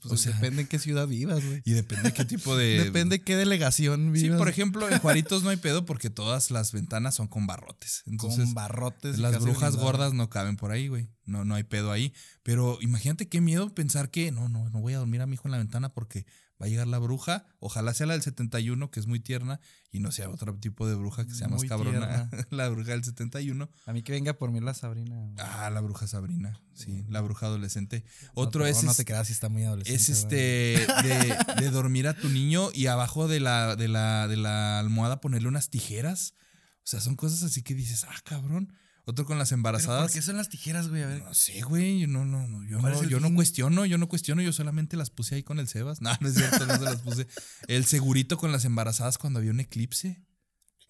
Pues 0.00 0.12
o 0.12 0.16
sea- 0.16 0.32
depende 0.34 0.62
en 0.62 0.68
qué 0.68 0.78
ciudad 0.78 1.06
vivas, 1.06 1.44
güey. 1.44 1.62
Y 1.64 1.72
depende 1.72 2.12
qué 2.12 2.24
tipo 2.24 2.56
de... 2.56 2.78
Depende 2.84 3.20
qué 3.20 3.36
delegación 3.36 4.12
Sí, 4.14 4.22
vivas. 4.24 4.38
por 4.38 4.48
ejemplo, 4.48 4.88
en 4.88 4.98
Juaritos 4.98 5.42
no 5.42 5.50
hay 5.50 5.56
pedo 5.56 5.84
porque 5.84 6.10
todas 6.10 6.50
las 6.50 6.72
ventanas 6.72 7.14
son 7.16 7.26
con 7.28 7.46
barrotes. 7.46 8.02
Entonces, 8.06 8.44
con 8.46 8.54
barrotes. 8.54 9.18
Las 9.18 9.40
brujas 9.40 9.76
gordas 9.76 10.12
no 10.14 10.30
caben 10.30 10.56
por 10.56 10.70
ahí, 10.70 10.88
güey. 10.88 11.08
No, 11.24 11.44
no 11.44 11.54
hay 11.54 11.64
pedo 11.64 11.90
ahí. 11.92 12.12
Pero 12.42 12.78
imagínate 12.80 13.28
qué 13.28 13.40
miedo 13.40 13.74
pensar 13.74 14.10
que 14.10 14.30
no, 14.32 14.48
no, 14.48 14.70
no 14.70 14.80
voy 14.80 14.94
a 14.94 14.98
dormir 14.98 15.20
a 15.20 15.26
mi 15.26 15.34
hijo 15.34 15.48
en 15.48 15.52
la 15.52 15.58
ventana 15.58 15.88
porque 15.92 16.24
va 16.60 16.66
a 16.66 16.68
llegar 16.68 16.86
la 16.86 16.98
bruja. 16.98 17.46
Ojalá 17.60 17.94
sea 17.94 18.06
la 18.06 18.14
del 18.14 18.22
71, 18.22 18.90
que 18.90 19.00
es 19.00 19.06
muy 19.06 19.20
tierna, 19.20 19.60
y 19.92 20.00
no 20.00 20.10
sea 20.10 20.28
otro 20.28 20.54
tipo 20.56 20.86
de 20.88 20.94
bruja 20.94 21.24
que 21.26 21.34
sea 21.34 21.48
más 21.48 21.64
cabrona. 21.64 22.30
la 22.50 22.68
bruja 22.68 22.92
del 22.92 23.04
71. 23.04 23.70
A 23.86 23.92
mí 23.92 24.02
que 24.02 24.12
venga 24.12 24.34
por 24.34 24.50
mí 24.50 24.60
la 24.60 24.74
Sabrina. 24.74 25.30
Ah, 25.38 25.70
la 25.70 25.80
bruja 25.80 26.06
Sabrina. 26.06 26.60
Sí, 26.74 27.04
la 27.08 27.20
bruja 27.20 27.46
adolescente. 27.46 28.04
Otro 28.34 28.66
es. 28.66 28.82
No 28.84 28.90
es- 28.90 28.96
te 28.96 29.04
creas 29.04 29.26
si 29.28 29.32
está 29.32 29.48
muy 29.48 29.64
adolescente. 29.64 30.00
es 30.02 30.08
este 30.08 30.36
de, 30.36 31.36
de 31.60 31.70
dormir 31.70 32.08
a 32.08 32.14
tu 32.14 32.28
niño 32.28 32.70
y 32.74 32.86
abajo 32.86 33.28
de 33.28 33.40
la, 33.40 33.76
de 33.76 33.88
la, 33.88 34.28
de 34.28 34.36
la 34.36 34.78
almohada 34.78 35.20
ponerle 35.20 35.48
unas 35.48 35.70
tijeras. 35.70 36.34
O 36.78 36.90
sea, 36.90 37.00
son 37.00 37.16
cosas 37.16 37.42
así 37.42 37.62
que 37.62 37.74
dices, 37.74 38.04
ah, 38.08 38.16
cabrón. 38.24 38.72
Otro 39.08 39.24
con 39.24 39.38
las 39.38 39.48
¿Pero 39.48 39.56
embarazadas. 39.60 40.02
¿Por 40.02 40.12
qué 40.12 40.20
son 40.20 40.36
las 40.36 40.50
tijeras, 40.50 40.88
güey? 40.88 41.02
A 41.02 41.06
ver. 41.06 41.22
No 41.22 41.32
sé, 41.32 41.62
güey, 41.62 42.06
no, 42.06 42.26
no, 42.26 42.46
no, 42.46 42.62
yo 42.64 42.78
¿Cuál 42.78 42.92
no, 42.92 43.04
yo 43.04 43.34
cuestiono, 43.34 43.86
yo 43.86 43.96
no 43.96 44.06
cuestiono, 44.06 44.42
yo 44.42 44.52
solamente 44.52 44.98
las 44.98 45.08
puse 45.08 45.36
ahí 45.36 45.42
con 45.42 45.58
el 45.58 45.66
Sebas. 45.66 46.00
No, 46.02 46.10
no 46.20 46.28
es 46.28 46.34
cierto, 46.34 46.66
no 46.66 46.76
se 46.76 46.84
las 46.84 47.00
puse. 47.00 47.26
El 47.68 47.86
segurito 47.86 48.36
con 48.36 48.52
las 48.52 48.66
embarazadas 48.66 49.16
cuando 49.16 49.38
había 49.38 49.50
un 49.50 49.60
eclipse. 49.60 50.22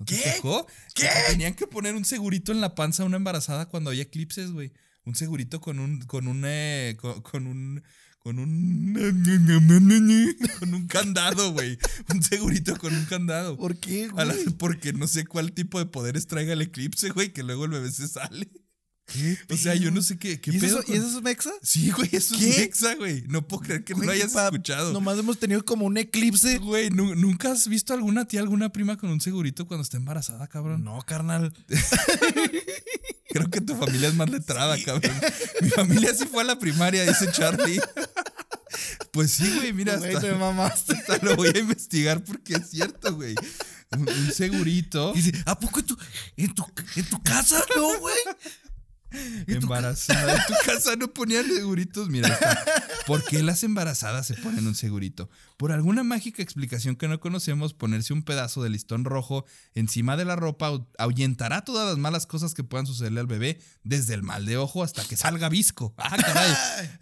¿No 0.00 0.04
te 0.04 0.16
¿Qué? 0.16 0.40
¿Qué? 0.42 0.64
Que 0.96 1.08
Tenían 1.30 1.54
que 1.54 1.68
poner 1.68 1.94
un 1.94 2.04
segurito 2.04 2.50
en 2.50 2.60
la 2.60 2.74
panza 2.74 3.04
a 3.04 3.06
una 3.06 3.18
embarazada 3.18 3.68
cuando 3.68 3.90
había 3.90 4.02
eclipses, 4.02 4.50
güey. 4.50 4.72
Un 5.04 5.14
segurito 5.14 5.60
con 5.60 5.78
un, 5.78 6.00
con 6.00 6.26
un, 6.26 6.42
eh, 6.44 6.96
con, 6.98 7.22
con 7.22 7.46
un, 7.46 7.84
con 8.28 8.38
un, 8.40 8.94
con 10.58 10.74
un 10.74 10.86
candado, 10.86 11.52
güey. 11.52 11.78
Un 12.12 12.22
segurito 12.22 12.76
con 12.76 12.94
un 12.94 13.06
candado. 13.06 13.56
¿Por 13.56 13.78
qué, 13.78 14.10
la- 14.14 14.24
güey? 14.26 14.44
porque 14.58 14.92
no 14.92 15.06
sé 15.06 15.24
cuál 15.24 15.52
tipo 15.52 15.78
de 15.78 15.86
poderes 15.86 16.26
traiga 16.26 16.52
el 16.52 16.60
eclipse, 16.60 17.08
güey, 17.08 17.32
que 17.32 17.42
luego 17.42 17.64
el 17.64 17.70
bebé 17.70 17.90
se 17.90 18.06
sale. 18.06 18.50
O 19.50 19.56
sea, 19.56 19.74
yo 19.74 19.90
no 19.90 20.02
sé 20.02 20.18
qué, 20.18 20.40
qué 20.40 20.50
¿Y 20.50 20.58
pedo. 20.60 20.80
eso, 20.80 20.82
¿Y 20.82 20.96
con- 20.98 21.06
eso 21.08 21.16
es 21.18 21.22
mexa? 21.24 21.50
Sí, 21.62 21.90
güey, 21.90 22.08
eso 22.12 22.34
¿Qué? 22.38 22.48
es 22.50 22.58
Nexa, 22.58 22.94
güey. 22.96 23.24
No 23.28 23.46
puedo 23.46 23.62
creer 23.62 23.84
que 23.84 23.94
no 23.94 24.02
lo 24.04 24.12
hayas 24.12 24.34
escuchado. 24.34 24.92
Nomás 24.92 25.18
hemos 25.18 25.38
tenido 25.38 25.64
como 25.64 25.86
un 25.86 25.96
eclipse. 25.96 26.58
Güey, 26.58 26.90
¿nu- 26.90 27.14
¿nunca 27.14 27.52
has 27.52 27.66
visto 27.68 27.94
alguna 27.94 28.26
tía, 28.28 28.40
alguna 28.40 28.70
prima 28.70 28.96
con 28.98 29.10
un 29.10 29.20
segurito 29.20 29.66
cuando 29.66 29.82
está 29.82 29.96
embarazada, 29.96 30.46
cabrón? 30.48 30.84
No, 30.84 31.00
carnal. 31.06 31.52
Creo 33.30 33.50
que 33.50 33.60
tu 33.60 33.74
familia 33.76 34.08
es 34.08 34.14
más 34.14 34.30
letrada, 34.30 34.76
cabrón. 34.84 35.12
Mi 35.60 35.68
familia 35.70 36.14
sí 36.14 36.24
fue 36.26 36.42
a 36.42 36.46
la 36.46 36.58
primaria, 36.58 37.04
dice 37.04 37.30
Charlie. 37.32 37.80
Pues 39.12 39.32
sí, 39.32 39.50
güey, 39.56 39.72
mira, 39.72 39.96
Güey, 39.96 40.14
hasta, 40.14 40.28
te 40.28 40.34
mamaste. 40.34 40.94
hasta 40.94 41.18
lo 41.24 41.36
voy 41.36 41.48
a 41.54 41.58
investigar 41.58 42.22
porque 42.22 42.54
es 42.54 42.70
cierto, 42.70 43.14
güey. 43.14 43.34
Un, 43.90 44.08
un 44.08 44.32
segurito. 44.32 45.12
Dice, 45.14 45.32
¿a 45.46 45.58
poco 45.58 45.80
en 45.80 45.86
tu, 45.86 45.98
en 46.36 46.54
tu, 46.54 46.64
en 46.96 47.04
tu 47.06 47.22
casa 47.22 47.62
no, 47.76 47.98
güey? 47.98 48.14
¿En 49.10 49.44
tu 49.46 49.66
Embarazada. 49.66 50.32
En 50.34 50.40
tu 50.46 50.54
casa 50.66 50.96
no 50.96 51.08
ponían 51.12 51.46
seguritos. 51.46 52.08
Mira, 52.08 52.28
está. 52.28 52.64
¿por 53.06 53.24
qué 53.24 53.42
las 53.42 53.62
embarazadas 53.64 54.26
se 54.26 54.34
ponen 54.34 54.66
un 54.66 54.74
segurito? 54.74 55.30
Por 55.56 55.72
alguna 55.72 56.04
mágica 56.04 56.42
explicación 56.42 56.94
que 56.96 57.08
no 57.08 57.18
conocemos, 57.18 57.74
ponerse 57.74 58.12
un 58.12 58.22
pedazo 58.22 58.62
de 58.62 58.70
listón 58.70 59.04
rojo 59.04 59.44
encima 59.74 60.16
de 60.16 60.24
la 60.24 60.36
ropa 60.36 60.70
ahu- 60.70 60.86
ahuyentará 60.98 61.64
todas 61.64 61.88
las 61.88 61.98
malas 61.98 62.26
cosas 62.26 62.54
que 62.54 62.62
puedan 62.64 62.86
sucederle 62.86 63.20
al 63.20 63.26
bebé, 63.26 63.60
desde 63.82 64.14
el 64.14 64.22
mal 64.22 64.46
de 64.46 64.56
ojo 64.56 64.84
hasta 64.84 65.02
que 65.04 65.16
salga 65.16 65.48
visco. 65.48 65.94
Ah, 65.96 66.16
caray. 66.16 66.52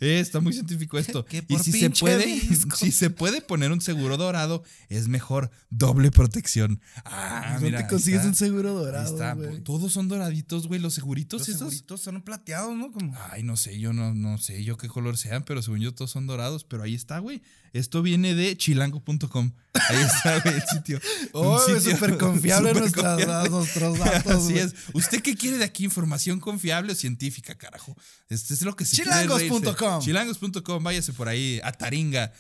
Eh, 0.01 0.21
está 0.21 0.41
muy 0.41 0.53
científico 0.53 0.99
esto. 0.99 1.25
Que 1.25 1.45
y 1.49 1.59
si 1.59 1.73
se 1.73 1.91
puede, 1.91 2.27
visco. 2.27 2.77
si 2.77 2.93
se 2.93 3.11
puede 3.11 3.41
poner 3.43 3.73
un 3.73 3.81
seguro 3.81 4.17
dorado, 4.17 4.63
es 4.89 5.09
mejor 5.09 5.51
doble 5.71 6.11
protección. 6.11 6.81
Ah, 7.05 7.51
¿Dónde 7.55 7.67
mira, 7.67 7.79
ahí 7.81 7.87
consigues 7.89 8.21
está. 8.21 8.29
un 8.29 8.35
seguro 8.37 8.73
dorado, 8.75 9.13
está. 9.13 9.37
Todos 9.65 9.93
son 9.93 10.09
doraditos, 10.09 10.67
güey. 10.69 10.81
Los 10.81 10.95
seguritos 10.95 11.41
Los 11.41 11.49
esos. 11.49 11.59
seguritos 11.61 11.96
son 12.01 12.23
plateados, 12.23 12.77
¿no? 12.77 12.93
Como... 12.93 13.17
Ay, 13.31 13.43
no 13.43 13.57
sé, 13.57 13.79
yo 13.79 13.93
no, 13.93 14.15
no 14.15 14.39
sé 14.39 14.65
yo 14.65 14.77
qué 14.77 14.89
color 14.89 15.17
sean, 15.17 15.45
pero 15.45 15.63
según 15.63 15.81
yo 15.81 15.95
todos 15.95 16.11
son 16.11 16.27
dorados, 16.27 16.65
pero 16.65 16.83
ahí 16.83 16.95
está, 16.95 17.19
güey. 17.19 17.43
Esto 17.77 18.03
viene 18.03 18.35
de 18.35 18.57
chilango.com. 18.57 19.53
Ahí 19.75 19.97
está, 20.03 20.37
el 20.39 20.63
sitio. 20.73 21.01
Oh, 21.33 21.59
sitio 21.61 21.93
súper 21.93 22.17
confiable 22.19 22.71
súper 22.71 22.83
nuestras- 22.83 23.17
confiable. 23.17 23.51
nuestros 23.51 23.99
datos, 24.01 24.45
Así 24.45 24.59
es. 24.59 24.75
¿Usted 24.95 25.21
qué 25.23 25.35
quiere 25.35 25.59
de 25.59 25.65
aquí? 25.65 25.85
¿Información 25.85 26.41
confiable 26.41 26.93
o 26.93 26.95
científica, 26.95 27.57
carajo? 27.57 27.97
Este 28.29 28.55
es 28.55 28.63
lo 28.63 28.75
que 28.75 28.85
se 28.85 28.97
quiere 29.03 29.11
Chilangos.com. 29.11 30.01
Chilangos.com, 30.01 30.83
váyase 30.83 31.13
por 31.13 31.29
ahí 31.29 31.61
a 31.63 31.73
Taringa. 31.73 32.33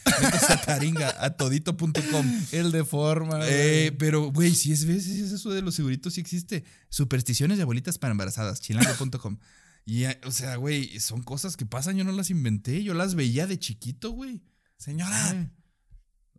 A 0.48 0.60
Taringa, 0.62 1.14
a 1.22 1.30
todito.com. 1.36 2.40
El 2.52 2.72
de 2.72 2.84
forma, 2.84 3.40
Eh, 3.42 3.92
pero, 3.98 4.32
güey, 4.32 4.54
si 4.54 4.72
es, 4.72 4.82
es 4.84 5.06
eso 5.06 5.50
de 5.50 5.62
los 5.62 5.74
seguritos, 5.74 6.14
sí 6.14 6.20
existe. 6.20 6.64
Supersticiones 6.88 7.58
de 7.58 7.62
abuelitas 7.64 7.98
para 7.98 8.12
embarazadas, 8.12 8.60
chilango.com. 8.60 9.38
Y, 9.84 10.04
eh, 10.04 10.18
o 10.24 10.32
sea, 10.32 10.56
güey, 10.56 10.98
son 10.98 11.22
cosas 11.22 11.56
que 11.56 11.66
pasan, 11.66 11.96
yo 11.96 12.04
no 12.04 12.12
las 12.12 12.30
inventé, 12.30 12.82
yo 12.82 12.94
las 12.94 13.14
veía 13.14 13.46
de 13.46 13.58
chiquito, 13.58 14.10
güey. 14.10 14.42
Señora, 14.78 15.30
Eh, 15.32 15.50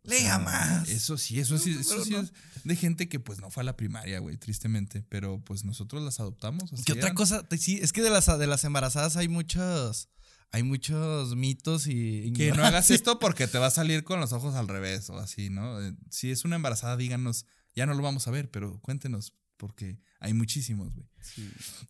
lea 0.04 0.40
más. 0.40 0.88
Eso 0.90 1.18
sí, 1.18 1.40
eso 1.40 1.58
sí, 1.58 1.72
eso 1.80 2.04
sí 2.04 2.16
es 2.16 2.32
de 2.64 2.76
gente 2.76 3.10
que 3.10 3.20
pues 3.20 3.40
no 3.40 3.50
fue 3.50 3.62
a 3.62 3.66
la 3.66 3.76
primaria, 3.76 4.20
güey, 4.20 4.38
tristemente. 4.38 5.04
Pero 5.10 5.44
pues 5.44 5.64
nosotros 5.66 6.02
las 6.04 6.20
adoptamos. 6.20 6.72
así 6.74 6.84
¿Qué 6.84 6.94
otra 6.94 7.14
cosa? 7.14 7.46
Sí, 7.60 7.80
es 7.82 7.94
que 7.94 8.02
de 8.02 8.10
las, 8.10 8.26
de 8.26 8.48
las 8.48 8.64
embarazadas 8.64 9.16
hay 9.18 9.28
muchos, 9.28 10.10
hay 10.52 10.64
muchos 10.64 11.36
mitos 11.36 11.88
y... 11.88 12.32
Que 12.34 12.52
no 12.54 12.64
hagas 12.66 12.90
esto 12.92 13.20
porque 13.20 13.48
te 13.48 13.58
va 13.58 13.68
a 13.68 13.72
salir 13.72 14.04
con 14.04 14.20
los 14.20 14.32
ojos 14.34 14.56
al 14.56 14.68
revés 14.68 15.10
o 15.10 15.18
así, 15.18 15.50
¿no? 15.50 15.82
Eh, 15.82 15.94
Si 16.10 16.32
es 16.32 16.46
una 16.46 16.56
embarazada, 16.58 16.96
díganos, 16.98 17.46
ya 17.76 17.86
no 17.86 17.94
lo 17.94 18.02
vamos 18.04 18.28
a 18.28 18.32
ver, 18.32 18.50
pero 18.52 18.80
cuéntenos, 18.82 19.34
porque 19.58 20.00
hay 20.20 20.34
muchísimos, 20.34 20.94
güey. 20.96 21.08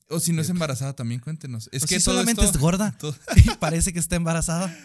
O 0.09 0.19
si 0.19 0.31
no 0.33 0.41
es 0.41 0.49
embarazada, 0.49 0.95
también 0.95 1.21
cuéntenos. 1.21 1.69
Es 1.71 1.83
O 1.83 1.87
que 1.87 1.95
si 1.95 2.01
solamente 2.01 2.43
esto- 2.43 2.55
es 2.57 2.61
gorda 2.61 2.91
todo- 2.99 3.15
y 3.35 3.41
parece 3.59 3.93
que 3.93 3.99
está 3.99 4.15
embarazada. 4.15 4.75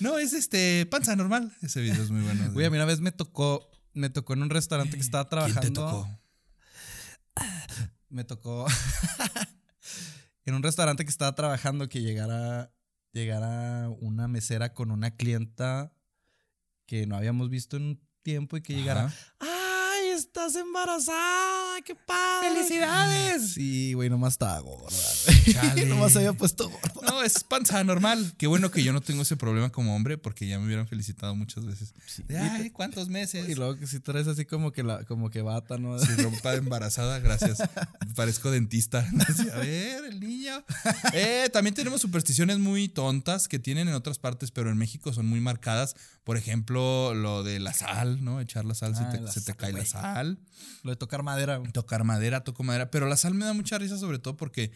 No, 0.00 0.18
es 0.18 0.32
este 0.32 0.86
panza 0.86 1.16
normal. 1.16 1.52
Ese 1.62 1.80
video 1.80 2.02
es 2.02 2.10
muy 2.10 2.22
bueno. 2.22 2.52
Güey, 2.52 2.66
a 2.66 2.70
mí 2.70 2.76
una 2.76 2.84
vez 2.84 3.00
me 3.00 3.12
tocó, 3.12 3.70
me 3.92 4.10
tocó 4.10 4.34
en 4.34 4.42
un 4.42 4.50
restaurante 4.50 4.96
que 4.96 5.02
estaba 5.02 5.28
trabajando. 5.28 5.60
¿Quién 5.60 5.74
te 5.74 5.80
tocó? 5.80 6.08
Me 8.08 8.24
tocó 8.24 8.66
en 10.44 10.54
un 10.54 10.62
restaurante 10.62 11.04
que 11.04 11.10
estaba 11.10 11.34
trabajando 11.34 11.88
que 11.88 12.02
llegara, 12.02 12.74
llegara 13.12 13.88
una 13.88 14.28
mesera 14.28 14.74
con 14.74 14.90
una 14.90 15.16
clienta 15.16 15.92
que 16.86 17.06
no 17.06 17.16
habíamos 17.16 17.48
visto 17.48 17.76
en 17.76 17.82
un 17.84 18.08
tiempo 18.22 18.56
y 18.56 18.62
que 18.62 18.74
llegara. 18.74 19.06
Ajá. 19.38 19.51
¡Ay, 20.34 20.46
estás 20.46 20.56
embarazada! 20.62 21.80
¡Qué 21.84 21.94
padre! 21.94 22.48
¡Felicidades! 22.54 23.52
Sí, 23.52 23.92
güey, 23.92 24.08
nomás 24.08 24.34
estaba 24.34 24.58
gorda. 24.60 24.96
Chale. 25.52 25.84
nomás 25.86 26.12
se 26.12 26.18
había 26.18 26.32
puesto 26.32 26.70
gorda. 26.70 27.10
No, 27.10 27.22
es 27.22 27.44
panza 27.44 27.82
normal. 27.84 28.32
Qué 28.38 28.46
bueno 28.46 28.70
que 28.70 28.82
yo 28.82 28.92
no 28.94 29.02
tengo 29.02 29.22
ese 29.22 29.36
problema 29.36 29.70
como 29.70 29.94
hombre 29.94 30.16
porque 30.16 30.46
ya 30.46 30.58
me 30.58 30.66
hubieran 30.66 30.86
felicitado 30.86 31.34
muchas 31.34 31.66
veces. 31.66 31.92
De, 32.28 32.38
Ay, 32.38 32.70
¿cuántos 32.70 33.08
meses? 33.08 33.48
Y 33.48 33.54
luego 33.54 33.76
que 33.76 33.86
si 33.86 34.00
traes 34.00 34.26
así 34.26 34.46
como 34.46 34.72
que 34.72 34.82
la, 34.82 35.04
como 35.04 35.28
que 35.30 35.42
bata, 35.42 35.76
¿no? 35.76 35.98
Si 35.98 36.10
rompa 36.22 36.54
embarazada, 36.54 37.18
gracias. 37.18 37.58
Parezco 38.16 38.50
dentista. 38.50 39.06
A 39.54 39.58
ver, 39.58 40.04
el 40.06 40.20
niño. 40.20 40.64
Eh, 41.12 41.50
también 41.52 41.74
tenemos 41.74 42.00
supersticiones 42.00 42.58
muy 42.58 42.88
tontas 42.88 43.48
que 43.48 43.58
tienen 43.58 43.88
en 43.88 43.94
otras 43.94 44.18
partes, 44.18 44.50
pero 44.50 44.70
en 44.70 44.78
México 44.78 45.12
son 45.12 45.26
muy 45.26 45.40
marcadas. 45.40 45.94
Por 46.24 46.36
ejemplo, 46.36 47.14
lo 47.14 47.42
de 47.42 47.58
la 47.58 47.72
sal, 47.72 48.24
¿no? 48.24 48.40
Echar 48.40 48.64
la 48.64 48.74
sal, 48.74 48.92
Ah, 48.94 48.98
se 49.10 49.16
te, 49.16 49.22
la 49.22 49.32
se 49.32 49.40
te 49.40 49.46
sal, 49.46 49.56
cae 49.56 49.72
la 49.72 49.78
güey. 49.80 49.86
Sal. 50.22 50.38
Lo 50.82 50.90
de 50.90 50.96
tocar 50.96 51.22
madera. 51.22 51.56
güey. 51.58 51.72
Tocar 51.72 52.04
madera, 52.04 52.44
toco 52.44 52.62
madera. 52.62 52.90
Pero 52.90 53.06
la 53.08 53.16
sal 53.16 53.34
me 53.34 53.44
da 53.44 53.52
mucha 53.52 53.78
risa, 53.78 53.98
sobre 53.98 54.18
todo 54.18 54.36
porque 54.36 54.72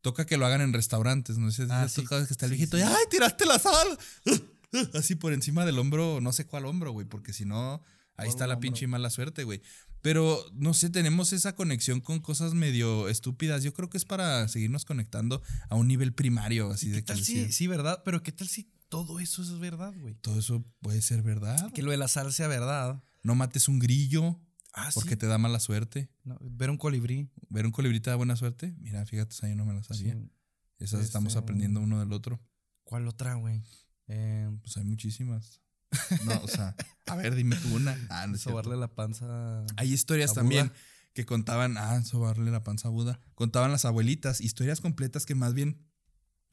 toca 0.00 0.26
que 0.26 0.36
lo 0.36 0.46
hagan 0.46 0.60
en 0.60 0.72
restaurantes. 0.72 1.38
No 1.38 1.50
sé 1.50 1.66
si 1.66 1.72
Ah, 1.72 1.82
has 1.82 1.92
sí. 1.92 2.02
tocado 2.02 2.26
que 2.26 2.32
está 2.32 2.46
el 2.46 2.52
viejito 2.52 2.76
sí. 2.76 2.82
y 2.82 2.86
¡ay, 2.86 3.04
tiraste 3.10 3.46
la 3.46 3.58
sal! 3.58 3.98
Así 4.94 5.14
por 5.14 5.32
encima 5.32 5.64
del 5.64 5.78
hombro, 5.78 6.20
no 6.20 6.32
sé 6.32 6.44
cuál 6.46 6.66
hombro, 6.66 6.90
güey, 6.92 7.06
porque 7.06 7.32
si 7.32 7.44
no, 7.44 7.82
ahí 8.16 8.28
está 8.28 8.46
la 8.46 8.54
hombro. 8.54 8.60
pinche 8.68 8.86
mala 8.86 9.10
suerte, 9.10 9.44
güey. 9.44 9.62
Pero 10.02 10.44
no 10.52 10.74
sé, 10.74 10.90
tenemos 10.90 11.32
esa 11.32 11.54
conexión 11.54 12.00
con 12.00 12.20
cosas 12.20 12.52
medio 12.54 13.08
estúpidas. 13.08 13.62
Yo 13.64 13.72
creo 13.74 13.88
que 13.90 13.96
es 13.96 14.04
para 14.04 14.46
seguirnos 14.48 14.84
conectando 14.84 15.42
a 15.68 15.76
un 15.76 15.88
nivel 15.88 16.12
primario, 16.12 16.70
así 16.70 16.86
¿Qué 16.88 16.92
de 16.96 17.02
tal 17.02 17.24
si, 17.24 17.52
sí, 17.52 17.66
verdad? 17.66 18.02
Pero 18.04 18.22
¿qué 18.22 18.32
tal 18.32 18.48
si 18.48 18.70
todo 18.88 19.18
eso 19.18 19.42
es 19.42 19.58
verdad, 19.58 19.92
güey? 19.98 20.14
todo 20.20 20.38
eso 20.38 20.64
puede 20.80 21.00
ser 21.02 21.22
verdad. 21.22 21.72
Que 21.72 21.82
lo 21.82 21.90
de 21.90 21.96
la 21.96 22.06
sal 22.08 22.32
sea 22.32 22.46
verdad. 22.46 23.02
No 23.22 23.34
mates 23.34 23.66
un 23.68 23.78
grillo 23.80 24.38
Ah, 24.78 24.90
porque 24.94 25.10
sí. 25.10 25.16
te 25.16 25.26
da 25.26 25.38
mala 25.38 25.58
suerte. 25.58 26.10
No, 26.22 26.36
ver 26.40 26.68
un 26.70 26.76
colibrí. 26.76 27.30
Ver 27.48 27.64
un 27.66 27.72
colibrita 27.72 28.10
da 28.10 28.16
buena 28.16 28.36
suerte. 28.36 28.74
Mira, 28.78 29.04
fíjate, 29.06 29.34
esa 29.34 29.48
yo 29.48 29.56
no 29.56 29.64
me 29.64 29.72
la 29.74 29.82
sabía. 29.82 30.12
Sí. 30.14 30.30
Esas 30.78 31.02
estamos 31.02 31.28
Este- 31.32 31.38
aprendiendo 31.40 31.80
uno 31.80 31.98
del 31.98 32.12
otro. 32.12 32.40
¿Cuál 32.84 33.08
otra, 33.08 33.34
güey? 33.34 33.62
Eh, 34.06 34.48
Pues 34.62 34.76
hay 34.76 34.84
muchísimas. 34.84 35.62
No, 36.26 36.38
o 36.42 36.48
sea, 36.48 36.76
a 37.06 37.16
ver, 37.16 37.34
dime 37.34 37.56
tú 37.56 37.74
una. 37.74 37.96
Ah, 38.10 38.26
no 38.26 38.36
sobarle 38.36 38.76
la 38.76 38.88
panza. 38.94 39.64
Hay 39.76 39.92
historias 39.92 40.34
también 40.34 40.66
Buda. 40.68 40.76
que 41.14 41.24
contaban, 41.24 41.78
ah, 41.78 42.02
sobarle 42.04 42.50
la 42.50 42.62
panza 42.62 42.88
a 42.88 42.90
Buda. 42.90 43.18
Contaban 43.34 43.72
las 43.72 43.86
abuelitas, 43.86 44.40
historias 44.42 44.80
completas 44.82 45.24
que 45.24 45.34
más 45.34 45.54
bien 45.54 45.86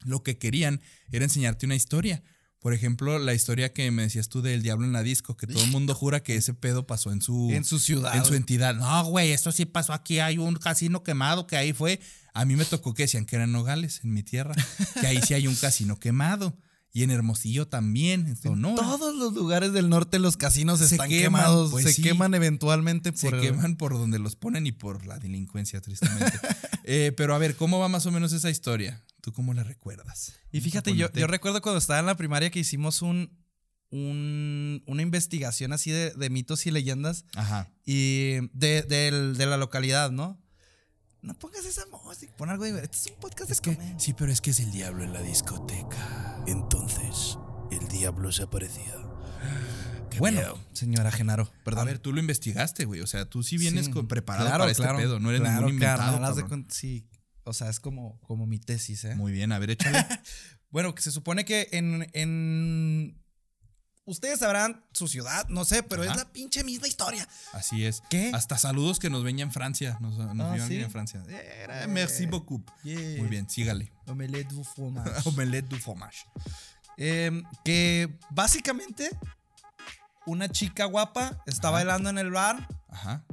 lo 0.04 0.22
que 0.22 0.38
querían 0.38 0.80
era 1.12 1.24
enseñarte 1.24 1.66
una 1.66 1.74
historia. 1.74 2.22
Por 2.64 2.72
ejemplo, 2.72 3.18
la 3.18 3.34
historia 3.34 3.74
que 3.74 3.90
me 3.90 4.04
decías 4.04 4.30
tú 4.30 4.40
del 4.40 4.62
diablo 4.62 4.86
en 4.86 4.92
la 4.94 5.02
disco, 5.02 5.36
que 5.36 5.46
todo 5.46 5.62
el 5.62 5.70
mundo 5.70 5.94
jura 5.94 6.22
que 6.22 6.34
ese 6.34 6.54
pedo 6.54 6.86
pasó 6.86 7.12
en 7.12 7.20
su, 7.20 7.50
En 7.50 7.62
su 7.62 7.78
ciudad. 7.78 8.16
en 8.16 8.24
su 8.24 8.32
entidad. 8.32 8.74
No, 8.74 9.04
güey, 9.04 9.32
esto 9.32 9.52
sí 9.52 9.66
pasó 9.66 9.92
aquí. 9.92 10.18
Hay 10.18 10.38
un 10.38 10.54
casino 10.54 11.02
quemado 11.02 11.46
que 11.46 11.58
ahí 11.58 11.74
fue. 11.74 12.00
A 12.32 12.46
mí 12.46 12.56
me 12.56 12.64
tocó 12.64 12.94
que 12.94 13.02
decían 13.02 13.26
que 13.26 13.36
eran 13.36 13.52
Nogales, 13.52 14.00
en 14.02 14.14
mi 14.14 14.22
tierra, 14.22 14.54
que 14.98 15.06
ahí 15.06 15.20
sí 15.20 15.34
hay 15.34 15.46
un 15.46 15.56
casino 15.56 16.00
quemado. 16.00 16.56
Y 16.96 17.02
en 17.02 17.10
Hermosillo 17.10 17.66
también, 17.66 18.20
en 18.22 18.26
En 18.28 18.36
Sonora. 18.36 18.76
todos 18.76 19.14
los 19.16 19.34
lugares 19.34 19.72
del 19.72 19.88
norte 19.88 20.18
los 20.20 20.36
casinos 20.36 20.78
Se 20.78 20.84
están 20.94 21.08
queman, 21.08 21.42
quemados. 21.42 21.70
pues 21.72 21.84
se 21.84 21.92
sí. 21.92 22.02
queman 22.02 22.32
eventualmente 22.34 23.10
por 23.12 23.20
Se 23.20 23.28
el- 23.36 23.40
queman 23.42 23.76
por 23.76 23.94
donde 23.94 24.20
los 24.20 24.36
ponen 24.36 24.66
y 24.68 24.72
por 24.72 25.04
la 25.04 25.18
delincuencia, 25.18 25.80
tristemente. 25.82 26.32
Eh, 26.86 27.12
pero 27.16 27.34
a 27.34 27.38
ver, 27.38 27.56
¿cómo 27.56 27.78
va 27.78 27.88
más 27.88 28.04
o 28.04 28.10
menos 28.10 28.32
esa 28.34 28.50
historia? 28.50 29.02
¿Tú 29.22 29.32
cómo 29.32 29.54
la 29.54 29.64
recuerdas? 29.64 30.34
Y 30.52 30.60
fíjate, 30.60 30.94
yo, 30.94 31.10
yo 31.12 31.26
recuerdo 31.26 31.62
cuando 31.62 31.78
estaba 31.78 31.98
en 31.98 32.04
la 32.04 32.14
primaria 32.14 32.50
que 32.50 32.60
hicimos 32.60 33.00
un, 33.00 33.30
un- 33.90 34.82
una 34.86 35.02
investigación 35.02 35.72
así 35.72 35.90
de, 35.90 36.10
de 36.10 36.30
mitos 36.30 36.66
y 36.66 36.70
leyendas 36.70 37.24
Ajá. 37.34 37.70
y 37.86 38.34
de, 38.52 38.82
del- 38.86 39.36
de 39.38 39.46
la 39.46 39.56
localidad, 39.56 40.10
¿no? 40.10 40.38
No 41.24 41.32
pongas 41.38 41.64
esa 41.64 41.86
música, 41.86 42.34
pon 42.36 42.50
algo 42.50 42.64
de... 42.64 42.84
Este 42.84 42.96
es 42.98 43.06
un 43.06 43.18
podcast 43.18 43.48
de 43.50 43.56
comedia. 43.74 43.98
sí, 43.98 44.12
pero 44.12 44.30
es 44.30 44.42
que 44.42 44.50
es 44.50 44.60
el 44.60 44.70
diablo 44.70 45.04
en 45.04 45.12
la 45.14 45.22
discoteca. 45.22 46.44
Entonces, 46.46 47.38
el 47.70 47.88
diablo 47.88 48.30
se 48.30 48.42
aparecía. 48.42 48.94
bueno, 50.18 50.40
miedo. 50.40 50.58
señora 50.74 51.10
Genaro, 51.10 51.50
perdón. 51.64 51.80
A 51.80 51.84
ver, 51.84 51.98
tú 51.98 52.12
lo 52.12 52.20
investigaste, 52.20 52.84
güey. 52.84 53.00
O 53.00 53.06
sea, 53.06 53.24
tú 53.24 53.42
sí 53.42 53.56
vienes 53.56 53.86
Sí, 53.86 53.90
con- 53.92 54.06
preparado 54.06 54.46
claro, 54.46 54.62
para 54.64 54.70
este 54.72 54.82
claro, 54.82 54.98
pedo. 54.98 55.18
No 55.18 55.30
eres 55.30 55.40
claro, 55.40 55.56
ningún 55.66 55.74
inventado. 55.74 56.34
de 56.34 56.64
sí, 56.68 57.08
o 57.44 57.54
sea, 57.54 57.70
es 57.70 57.80
como, 57.80 58.20
como 58.20 58.46
mi 58.46 58.58
tesis, 58.58 59.04
¿eh? 59.04 59.14
Muy 59.14 59.32
bien, 59.32 59.52
a 59.52 59.58
ver, 59.58 59.70
échale. 59.70 60.06
Bueno, 60.70 60.92
que 60.92 61.02
se 61.02 61.12
supone 61.12 61.44
que 61.44 61.68
en, 61.70 62.10
en... 62.14 63.23
Ustedes 64.06 64.40
sabrán 64.40 64.84
su 64.92 65.08
ciudad, 65.08 65.48
no 65.48 65.64
sé, 65.64 65.82
pero 65.82 66.02
Ajá. 66.02 66.10
es 66.12 66.16
la 66.18 66.24
pinche 66.30 66.62
misma 66.62 66.86
historia. 66.86 67.26
Así 67.52 67.86
es. 67.86 68.02
¿Qué? 68.10 68.30
Hasta 68.34 68.58
saludos 68.58 68.98
que 68.98 69.08
nos 69.08 69.24
ven 69.24 69.38
ya 69.38 69.44
en 69.44 69.52
Francia. 69.52 69.96
Nos, 70.00 70.18
nos 70.34 70.60
Ah, 70.60 70.66
¿sí? 70.68 70.76
en 70.78 70.90
Francia. 70.90 71.22
Era 71.28 71.86
merci 71.86 72.26
beaucoup. 72.26 72.68
Yeah. 72.82 72.98
Muy 73.20 73.28
bien, 73.28 73.48
sígale. 73.48 73.90
Omelette 74.06 74.48
du 74.52 74.62
fromage. 74.62 75.10
Omelette 75.28 75.68
du 75.68 75.76
fromage. 75.78 76.26
Eh, 76.98 77.42
que 77.64 78.18
básicamente 78.30 79.08
una 80.26 80.48
chica 80.50 80.84
guapa 80.84 81.42
está 81.46 81.68
Ajá. 81.68 81.76
bailando 81.78 82.10
en 82.10 82.18
el 82.18 82.30
bar. 82.30 82.68
Ajá. 82.90 83.24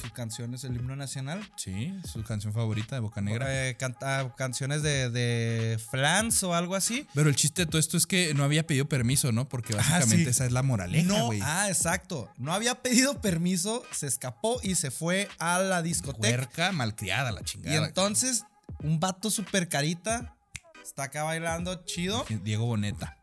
Su 0.00 0.10
canción 0.12 0.54
es 0.54 0.64
el 0.64 0.76
himno 0.76 0.96
nacional. 0.96 1.46
Sí, 1.56 1.92
su 2.10 2.22
canción 2.22 2.52
favorita 2.52 2.94
de 2.96 3.00
Boca 3.00 3.20
Negra. 3.20 3.68
Eh, 3.68 3.76
canta 3.76 4.34
canciones 4.36 4.82
de, 4.82 5.10
de 5.10 5.78
Flans 5.90 6.42
o 6.42 6.54
algo 6.54 6.74
así. 6.74 7.06
Pero 7.14 7.28
el 7.28 7.36
chiste 7.36 7.62
de 7.62 7.66
todo 7.66 7.78
esto 7.78 7.96
es 7.96 8.06
que 8.06 8.32
no 8.34 8.44
había 8.44 8.66
pedido 8.66 8.88
permiso, 8.88 9.32
¿no? 9.32 9.48
Porque 9.48 9.74
básicamente 9.74 10.24
sí. 10.24 10.30
esa 10.30 10.46
es 10.46 10.52
la 10.52 10.62
moraleja, 10.62 11.06
no, 11.06 11.26
güey. 11.26 11.40
ah, 11.42 11.68
exacto. 11.68 12.30
No 12.38 12.52
había 12.52 12.76
pedido 12.82 13.20
permiso, 13.20 13.82
se 13.92 14.06
escapó 14.06 14.58
y 14.62 14.74
se 14.76 14.90
fue 14.90 15.28
a 15.38 15.58
la 15.58 15.82
discoteca. 15.82 16.28
Puerca 16.36 16.72
malcriada 16.72 17.30
la 17.32 17.42
Y 17.42 17.44
chingada. 17.44 17.86
entonces, 17.86 18.44
un 18.82 19.00
vato 19.00 19.30
super 19.30 19.68
carita 19.68 20.34
está 20.82 21.04
acá 21.04 21.24
bailando 21.24 21.84
chido. 21.84 22.24
Diego 22.42 22.66
Boneta. 22.66 23.16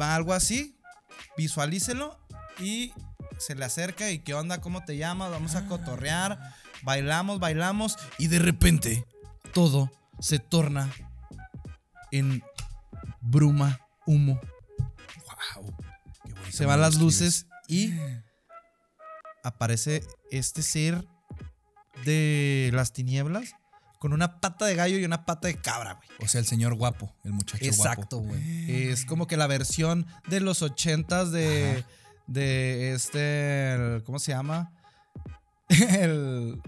Va 0.00 0.14
algo 0.14 0.32
así. 0.32 0.76
Visualícelo 1.36 2.18
y 2.58 2.92
se 3.38 3.54
le 3.54 3.64
acerca 3.64 4.10
y 4.10 4.20
qué 4.20 4.34
onda, 4.34 4.60
cómo 4.60 4.84
te 4.84 4.96
llamas, 4.96 5.30
vamos 5.30 5.54
a 5.54 5.66
cotorrear, 5.66 6.54
bailamos, 6.82 7.38
bailamos 7.38 7.96
y 8.18 8.28
de 8.28 8.38
repente 8.38 9.04
todo 9.52 9.90
se 10.20 10.38
torna 10.38 10.92
en 12.10 12.42
bruma, 13.20 13.80
humo. 14.06 14.40
Wow. 15.54 15.76
Qué 16.24 16.32
bonito 16.32 16.52
Se 16.52 16.66
van 16.66 16.80
las 16.80 16.96
luces 16.96 17.46
y 17.68 17.92
aparece 19.42 20.02
este 20.30 20.62
ser 20.62 21.06
de 22.04 22.70
las 22.72 22.92
tinieblas 22.92 23.54
con 23.98 24.12
una 24.12 24.40
pata 24.40 24.66
de 24.66 24.74
gallo 24.74 24.98
y 24.98 25.04
una 25.04 25.24
pata 25.24 25.48
de 25.48 25.56
cabra, 25.56 25.94
güey. 25.94 26.08
O 26.20 26.28
sea, 26.28 26.40
el 26.40 26.46
señor 26.46 26.74
guapo, 26.74 27.14
el 27.24 27.32
muchacho 27.32 27.64
Exacto, 27.64 28.18
guapo. 28.18 28.34
güey. 28.34 28.88
Es 28.88 29.04
como 29.04 29.26
que 29.26 29.36
la 29.36 29.46
versión 29.46 30.06
de 30.28 30.40
los 30.40 30.62
ochentas 30.62 31.32
de, 31.32 31.84
de 32.26 32.92
este, 32.92 33.74
el- 33.74 34.02
¿cómo 34.04 34.18
se 34.18 34.32
llama? 34.32 34.72
El... 35.68 36.60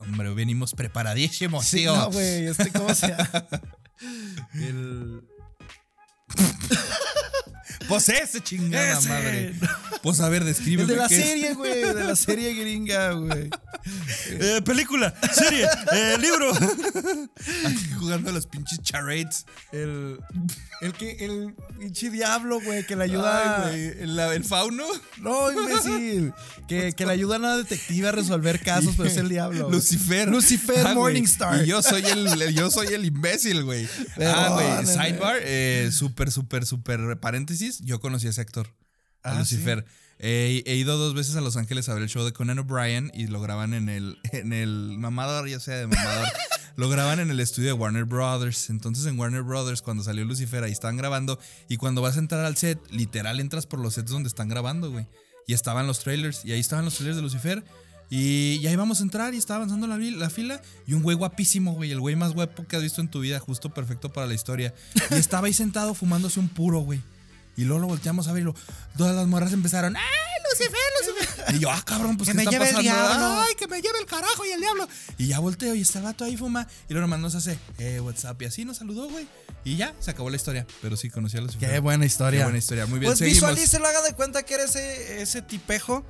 Hombre, 0.00 0.32
venimos 0.32 0.74
preparadísimos, 0.74 1.64
Sí, 1.66 1.78
tío. 1.78 1.96
no, 1.96 2.10
güey, 2.10 2.46
este, 2.46 2.70
¿cómo 2.70 2.94
se 2.94 3.08
llama? 3.08 3.30
El... 4.54 5.22
Pues 7.88 8.08
ese 8.10 8.40
chingada 8.42 8.98
Ese. 8.98 9.08
madre. 9.08 9.54
Pues 10.02 10.20
a 10.20 10.28
ver, 10.28 10.44
describe. 10.44 10.82
El 10.82 10.88
de 10.88 10.96
la 10.96 11.08
serie, 11.08 11.54
güey, 11.54 11.80
de 11.80 12.04
la 12.04 12.14
serie 12.16 12.54
gringa, 12.54 13.12
güey. 13.12 13.50
Eh, 14.28 14.60
película, 14.64 15.14
serie, 15.32 15.66
eh, 15.92 16.16
libro. 16.20 16.52
Aquí 16.52 17.90
jugando 17.98 18.30
a 18.30 18.32
los 18.32 18.46
pinches 18.46 18.82
charades. 18.82 19.46
El, 19.72 20.18
el 20.82 20.92
que, 20.92 21.12
el 21.24 21.54
pinche 21.78 22.10
diablo, 22.10 22.60
güey, 22.60 22.84
que 22.86 22.96
le 22.96 23.04
ayuda. 23.04 23.64
Ay, 23.64 23.70
güey, 23.70 24.02
el, 24.02 24.18
el 24.18 24.44
fauno. 24.44 24.84
No, 25.22 25.50
imbécil. 25.50 26.32
Que, 26.68 26.92
que 26.92 27.06
le 27.06 27.12
ayuda 27.12 27.36
a 27.36 27.38
una 27.38 27.56
detective 27.56 28.08
a 28.08 28.12
resolver 28.12 28.60
casos, 28.60 28.94
pero 28.96 29.08
es 29.08 29.16
el 29.16 29.28
diablo. 29.28 29.70
Lucifer. 29.70 30.28
Lucifer 30.28 30.82
güey. 30.82 30.94
Morningstar. 30.94 31.64
Y 31.64 31.68
yo 31.68 31.82
soy 31.82 32.04
el, 32.04 32.54
yo 32.54 32.70
soy 32.70 32.88
el 32.88 33.04
imbécil, 33.06 33.64
güey. 33.64 33.88
Ah, 34.20 34.50
güey. 34.52 34.86
Sidebar, 34.86 35.36
eh, 35.42 35.88
súper, 35.92 36.30
súper, 36.30 36.66
súper 36.66 37.18
paréntesis. 37.18 37.77
Yo 37.80 38.00
conocí 38.00 38.26
a 38.26 38.30
ese 38.30 38.40
actor. 38.40 38.68
A 39.22 39.32
Ah, 39.32 39.38
Lucifer. 39.38 39.84
Eh, 40.20 40.62
he 40.66 40.74
ido 40.76 40.96
dos 40.98 41.14
veces 41.14 41.36
a 41.36 41.40
Los 41.40 41.56
Ángeles 41.56 41.88
a 41.88 41.94
ver 41.94 42.02
el 42.02 42.08
show 42.08 42.24
de 42.24 42.32
Conan 42.32 42.58
O'Brien 42.58 43.10
y 43.14 43.26
lo 43.28 43.40
graban 43.40 43.72
en 43.74 43.88
el, 43.88 44.18
en 44.32 44.52
el 44.52 44.96
mamador, 44.98 45.48
ya 45.48 45.60
sea 45.60 45.76
de 45.76 45.86
mamador. 45.86 46.26
lo 46.76 46.88
graban 46.88 47.20
en 47.20 47.30
el 47.30 47.38
estudio 47.40 47.68
de 47.68 47.72
Warner 47.74 48.04
Brothers. 48.04 48.70
Entonces 48.70 49.06
en 49.06 49.18
Warner 49.18 49.42
Brothers, 49.42 49.82
cuando 49.82 50.02
salió 50.02 50.24
Lucifer, 50.24 50.64
ahí 50.64 50.72
estaban 50.72 50.96
grabando. 50.96 51.38
Y 51.68 51.76
cuando 51.76 52.02
vas 52.02 52.16
a 52.16 52.20
entrar 52.20 52.44
al 52.44 52.56
set, 52.56 52.80
literal 52.90 53.38
entras 53.40 53.66
por 53.66 53.78
los 53.80 53.94
sets 53.94 54.10
donde 54.10 54.28
están 54.28 54.48
grabando, 54.48 54.90
güey. 54.90 55.06
Y 55.46 55.52
estaban 55.54 55.86
los 55.86 56.00
trailers. 56.00 56.44
Y 56.44 56.52
ahí 56.52 56.60
estaban 56.60 56.84
los 56.84 56.94
trailers 56.94 57.16
de 57.16 57.22
Lucifer. 57.22 57.64
Y, 58.10 58.58
y 58.62 58.66
ahí 58.66 58.76
vamos 58.76 59.00
a 59.00 59.02
entrar 59.02 59.34
y 59.34 59.36
estaba 59.36 59.56
avanzando 59.58 59.86
la, 59.86 59.98
la 59.98 60.30
fila. 60.30 60.60
Y 60.86 60.94
un 60.94 61.02
güey 61.02 61.16
guapísimo, 61.16 61.74
güey. 61.74 61.90
El 61.92 62.00
güey 62.00 62.16
más 62.16 62.32
guapo 62.32 62.66
que 62.66 62.76
has 62.76 62.82
visto 62.82 63.00
en 63.00 63.08
tu 63.08 63.20
vida, 63.20 63.38
justo 63.38 63.72
perfecto 63.72 64.12
para 64.12 64.26
la 64.26 64.34
historia. 64.34 64.74
Y 65.10 65.14
estaba 65.14 65.46
ahí 65.46 65.52
sentado 65.52 65.94
fumándose 65.94 66.38
un 66.40 66.48
puro, 66.48 66.80
güey. 66.80 67.00
Y 67.58 67.64
luego 67.64 67.80
lo 67.80 67.86
volteamos 67.88 68.28
a 68.28 68.32
ver 68.32 68.42
y 68.42 68.44
lo, 68.46 68.54
todas 68.96 69.14
las 69.14 69.26
morras 69.26 69.52
empezaron, 69.52 69.96
¡ay, 69.96 70.02
Lucifer, 70.50 70.78
Lucifer! 71.00 71.54
Y 71.56 71.58
yo, 71.58 71.70
ah, 71.70 71.82
cabrón, 71.84 72.16
pues 72.16 72.28
Que 72.28 72.32
¿qué 72.32 72.36
me 72.36 72.42
está 72.44 72.50
lleve 72.52 72.70
el 72.70 72.82
diablo. 72.82 73.40
¡Ay, 73.40 73.54
que 73.58 73.66
me 73.66 73.82
lleve 73.82 73.98
el 73.98 74.06
carajo 74.06 74.46
y 74.46 74.50
el 74.52 74.60
diablo! 74.60 74.88
Y 75.18 75.26
ya 75.26 75.40
volteo 75.40 75.74
y 75.74 75.80
está 75.82 75.98
el 75.98 76.04
vato 76.04 76.24
ahí 76.24 76.36
fuma. 76.36 76.66
Y 76.88 76.92
luego 76.92 77.06
nomás 77.08 77.18
nos 77.20 77.34
hace, 77.34 77.58
eh, 77.78 78.00
WhatsApp. 78.00 78.40
Y 78.42 78.44
así 78.44 78.64
nos 78.64 78.76
saludó, 78.78 79.08
güey. 79.08 79.26
Y 79.64 79.76
ya, 79.76 79.92
se 79.98 80.10
acabó 80.12 80.30
la 80.30 80.36
historia. 80.36 80.66
Pero 80.80 80.96
sí, 80.96 81.10
conocí 81.10 81.36
a 81.36 81.40
Lucifer. 81.40 81.68
Qué 81.68 81.80
buena 81.80 82.06
historia. 82.06 82.40
Qué 82.40 82.44
buena 82.44 82.58
historia. 82.58 82.86
Muy 82.86 83.00
bien, 83.00 83.10
Pues 83.10 83.18
seguimos. 83.18 83.40
visualícelo, 83.40 83.86
haga 83.88 84.02
de 84.02 84.12
cuenta 84.14 84.44
que 84.44 84.54
eres 84.54 84.76
ese, 84.76 85.20
ese 85.22 85.42
tipejo. 85.42 86.04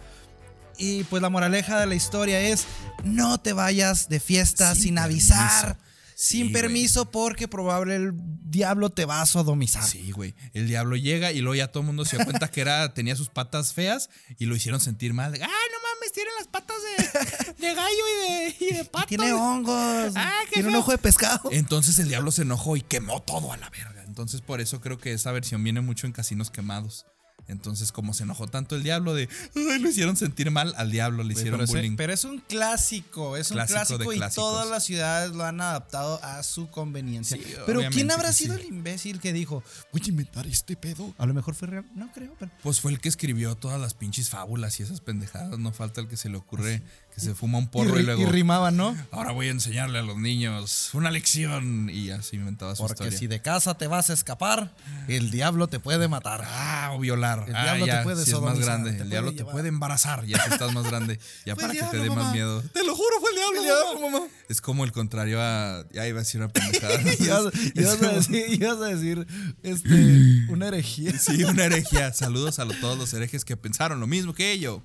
Y 0.77 1.05
pues 1.05 1.23
la 1.23 1.31
moraleja 1.31 1.81
de 1.81 1.87
la 1.87 1.95
historia 1.95 2.41
es: 2.41 2.67
no 3.05 3.39
te 3.41 3.53
vayas 3.55 4.09
de 4.11 4.21
fiesta 4.21 4.75
sin, 4.75 4.83
Sin 4.85 4.99
avisar, 4.99 5.77
permiso. 5.77 5.88
Sin 6.21 6.49
Sí, 6.49 6.53
permiso, 6.53 7.13
porque 7.13 7.47
probable 7.47 7.95
el 7.95 8.11
diablo 8.13 8.91
te 8.91 9.05
va 9.05 9.23
a 9.23 9.27
sodomizar. 9.27 9.85
Sí, 9.85 10.11
güey. 10.11 10.35
El 10.53 10.67
diablo 10.67 10.97
llega 10.97 11.31
y 11.31 11.39
luego 11.39 11.55
ya 11.55 11.69
todo 11.69 11.83
el 11.83 11.87
mundo 11.87 12.05
se 12.05 12.17
dio 12.17 12.25
cuenta 12.25 12.51
que 12.51 12.61
era, 12.61 12.93
tenía 12.95 13.15
sus 13.15 13.29
patas 13.29 13.73
feas 13.73 14.11
y 14.37 14.47
lo 14.47 14.57
hicieron 14.57 14.81
sentir 14.81 15.15
mal. 15.15 15.33
¡Ah, 15.35 15.37
no 15.37 15.45
mames! 15.47 16.13
Tiene 16.13 16.31
las 16.37 16.49
patas 16.49 16.77
de, 16.83 17.69
de 17.69 17.73
gallo 17.73 17.89
y 17.89 18.33
de, 18.33 18.57
y 18.59 18.75
de 18.79 18.85
pato. 18.85 19.07
Tiene 19.07 19.33
hongos. 19.33 20.13
Ah, 20.17 20.41
tiene 20.53 20.71
un 20.71 20.75
ojo 20.75 20.91
de 20.91 20.99
pescado. 20.99 21.51
Entonces 21.53 21.97
el 22.01 22.09
diablo 22.09 22.33
se 22.33 22.43
enojó 22.43 22.77
y 22.77 22.81
quemó 22.81 23.23
todo 23.23 23.53
a 23.53 23.57
la 23.57 23.71
verga. 23.71 24.03
Entonces 24.05 24.41
por 24.41 24.61
eso 24.61 24.81
creo 24.81 24.99
que 24.99 25.13
esa 25.13 25.31
versión 25.31 25.63
viene 25.63 25.83
mucho 25.83 26.09
en 26.09 26.13
casinos 26.13 26.51
quemados. 26.51 27.07
Entonces 27.49 27.93
como 27.93 28.15
se 28.15 28.25
enojó 28.25 28.47
tanto 28.47 28.77
el 28.77 28.83
diablo 28.83 29.15
de, 29.15 29.29
ay, 29.57 29.79
lo 29.81 29.89
hicieron 29.89 30.17
sentir 30.17 30.51
mal 30.51 30.75
al 30.77 30.91
diablo, 30.91 31.25
le 31.25 31.33
hicieron 31.33 31.61
pero, 31.61 31.73
bullying. 31.73 31.97
pero 31.97 32.13
es 32.13 32.25
un 32.25 32.39
clásico, 32.39 33.37
es 33.37 33.51
un 33.51 33.57
Clásico 33.57 34.13
y 34.13 34.17
clásicos. 34.17 34.45
todas 34.45 34.69
las 34.69 34.85
ciudades 34.85 35.33
lo 35.33 35.45
han 35.45 35.61
adaptado 35.61 36.23
a 36.23 36.43
su 36.43 36.71
conveniencia. 36.71 37.37
Sí, 37.37 37.43
pero 37.67 37.81
¿quién 37.91 38.11
habrá 38.11 38.33
sido 38.33 38.55
sí. 38.55 38.63
el 38.63 38.67
imbécil 38.69 39.21
que 39.21 39.33
dijo, 39.33 39.63
voy 39.93 40.03
a 40.05 40.09
inventar 40.09 40.47
este 40.47 40.77
pedo? 40.77 41.15
A 41.19 41.27
lo 41.27 41.35
mejor 41.35 41.55
fue 41.55 41.69
real, 41.69 41.85
no 41.95 42.11
creo, 42.13 42.35
pero... 42.39 42.53
Pues 42.63 42.81
fue 42.81 42.93
el 42.93 43.01
que 43.01 43.09
escribió 43.09 43.55
todas 43.57 43.81
las 43.81 43.95
pinches 43.95 44.29
fábulas 44.29 44.79
y 44.81 44.83
esas 44.83 45.01
pendejadas. 45.01 45.59
No 45.59 45.73
falta 45.73 46.01
el 46.01 46.09
que 46.09 46.17
se 46.17 46.29
le 46.29 46.37
ocurre 46.37 46.83
que 47.19 47.25
se 47.25 47.35
fuma 47.35 47.59
un 47.59 47.69
porro 47.69 47.99
y, 47.99 48.03
ri- 48.03 48.05
luego. 48.05 48.27
rimaba, 48.31 48.71
¿no? 48.71 48.97
Ahora 49.11 49.33
voy 49.33 49.49
a 49.49 49.51
enseñarle 49.51 49.99
a 49.99 50.03
los 50.03 50.17
niños 50.17 50.91
una 50.95 51.11
lección. 51.11 51.91
Y 51.91 52.11
así 52.11 52.37
inventaba 52.37 52.75
su 52.77 52.83
Porque 52.83 53.05
historia. 53.05 53.19
si 53.19 53.27
de 53.27 53.43
casa 53.43 53.75
te 53.77 53.87
vas 53.87 54.11
a 54.11 54.13
escapar, 54.13 54.73
el 55.09 55.31
diablo 55.31 55.69
te 55.69 55.81
puede 55.81 56.09
matar. 56.09 56.43
Ah, 56.47 56.91
o 56.95 56.99
violar. 57.01 57.45
El 57.49 57.57
ah, 57.57 57.63
diablo 57.65 57.85
te 57.87 57.91
ya, 57.93 58.03
puede 58.03 58.25
si 58.25 58.31
es 58.33 58.41
más 58.41 58.59
grande. 58.59 58.93
te 58.93 59.03
el 59.03 59.11
diablo 59.11 59.35
te 59.35 59.45
puede 59.45 59.69
embarazar. 59.69 60.25
Ya 60.27 60.43
si 60.45 60.51
estás 60.53 60.73
más 60.73 60.85
grande. 60.89 61.19
Ya 61.45 61.57
para 61.57 61.73
que 61.73 61.83
te 61.83 61.99
dé 61.99 62.11
más 62.11 62.33
miedo. 62.33 62.63
Te 62.73 62.85
lo 62.85 62.95
juro, 62.95 63.21
fue 63.21 63.31
el 63.31 63.37
diablo. 63.37 63.59
El 63.59 63.65
diablo, 63.65 63.95
mamá. 64.01 64.19
mamá. 64.21 64.27
Es 64.49 64.63
como 64.63 64.85
el 64.85 64.93
contrario 64.93 65.41
a. 65.43 65.85
Ya 65.93 66.09
iba 66.09 66.21
a 66.21 66.23
decir 66.23 66.41
una 66.41 66.49
pendejada. 66.49 66.99
ibas, 67.19 68.03
a 68.03 68.13
decir, 68.13 68.45
ibas 68.49 68.79
a 68.79 68.87
decir, 68.87 69.27
este, 69.63 70.47
una 70.49 70.69
herejía. 70.69 71.19
Sí, 71.19 71.45
una 71.45 71.67
herejía. 71.67 72.15
Saludos 72.15 72.59
a 72.59 72.65
lo- 72.65 72.73
todos 72.75 72.97
los 72.97 73.13
herejes 73.13 73.45
que 73.45 73.57
pensaron 73.59 74.01
lo 74.01 74.07
mismo 74.07 74.33
que 74.33 74.59
yo. 74.59 74.83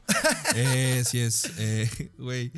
Eh, 0.55 1.03
sí 1.09 1.19
es, 1.19 1.49
eh, 1.57 1.89
güey. 2.17 2.51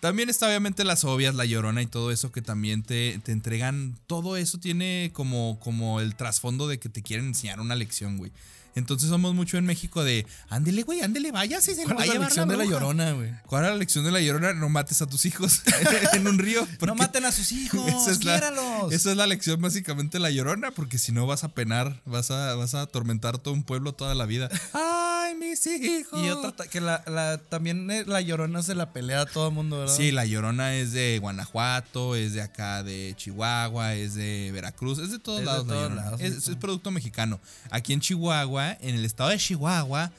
También 0.00 0.30
está 0.30 0.46
obviamente 0.46 0.84
las 0.84 1.04
obvias, 1.04 1.34
la 1.34 1.44
llorona 1.44 1.82
y 1.82 1.86
todo 1.86 2.12
eso 2.12 2.30
que 2.30 2.40
también 2.40 2.82
te, 2.84 3.18
te 3.24 3.32
entregan. 3.32 3.98
Todo 4.06 4.36
eso 4.36 4.58
tiene 4.58 5.10
como, 5.12 5.58
como 5.60 6.00
el 6.00 6.14
trasfondo 6.14 6.68
de 6.68 6.78
que 6.78 6.88
te 6.88 7.02
quieren 7.02 7.26
enseñar 7.26 7.58
una 7.60 7.74
lección, 7.74 8.16
güey. 8.16 8.30
Entonces 8.74 9.08
somos 9.08 9.34
mucho 9.34 9.56
en 9.56 9.66
México 9.66 10.02
de, 10.02 10.26
ándele, 10.48 10.82
güey, 10.82 11.00
ándele, 11.00 11.30
vaya, 11.30 11.60
si 11.60 11.74
se 11.74 11.84
¿Cuál 11.84 12.00
es 12.00 12.14
la 12.14 12.20
lección 12.20 12.48
de 12.48 12.56
la 12.56 12.64
bruja". 12.64 12.78
llorona, 12.78 13.12
güey? 13.12 13.30
¿Cuál 13.46 13.64
era 13.64 13.72
la 13.72 13.78
lección 13.78 14.04
de 14.04 14.10
la 14.10 14.20
llorona? 14.20 14.52
No 14.52 14.68
mates 14.68 15.00
a 15.02 15.06
tus 15.06 15.26
hijos 15.26 15.62
en 16.12 16.26
un 16.26 16.38
río. 16.38 16.66
No 16.84 16.94
maten 16.94 17.24
a 17.24 17.32
sus 17.32 17.52
hijos, 17.52 17.86
esa 17.88 18.10
es, 18.10 18.24
la, 18.24 18.38
esa 18.90 19.10
es 19.10 19.16
la 19.16 19.26
lección 19.26 19.60
básicamente 19.60 20.18
de 20.18 20.22
la 20.22 20.30
llorona, 20.30 20.70
porque 20.72 20.98
si 20.98 21.12
no 21.12 21.26
vas 21.26 21.44
a 21.44 21.48
penar, 21.48 22.02
vas 22.04 22.30
a, 22.30 22.54
vas 22.54 22.74
a 22.74 22.82
atormentar 22.82 23.38
todo 23.38 23.54
un 23.54 23.62
pueblo 23.62 23.92
toda 23.92 24.14
la 24.14 24.26
vida. 24.26 24.50
¡Ay, 25.24 25.34
mis 25.34 25.66
hijos! 25.66 26.20
Y 26.22 26.28
otra, 26.30 26.66
que 26.66 26.80
la, 26.80 27.02
la- 27.06 27.38
también 27.38 27.90
eh, 27.90 28.04
la 28.06 28.20
llorona 28.20 28.62
se 28.62 28.74
la 28.74 28.92
pelea 28.92 29.22
a 29.22 29.26
todo 29.26 29.48
el 29.48 29.54
mundo, 29.54 29.78
¿verdad? 29.80 29.94
Sí, 29.96 30.10
la 30.12 30.24
llorona 30.24 30.74
es 30.74 30.92
de 30.92 31.18
Guanajuato, 31.20 32.14
es 32.16 32.32
de 32.34 32.42
acá 32.42 32.82
de 32.82 33.14
Chihuahua, 33.16 33.94
es 33.94 34.14
de 34.14 34.50
Veracruz, 34.52 34.98
es 34.98 35.10
de 35.10 35.18
todos 35.18 35.40
Es 35.40 35.46
lados. 35.46 35.66
la 35.66 35.72
todos 35.72 35.82
Llorona. 35.88 36.04
lados, 36.04 36.20
es, 36.20 36.44
sí. 36.44 36.50
es 36.52 36.56
producto 36.56 36.90
mexicano. 36.90 37.40
Aquí 37.70 37.92
en 37.92 38.00
Chihuahua, 38.00 38.72
en 38.80 38.94
el 38.96 39.04
estado 39.04 39.30
de 39.30 39.38
Chihuahua, 39.38 40.10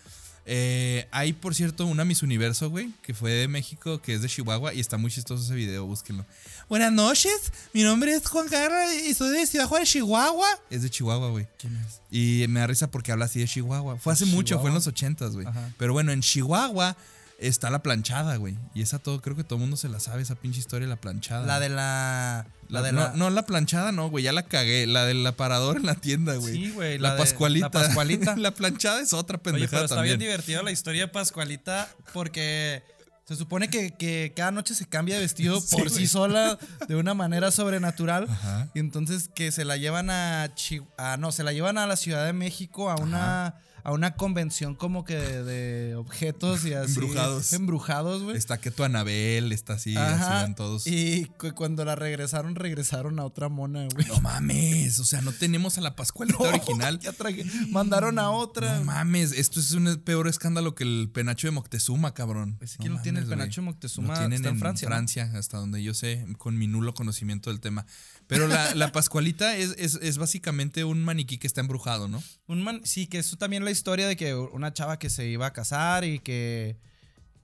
Eh, 0.47 1.07
hay, 1.11 1.33
por 1.33 1.55
cierto, 1.55 1.85
una 1.87 2.05
Miss 2.05 2.21
Universo, 2.21 2.69
güey, 2.69 2.93
que 3.01 3.13
fue 3.15 3.31
de 3.31 3.47
México, 3.47 3.99
que 4.01 4.13
es 4.13 4.21
de 4.21 4.29
Chihuahua, 4.29 4.73
y 4.73 4.79
está 4.79 4.97
muy 4.97 5.09
chistoso 5.09 5.43
ese 5.43 5.55
video, 5.55 5.85
búsquenlo. 5.85 6.23
Buenas 6.69 6.93
noches, 6.93 7.51
mi 7.73 7.81
nombre 7.81 8.13
es 8.13 8.27
Juan 8.27 8.47
Carlos 8.47 8.93
y 9.07 9.13
soy 9.15 9.35
de 9.35 9.47
Ciudad 9.47 9.67
Juárez, 9.67 9.89
Chihuahua. 9.89 10.47
Es 10.69 10.83
de 10.83 10.89
Chihuahua, 10.89 11.29
güey. 11.29 11.47
¿Quién 11.57 11.75
es? 11.77 12.01
Y 12.11 12.45
me 12.47 12.59
da 12.59 12.67
risa 12.67 12.91
porque 12.91 13.11
habla 13.11 13.25
así 13.25 13.39
de 13.39 13.47
Chihuahua. 13.47 13.97
Fue 13.97 14.13
hace 14.13 14.25
mucho, 14.25 14.59
fue 14.59 14.69
en 14.69 14.75
los 14.75 14.85
ochentas, 14.85 15.33
güey. 15.33 15.47
Pero 15.77 15.93
bueno, 15.93 16.11
en 16.11 16.21
Chihuahua 16.21 16.95
está 17.39 17.69
la 17.69 17.83
planchada, 17.83 18.37
güey. 18.37 18.57
Y 18.73 18.81
esa 18.81 18.99
todo, 18.99 19.21
creo 19.21 19.35
que 19.35 19.43
todo 19.43 19.55
el 19.55 19.61
mundo 19.61 19.77
se 19.77 19.89
la 19.89 19.99
sabe, 19.99 20.21
esa 20.21 20.35
pinche 20.35 20.59
historia 20.59 20.87
de 20.87 20.93
la 20.93 20.99
planchada. 21.01 21.45
La 21.45 21.59
de 21.59 21.69
la. 21.69 22.47
La 22.69 22.81
de 22.81 22.91
no, 22.91 23.01
la. 23.01 23.13
no, 23.15 23.29
la 23.29 23.45
planchada, 23.45 23.91
no, 23.91 24.09
güey, 24.09 24.23
ya 24.23 24.31
la 24.33 24.43
cagué. 24.43 24.87
La 24.87 25.05
del 25.05 25.25
aparador 25.27 25.77
en 25.77 25.85
la 25.85 25.95
tienda, 25.95 26.35
güey. 26.35 26.53
Sí, 26.53 26.71
güey, 26.71 26.97
La, 26.97 27.15
Pascualita. 27.17 27.67
la 27.67 27.71
Pascualita. 27.71 28.35
la 28.37 28.51
planchada 28.51 29.01
es 29.01 29.13
otra 29.13 29.35
Oye, 29.37 29.43
pendejada 29.43 29.83
pero 29.83 29.85
está 29.85 30.01
bien 30.01 30.19
divertida 30.19 30.63
la 30.63 30.71
historia 30.71 31.01
de 31.03 31.07
Pascualita 31.09 31.87
porque 32.13 32.83
se 33.27 33.35
supone 33.35 33.69
que, 33.69 33.91
que 33.91 34.33
cada 34.35 34.51
noche 34.51 34.73
se 34.75 34.85
cambia 34.87 35.15
de 35.15 35.21
vestido 35.21 35.59
Sí, 35.61 35.75
por 35.75 35.89
sí 35.89 36.07
sola 36.07 36.57
de 36.87 36.95
una 36.95 37.13
manera 37.13 37.51
sobrenatural. 37.51 38.27
Ajá. 38.29 38.67
Y 38.73 38.79
entonces 38.79 39.29
que 39.33 39.51
se 39.51 39.65
la 39.65 39.77
llevan 39.77 40.09
a, 40.09 40.53
Chi- 40.55 40.81
a- 40.97 41.17
no, 41.17 41.31
se 41.31 41.43
la 41.43 41.51
llevan 41.53 41.77
a 41.77 41.85
la 41.87 41.95
Ciudad 41.97 42.25
de 42.25 42.33
México 42.33 42.89
a 42.89 42.95
una 42.95 43.55
a 43.85 43.91
una 43.93 44.15
convención 44.15 44.73
como 44.75 45.05
que 45.05 45.15
de, 45.15 45.43
de 45.43 45.95
objetos 45.95 46.65
y 46.65 46.73
así 46.73 46.95
Embrujados. 46.99 47.53
embrujados, 47.53 48.23
güey. 48.23 48.35
Está 48.35 48.57
que 48.57 48.71
tu 48.71 48.83
Anabel, 48.83 49.51
está 49.51 49.73
así, 49.73 49.95
así 49.95 50.13
Ajá. 50.21 50.41
van 50.41 50.55
todos. 50.55 50.87
Y 50.87 51.25
cu- 51.37 51.53
cuando 51.53 51.85
la 51.85 51.95
regresaron, 51.95 52.55
regresaron 52.55 53.19
a 53.19 53.25
otra 53.25 53.47
mona, 53.47 53.87
güey. 53.93 54.07
No 54.07 54.19
mames, 54.21 54.99
o 54.99 55.05
sea, 55.05 55.21
no 55.21 55.31
tenemos 55.31 55.77
a 55.77 55.81
la 55.81 55.95
Pascualita 55.95 56.39
original. 56.43 56.99
Ya 56.99 57.13
traje- 57.13 57.45
mandaron 57.69 58.17
a 58.19 58.31
otra. 58.31 58.79
No 58.79 58.85
mames, 58.85 59.31
esto 59.31 59.59
es 59.59 59.71
un 59.73 60.01
peor 60.03 60.27
escándalo 60.27 60.73
que 60.73 60.83
el 60.83 61.09
penacho 61.13 61.47
de 61.47 61.51
Moctezuma, 61.51 62.13
cabrón. 62.15 62.55
Pues, 62.57 62.77
¿quién 62.77 62.93
lo 62.93 63.01
tiene 63.01 63.19
el 63.19 63.27
penacho 63.27 63.61
de. 63.61 63.65
Moctezuma? 63.65 64.07
Lo 64.13 64.19
tienen 64.19 64.33
Está 64.33 64.49
en 64.49 64.55
en 64.55 64.59
Francia, 64.59 64.87
Francia, 64.87 65.25
¿no? 65.27 65.37
hasta 65.37 65.57
donde 65.59 65.83
yo 65.83 65.93
sé, 65.93 66.25
con 66.39 66.57
mi 66.57 66.65
nulo 66.67 66.93
conocimiento 66.95 67.51
del 67.51 67.59
tema. 67.59 67.85
Pero 68.27 68.47
la, 68.47 68.73
la 68.75 68.91
Pascualita 68.91 69.55
es, 69.55 69.75
es, 69.77 69.95
es 70.01 70.17
básicamente 70.17 70.83
un 70.83 71.03
maniquí 71.03 71.37
que 71.37 71.47
está 71.47 71.61
embrujado, 71.61 72.07
¿no? 72.07 72.23
Un 72.47 72.63
man, 72.63 72.81
sí, 72.83 73.07
que 73.07 73.19
es 73.19 73.37
también 73.37 73.63
la 73.63 73.71
historia 73.71 74.07
de 74.07 74.15
que 74.15 74.33
una 74.33 74.73
chava 74.73 74.97
que 74.97 75.09
se 75.09 75.27
iba 75.27 75.45
a 75.45 75.53
casar 75.53 76.03
y 76.03 76.19
que 76.19 76.77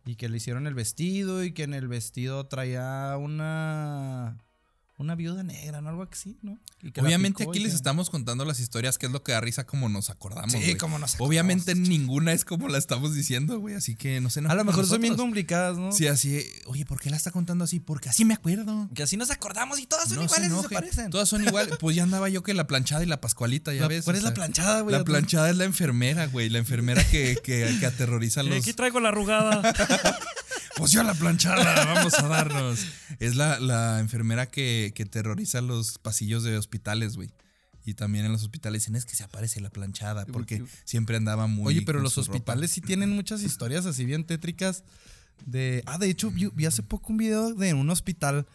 y 0.06 0.16
que 0.16 0.30
le 0.30 0.38
hicieron 0.38 0.66
el 0.68 0.74
vestido 0.74 1.44
y 1.44 1.52
que 1.52 1.64
en 1.64 1.74
el 1.74 1.88
vestido 1.88 2.48
traía 2.48 3.16
una 3.20 4.38
una 5.02 5.16
viuda 5.16 5.44
negra, 5.44 5.82
¿no? 5.82 5.90
Algo 5.90 6.08
así, 6.10 6.38
¿no? 6.42 6.58
Y 6.82 6.92
que 6.92 7.02
Obviamente 7.02 7.44
aquí 7.44 7.60
y 7.60 7.64
les 7.64 7.72
que- 7.72 7.76
estamos 7.76 8.10
contando 8.10 8.46
las 8.46 8.60
historias, 8.60 8.98
que 8.98 9.06
es 9.08 9.12
lo 9.12 9.24
que 9.24 9.32
da 9.34 9.42
risa 9.42 9.66
como 9.66 9.90
nos 9.90 10.10
acordamos. 10.10 10.52
Sí, 10.52 10.76
como 10.76 10.98
nos 11.00 11.16
acordamos. 11.16 11.28
Obviamente 11.30 11.76
ninguna 11.76 12.34
es 12.34 12.46
como 12.46 12.68
la 12.70 12.78
estamos 12.78 13.14
diciendo, 13.14 13.60
güey, 13.60 13.76
así 13.76 13.96
que 13.96 14.22
no 14.22 14.30
sé. 14.30 14.42
A 14.48 14.56
lo 14.56 14.64
mejor 14.64 14.86
son 14.86 15.02
bien 15.02 15.16
complicadas, 15.16 15.78
¿no? 15.78 15.92
Sí, 15.92 16.08
así, 16.08 16.46
oye, 16.66 16.86
¿por 16.86 17.00
qué 17.00 17.10
la 17.10 17.18
está 17.18 17.32
contando 17.32 17.64
así? 17.64 17.80
Porque 17.80 18.10
así 18.10 18.26
me 18.26 18.34
acuerdo. 18.34 18.90
Que 18.96 19.04
así 19.04 19.18
nos 19.18 19.30
acordamos 19.32 19.80
y 19.80 19.86
todas 19.88 20.08
son 20.10 20.18
No 20.18 20.24
iguales 20.24 20.52
y 20.52 20.62
se 20.62 20.70
parecen. 20.70 21.10
Todas 21.10 21.28
son 21.30 21.44
iguales. 21.44 21.76
Pues 21.80 21.96
ya 21.96 22.04
andaba 22.04 22.30
yo 22.30 22.44
que 22.44 22.54
la 22.54 22.68
planchada 22.68 23.04
y 23.04 23.08
la 23.08 23.20
pascualita, 23.22 23.74
ya 23.74 23.82
La- 23.82 23.88
ves. 23.88 24.04
¿Cuál 24.06 24.16
es 24.16 24.24
la 24.24 24.34
planchada, 24.34 24.82
güey? 24.82 24.96
La 24.96 25.04
planchada 25.04 25.50
es 25.50 25.58
la 25.58 25.64
enfermera, 25.66 26.28
güey. 26.28 26.50
La 26.50 26.60
enfermera 26.60 27.04
que, 27.10 27.38
que, 27.44 27.76
que 27.80 27.86
aterroriza 27.86 28.42
a 28.42 28.44
los. 28.46 28.64
traigo 28.76 29.00
la 29.00 29.10
arrugada. 29.10 29.62
Pues 30.82 30.92
yo 30.92 31.04
la 31.04 31.14
planchada, 31.14 31.86
vamos 31.94 32.14
a 32.16 32.28
darnos. 32.28 32.86
Es 33.20 33.36
la, 33.36 33.60
la 33.60 34.00
enfermera 34.00 34.48
que, 34.48 34.92
que 34.96 35.06
terroriza 35.06 35.62
los 35.62 35.98
pasillos 36.00 36.44
de 36.44 36.58
hospitales, 36.58 37.16
güey. 37.16 37.32
Y 37.86 37.94
también 37.96 38.26
en 38.26 38.32
los 38.32 38.44
hospitales 38.44 38.84
dicen 38.84 38.96
es 38.96 39.06
que 39.06 39.16
se 39.16 39.24
aparece 39.24 39.60
la 39.62 39.70
planchada 39.72 40.26
porque 40.26 40.64
siempre 40.86 41.18
andaba 41.18 41.48
muy. 41.48 41.68
Oye, 41.68 41.82
pero 41.84 42.00
los 42.00 42.16
ropa. 42.16 42.32
hospitales 42.32 42.72
sí 42.72 42.82
tienen 42.82 43.12
muchas 43.12 43.42
historias 43.44 43.86
así 43.86 44.06
bien 44.06 44.24
tétricas. 44.26 44.84
De. 45.46 45.84
Ah, 45.88 45.98
de 45.98 46.10
hecho, 46.10 46.30
vi, 46.32 46.48
vi 46.54 46.66
hace 46.68 46.84
poco 46.84 47.12
un 47.12 47.18
video 47.18 47.54
de 47.56 47.74
un 47.74 47.90
hospital 47.90 48.46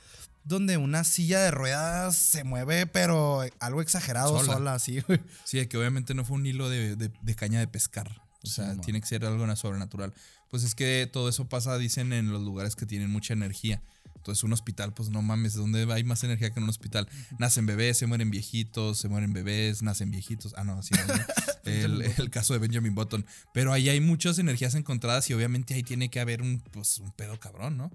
donde 0.45 0.77
una 0.77 1.03
silla 1.03 1.41
de 1.41 1.51
ruedas 1.51 2.15
se 2.15 2.45
mueve, 2.45 2.87
pero 2.87 3.41
algo 3.59 3.83
exagerado 3.83 4.39
Sola. 4.39 4.53
sola, 4.55 4.75
así, 4.75 5.01
güey. 5.01 5.21
Sí, 5.45 5.65
que 5.67 5.77
obviamente 5.77 6.15
no 6.15 6.25
fue 6.25 6.37
un 6.37 6.47
hilo 6.47 6.69
de, 6.71 6.95
de- 6.95 7.11
de 7.21 7.35
caña 7.35 7.59
de 7.59 7.67
pescar. 7.67 8.23
O 8.45 8.47
sea, 8.49 8.75
Sí, 8.75 8.81
tiene 8.85 9.01
que 9.01 9.09
ser 9.09 9.25
algo 9.25 9.45
na- 9.45 9.57
sobrenatural. 9.57 10.15
Pues 10.51 10.63
es 10.63 10.75
que 10.75 11.09
todo 11.13 11.29
eso 11.29 11.49
pasa, 11.49 11.77
dicen, 11.79 12.13
en 12.13 12.33
los 12.33 12.43
lugares 12.43 12.77
que 12.77 12.87
tienen 12.87 13.11
mucha 13.11 13.35
energía. 13.35 13.83
Entonces, 14.27 14.43
un 14.43 14.53
hospital, 14.53 14.93
pues 14.93 15.09
no 15.11 15.23
mames, 15.23 15.55
¿dónde 15.55 15.87
hay 15.93 16.03
más 16.03 16.25
energía 16.25 16.51
que 16.51 16.59
en 16.59 16.65
un 16.65 16.71
hospital? 16.71 17.09
Nacen 17.39 17.65
bebés, 17.65 17.97
se 17.97 18.07
mueren 18.07 18.29
viejitos, 18.31 18.99
se 18.99 19.09
mueren 19.09 19.33
bebés, 19.33 19.83
nacen 19.83 20.11
viejitos. 20.11 20.53
Ah, 20.57 20.65
no, 20.65 20.83
sí. 20.83 20.95
no, 20.97 21.15
no. 21.15 21.25
el, 21.65 22.03
el 22.03 22.31
caso 22.31 22.53
de 22.53 22.59
Benjamin 22.59 22.95
Button. 22.95 23.25
Pero 23.55 23.73
ahí 23.73 23.89
hay 23.89 24.01
muchas 24.01 24.41
energías 24.41 24.75
encontradas 24.75 25.31
y 25.31 25.35
obviamente 25.35 25.75
ahí 25.75 25.85
tiene 25.85 26.11
que 26.11 26.19
haber 26.19 26.43
un, 26.43 26.61
pues, 26.73 26.99
un 26.99 27.13
pedo 27.13 27.39
cabrón, 27.39 27.77
¿no? 27.77 27.93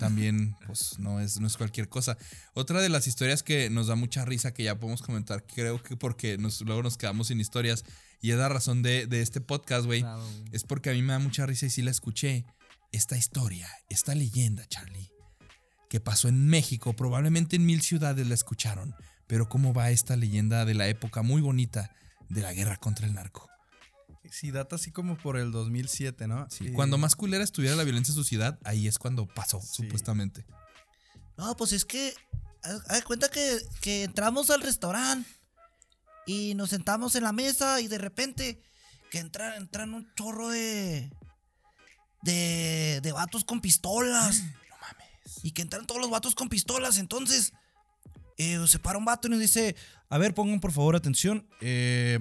También, 0.00 0.56
pues, 0.66 0.98
no 0.98 1.20
es, 1.20 1.40
no 1.40 1.46
es 1.46 1.56
cualquier 1.56 1.88
cosa. 1.88 2.16
Otra 2.54 2.80
de 2.80 2.88
las 2.88 3.06
historias 3.06 3.42
que 3.42 3.70
nos 3.70 3.86
da 3.86 3.94
mucha 3.94 4.24
risa, 4.24 4.52
que 4.52 4.62
ya 4.62 4.78
podemos 4.78 5.02
comentar, 5.02 5.44
creo 5.44 5.82
que 5.82 5.96
porque 5.96 6.38
nos, 6.38 6.60
luego 6.62 6.82
nos 6.82 6.96
quedamos 6.96 7.28
sin 7.28 7.40
historias, 7.40 7.84
y 8.20 8.30
es 8.32 8.36
la 8.38 8.48
razón 8.48 8.82
de, 8.82 9.06
de 9.06 9.20
este 9.22 9.40
podcast, 9.40 9.86
güey, 9.86 10.04
es 10.52 10.64
porque 10.64 10.90
a 10.90 10.92
mí 10.92 11.02
me 11.02 11.12
da 11.12 11.18
mucha 11.18 11.46
risa 11.46 11.66
y 11.66 11.70
sí 11.70 11.82
la 11.82 11.90
escuché. 11.90 12.44
Esta 12.92 13.16
historia, 13.16 13.68
esta 13.90 14.14
leyenda, 14.14 14.64
Charlie, 14.68 15.10
que 15.90 16.00
pasó 16.00 16.28
en 16.28 16.46
México, 16.46 16.94
probablemente 16.94 17.56
en 17.56 17.66
mil 17.66 17.82
ciudades 17.82 18.26
la 18.26 18.34
escucharon, 18.34 18.94
pero 19.26 19.48
cómo 19.48 19.74
va 19.74 19.90
esta 19.90 20.16
leyenda 20.16 20.64
de 20.64 20.74
la 20.74 20.88
época 20.88 21.22
muy 21.22 21.42
bonita 21.42 21.90
de 22.28 22.40
la 22.42 22.52
guerra 22.52 22.76
contra 22.76 23.06
el 23.06 23.12
narco. 23.14 23.48
Sí, 24.30 24.50
data 24.50 24.76
así 24.76 24.90
como 24.92 25.16
por 25.18 25.36
el 25.36 25.50
2007, 25.52 26.26
¿no? 26.26 26.46
Sí, 26.50 26.68
Y- 26.68 26.72
Cuando 26.72 26.96
más 26.96 27.16
culera 27.16 27.44
estuviera 27.44 27.76
la 27.76 27.84
violencia 27.84 28.12
en 28.12 28.16
su 28.16 28.24
ciudad, 28.24 28.58
ahí 28.64 28.88
es 28.88 28.98
cuando 28.98 29.26
pasó, 29.26 29.60
supuestamente. 29.60 30.46
No, 31.36 31.56
pues 31.56 31.72
es 31.72 31.84
que. 31.84 32.14
Haz 32.88 33.04
cuenta 33.04 33.28
que, 33.28 33.58
que 33.80 34.04
entramos 34.04 34.50
al 34.50 34.60
restaurante 34.62 35.28
y 36.26 36.54
nos 36.54 36.70
sentamos 36.70 37.14
en 37.14 37.22
la 37.22 37.32
mesa 37.32 37.80
y 37.80 37.88
de 37.88 37.98
repente 37.98 38.60
que 39.10 39.18
entran, 39.18 39.54
entran 39.54 39.94
un 39.94 40.12
chorro 40.14 40.48
de. 40.48 41.10
de. 42.22 43.00
de 43.02 43.12
vatos 43.12 43.44
con 43.44 43.60
pistolas. 43.60 44.42
No 44.42 44.76
mames. 44.80 45.44
Y 45.44 45.52
que 45.52 45.62
entran 45.62 45.86
todos 45.86 46.00
los 46.00 46.10
vatos 46.10 46.34
con 46.34 46.48
pistolas. 46.48 46.98
Entonces, 46.98 47.52
eh, 48.38 48.58
se 48.66 48.78
para 48.78 48.98
un 48.98 49.04
vato 49.04 49.28
y 49.28 49.30
nos 49.30 49.40
dice. 49.40 49.76
A 50.08 50.18
ver, 50.18 50.34
pongan 50.34 50.60
por 50.60 50.72
favor 50.72 50.96
atención. 50.96 51.46
Eh, 51.60 52.18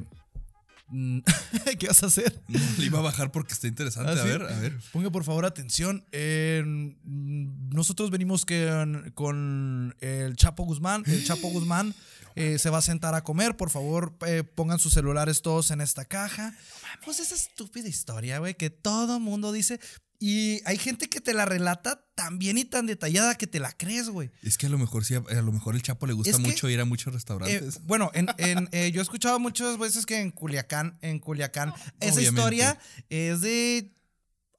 mm, 0.90 1.20
¿Qué 1.80 1.88
vas 1.88 2.04
a 2.04 2.08
hacer? 2.08 2.42
No, 2.48 2.60
le 2.78 2.86
iba 2.86 3.00
a 3.00 3.04
bajar 3.04 3.32
porque 3.32 3.54
está 3.54 3.68
interesante. 3.68 4.12
¿Ah, 4.12 4.22
a 4.22 4.26
ver, 4.26 4.42
a 4.44 4.60
ver. 4.60 4.80
Ponga 4.92 5.10
por 5.12 5.24
favor 5.24 5.46
atención. 5.46 6.06
Eh, 6.12 6.64
mm, 6.66 7.70
nosotros 7.70 8.12
venimos 8.12 8.46
que- 8.46 9.12
con 9.16 9.96
el 10.00 10.36
Chapo 10.36 10.64
Guzmán. 10.64 11.04
El 11.08 11.26
Chapo 11.26 11.48
Guzmán 11.52 11.94
eh, 12.36 12.60
se 12.60 12.70
va 12.70 12.80
a 12.80 12.82
sentar 12.82 13.16
a 13.16 13.24
comer. 13.24 13.56
Por 13.58 13.70
favor, 13.70 14.18
eh, 14.26 14.44
pongan 14.44 14.80
sus 14.80 14.94
celulares 14.94 15.42
todos 15.42 15.72
en 15.72 15.82
esta 15.82 16.06
caja. 16.06 16.56
Pues 17.04 17.20
esa 17.20 17.36
estúpida 17.36 17.88
historia, 17.88 18.40
güey, 18.40 18.56
que 18.56 18.70
todo 18.70 19.20
mundo 19.20 19.52
dice. 19.52 19.80
Y 20.18 20.62
hay 20.66 20.78
gente 20.78 21.10
que 21.10 21.20
te 21.20 21.34
la 21.34 21.44
relata 21.46 22.06
tan 22.16 22.40
bien 22.40 22.58
y 22.58 22.64
tan 22.64 22.86
detallada 22.86 23.36
que 23.36 23.48
te 23.48 23.60
la 23.60 23.74
crees, 23.74 24.10
güey. 24.10 24.32
Es 24.44 24.58
que 24.58 24.66
a 24.68 24.70
lo 24.70 24.78
mejor 24.78 25.04
sí, 25.04 25.14
a 25.16 25.20
lo 25.42 25.52
mejor 25.52 25.76
el 25.76 25.82
Chapo 25.82 26.08
le 26.08 26.14
gusta 26.14 26.32
Es 26.32 26.38
que, 26.38 26.42
mucho 26.44 26.70
ir 26.70 26.80
a 26.80 26.86
muchos 26.86 27.08
Eh, 27.08 27.16
restaurantes. 27.16 27.84
bueno, 27.86 28.12
en, 28.14 28.28
en, 28.38 28.70
eh, 28.72 28.92
yo 28.94 29.02
he 29.02 29.04
escuchado 29.04 29.40
muchas 29.40 29.78
veces 29.78 30.06
que 30.06 30.22
en 30.22 30.32
Culiacán, 30.32 30.98
en 31.02 31.20
Culiacán, 31.20 31.70
esa 32.00 32.16
Obviamente. 32.16 32.22
historia 32.22 32.80
es 33.10 33.42
de 33.42 33.92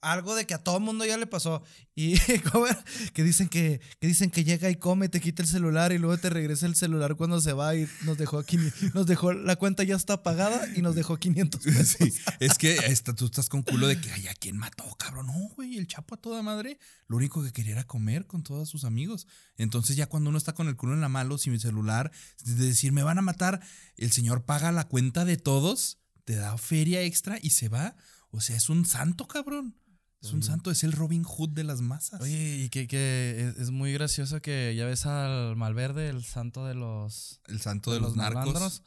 algo 0.01 0.35
de 0.35 0.45
que 0.45 0.53
a 0.53 0.63
todo 0.63 0.79
mundo 0.79 1.05
ya 1.05 1.17
le 1.17 1.27
pasó. 1.27 1.63
Y 1.95 2.15
que 3.13 3.23
dicen 3.23 3.49
que, 3.49 3.81
que 3.99 4.07
dicen 4.07 4.29
que 4.29 4.43
llega 4.43 4.69
y 4.69 4.75
come, 4.75 5.09
te 5.09 5.19
quita 5.19 5.41
el 5.41 5.47
celular 5.47 5.91
y 5.91 5.97
luego 5.97 6.17
te 6.17 6.29
regresa 6.29 6.65
el 6.65 6.75
celular 6.75 7.15
cuando 7.15 7.41
se 7.41 7.53
va 7.53 7.75
y 7.75 7.87
nos 8.05 8.17
dejó 8.17 8.37
aquí, 8.37 8.57
nos 8.93 9.07
dejó, 9.07 9.33
la 9.33 9.55
cuenta 9.55 9.83
ya 9.83 9.95
está 9.95 10.21
pagada 10.23 10.61
y 10.75 10.81
nos 10.81 10.95
dejó 10.95 11.17
500 11.17 11.61
pesos. 11.63 11.87
Sí, 11.99 12.13
es 12.39 12.57
que 12.57 12.75
esta- 12.87 13.13
tú 13.15 13.25
estás 13.25 13.49
con 13.49 13.63
culo 13.63 13.87
de 13.87 13.99
que, 13.99 14.11
ay, 14.11 14.27
¿a 14.27 14.33
quién 14.35 14.57
mató, 14.57 14.83
cabrón? 14.99 15.27
No, 15.27 15.33
güey, 15.55 15.77
el 15.77 15.87
Chapo 15.87 16.15
a 16.15 16.17
toda 16.21 16.41
madre, 16.43 16.77
lo 17.07 17.17
único 17.17 17.43
que 17.43 17.51
quería 17.51 17.73
era 17.73 17.83
comer 17.87 18.27
con 18.27 18.43
todos 18.43 18.69
sus 18.69 18.83
amigos. 18.83 19.27
Entonces 19.55 19.95
ya 19.95 20.07
cuando 20.07 20.29
uno 20.29 20.37
está 20.37 20.53
con 20.53 20.67
el 20.67 20.75
culo 20.75 20.93
en 20.93 21.01
la 21.01 21.09
mano, 21.09 21.37
sin 21.37 21.53
mi 21.53 21.59
celular, 21.59 22.11
de 22.43 22.53
decir, 22.53 22.91
me 22.91 23.03
van 23.03 23.17
a 23.17 23.21
matar, 23.23 23.61
el 23.95 24.11
señor 24.11 24.45
paga 24.45 24.71
la 24.71 24.87
cuenta 24.87 25.25
de 25.25 25.37
todos, 25.37 25.97
te 26.25 26.35
da 26.35 26.57
feria 26.57 27.01
extra 27.01 27.39
y 27.41 27.51
se 27.51 27.69
va. 27.69 27.95
O 28.29 28.41
sea, 28.41 28.55
es 28.57 28.69
un 28.69 28.85
santo, 28.85 29.27
cabrón. 29.27 29.75
Es 30.21 30.33
un 30.33 30.41
santo, 30.43 30.71
es 30.71 30.83
el 30.83 30.93
Robin 30.93 31.23
Hood 31.23 31.49
de 31.49 31.63
las 31.63 31.81
masas. 31.81 32.19
Oye, 32.21 32.57
y 32.57 32.69
que, 32.69 32.87
que 32.87 33.49
es, 33.49 33.57
es 33.59 33.71
muy 33.71 33.93
gracioso 33.93 34.41
que 34.41 34.73
ya 34.75 34.85
ves 34.85 35.05
al 35.05 35.55
Malverde, 35.55 36.09
el 36.09 36.23
santo 36.23 36.65
de 36.65 36.73
los 36.73 37.39
el 37.47 37.61
santo 37.61 37.93
de, 37.93 37.99
los, 37.99 38.15
narcos. 38.15 38.81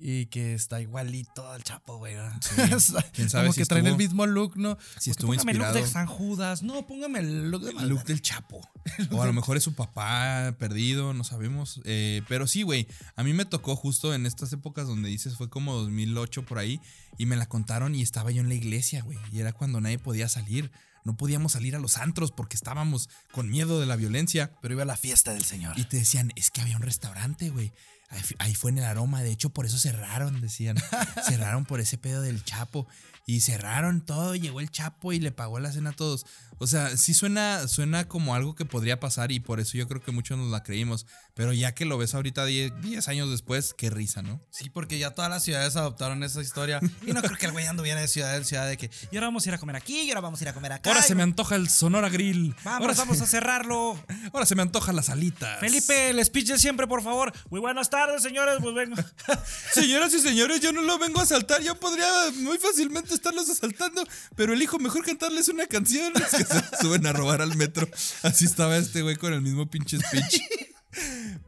Y 0.00 0.26
que 0.26 0.54
está 0.54 0.80
igualito 0.80 1.50
al 1.50 1.64
Chapo, 1.64 1.98
güey. 1.98 2.14
Quién 3.12 3.28
sabe 3.28 3.46
Como 3.46 3.52
si 3.52 3.60
que 3.60 3.66
traen 3.66 3.86
el 3.88 3.96
mismo 3.96 4.26
look, 4.26 4.56
¿no? 4.56 4.78
si 5.00 5.10
estuvo 5.10 5.32
póngame 5.32 5.52
el 5.52 5.58
look 5.58 5.66
inspirado. 5.66 5.86
de 5.86 5.92
San 5.92 6.06
Judas. 6.06 6.62
No, 6.62 6.86
póngame 6.86 7.18
el 7.18 7.50
look 7.50 7.62
de 7.64 7.70
El 7.72 7.88
look 7.88 8.04
del 8.04 8.22
Chapo. 8.22 8.60
O 9.10 9.22
a 9.22 9.26
lo 9.26 9.32
mejor 9.32 9.56
es 9.56 9.64
su 9.64 9.74
papá 9.74 10.54
perdido, 10.58 11.12
no 11.14 11.24
sabemos. 11.24 11.80
Eh, 11.84 12.22
pero 12.28 12.46
sí, 12.46 12.62
güey. 12.62 12.86
A 13.16 13.24
mí 13.24 13.32
me 13.32 13.44
tocó 13.44 13.74
justo 13.76 14.14
en 14.14 14.24
estas 14.24 14.52
épocas 14.52 14.86
donde 14.86 15.08
dices 15.08 15.36
fue 15.36 15.50
como 15.50 15.74
2008 15.74 16.44
por 16.44 16.58
ahí. 16.58 16.80
Y 17.18 17.26
me 17.26 17.36
la 17.36 17.46
contaron 17.46 17.94
y 17.96 18.02
estaba 18.02 18.30
yo 18.30 18.40
en 18.40 18.48
la 18.48 18.54
iglesia, 18.54 19.02
güey. 19.02 19.18
Y 19.32 19.40
era 19.40 19.52
cuando 19.52 19.80
nadie 19.80 19.98
podía 19.98 20.28
salir. 20.28 20.70
No 21.04 21.16
podíamos 21.16 21.52
salir 21.52 21.74
a 21.74 21.80
los 21.80 21.96
antros 21.96 22.32
porque 22.32 22.54
estábamos 22.56 23.08
con 23.32 23.50
miedo 23.50 23.80
de 23.80 23.86
la 23.86 23.96
violencia. 23.96 24.52
Pero 24.62 24.74
iba 24.74 24.84
a 24.84 24.86
la 24.86 24.96
fiesta 24.96 25.32
del 25.34 25.44
Señor. 25.44 25.78
Y 25.78 25.84
te 25.84 25.96
decían, 25.96 26.32
es 26.36 26.50
que 26.50 26.60
había 26.60 26.76
un 26.76 26.82
restaurante, 26.82 27.50
güey. 27.50 27.72
Ahí, 28.10 28.20
fu- 28.22 28.34
ahí 28.38 28.54
fue 28.54 28.70
en 28.70 28.78
el 28.78 28.84
aroma. 28.84 29.22
De 29.22 29.30
hecho, 29.30 29.50
por 29.50 29.66
eso 29.66 29.78
cerraron, 29.78 30.40
decían. 30.40 30.76
cerraron 31.28 31.64
por 31.64 31.80
ese 31.80 31.98
pedo 31.98 32.22
del 32.22 32.42
Chapo. 32.44 32.86
Y 33.28 33.40
cerraron 33.40 34.00
todo. 34.00 34.34
Llegó 34.34 34.58
el 34.60 34.70
Chapo 34.70 35.12
y 35.12 35.20
le 35.20 35.32
pagó 35.32 35.60
la 35.60 35.70
cena 35.70 35.90
a 35.90 35.92
todos. 35.92 36.24
O 36.60 36.66
sea, 36.66 36.96
sí 36.96 37.12
suena, 37.12 37.68
suena 37.68 38.08
como 38.08 38.34
algo 38.34 38.54
que 38.56 38.64
podría 38.64 38.98
pasar 39.00 39.30
y 39.32 39.38
por 39.38 39.60
eso 39.60 39.76
yo 39.76 39.86
creo 39.86 40.00
que 40.02 40.10
muchos 40.12 40.38
nos 40.38 40.50
la 40.50 40.62
creímos. 40.62 41.06
Pero 41.34 41.52
ya 41.52 41.72
que 41.74 41.84
lo 41.84 41.98
ves 41.98 42.14
ahorita 42.14 42.46
10 42.46 42.72
10 42.80 43.06
años 43.08 43.30
después, 43.30 43.74
qué 43.76 43.90
risa, 43.90 44.22
¿no? 44.22 44.40
Sí, 44.50 44.70
porque 44.70 44.98
ya 44.98 45.10
todas 45.10 45.30
las 45.30 45.44
ciudades 45.44 45.76
adoptaron 45.76 46.22
esa 46.24 46.40
historia. 46.40 46.80
Y 47.06 47.12
no 47.12 47.20
creo 47.20 47.36
que 47.36 47.44
el 47.46 47.52
güey 47.52 47.66
anduviera 47.66 48.00
de 48.00 48.08
ciudad 48.08 48.34
en 48.34 48.46
ciudad 48.46 48.66
de 48.66 48.78
que. 48.78 48.90
Y 49.12 49.16
ahora 49.16 49.26
vamos 49.26 49.44
a 49.44 49.50
ir 49.50 49.54
a 49.54 49.58
comer 49.58 49.76
aquí, 49.76 50.00
y 50.00 50.08
ahora 50.08 50.22
vamos 50.22 50.40
a 50.40 50.44
ir 50.44 50.48
a 50.48 50.54
comer 50.54 50.72
acá. 50.72 50.88
Ahora 50.88 51.02
se 51.02 51.14
me 51.14 51.22
antoja 51.22 51.54
el 51.54 51.68
Sonora 51.68 52.08
Grill. 52.08 52.56
Vamos, 52.64 52.80
ahora, 52.80 52.94
se- 52.94 53.00
vamos 53.02 53.20
a 53.20 53.26
cerrarlo. 53.28 54.02
ahora 54.32 54.46
se 54.46 54.54
me 54.56 54.62
antoja 54.62 54.92
las 54.94 55.10
alitas. 55.10 55.60
Felipe, 55.60 56.08
el 56.10 56.24
speech 56.24 56.46
de 56.48 56.58
siempre, 56.58 56.86
por 56.88 57.02
favor. 57.02 57.32
Muy 57.50 57.60
buenas 57.60 57.90
tardes, 57.90 58.22
señores. 58.22 58.56
Pues 58.62 58.74
vengo. 58.74 58.96
Señoras 59.74 60.12
y 60.14 60.20
señores, 60.20 60.60
yo 60.60 60.72
no 60.72 60.80
lo 60.82 60.98
vengo 60.98 61.20
a 61.20 61.24
asaltar. 61.24 61.62
Yo 61.62 61.78
podría 61.78 62.08
muy 62.36 62.56
fácilmente 62.58 63.17
estarlos 63.18 63.48
asaltando, 63.48 64.06
pero 64.34 64.52
elijo 64.52 64.78
mejor 64.78 65.04
cantarles 65.04 65.48
una 65.48 65.66
canción. 65.66 66.12
Que 66.12 66.44
se 66.44 66.62
suben 66.80 67.06
a 67.06 67.12
robar 67.12 67.42
al 67.42 67.56
metro. 67.56 67.88
Así 68.22 68.44
estaba 68.44 68.76
este 68.76 69.02
güey 69.02 69.16
con 69.16 69.32
el 69.32 69.42
mismo 69.42 69.68
pinche 69.68 69.98
speech. 69.98 70.40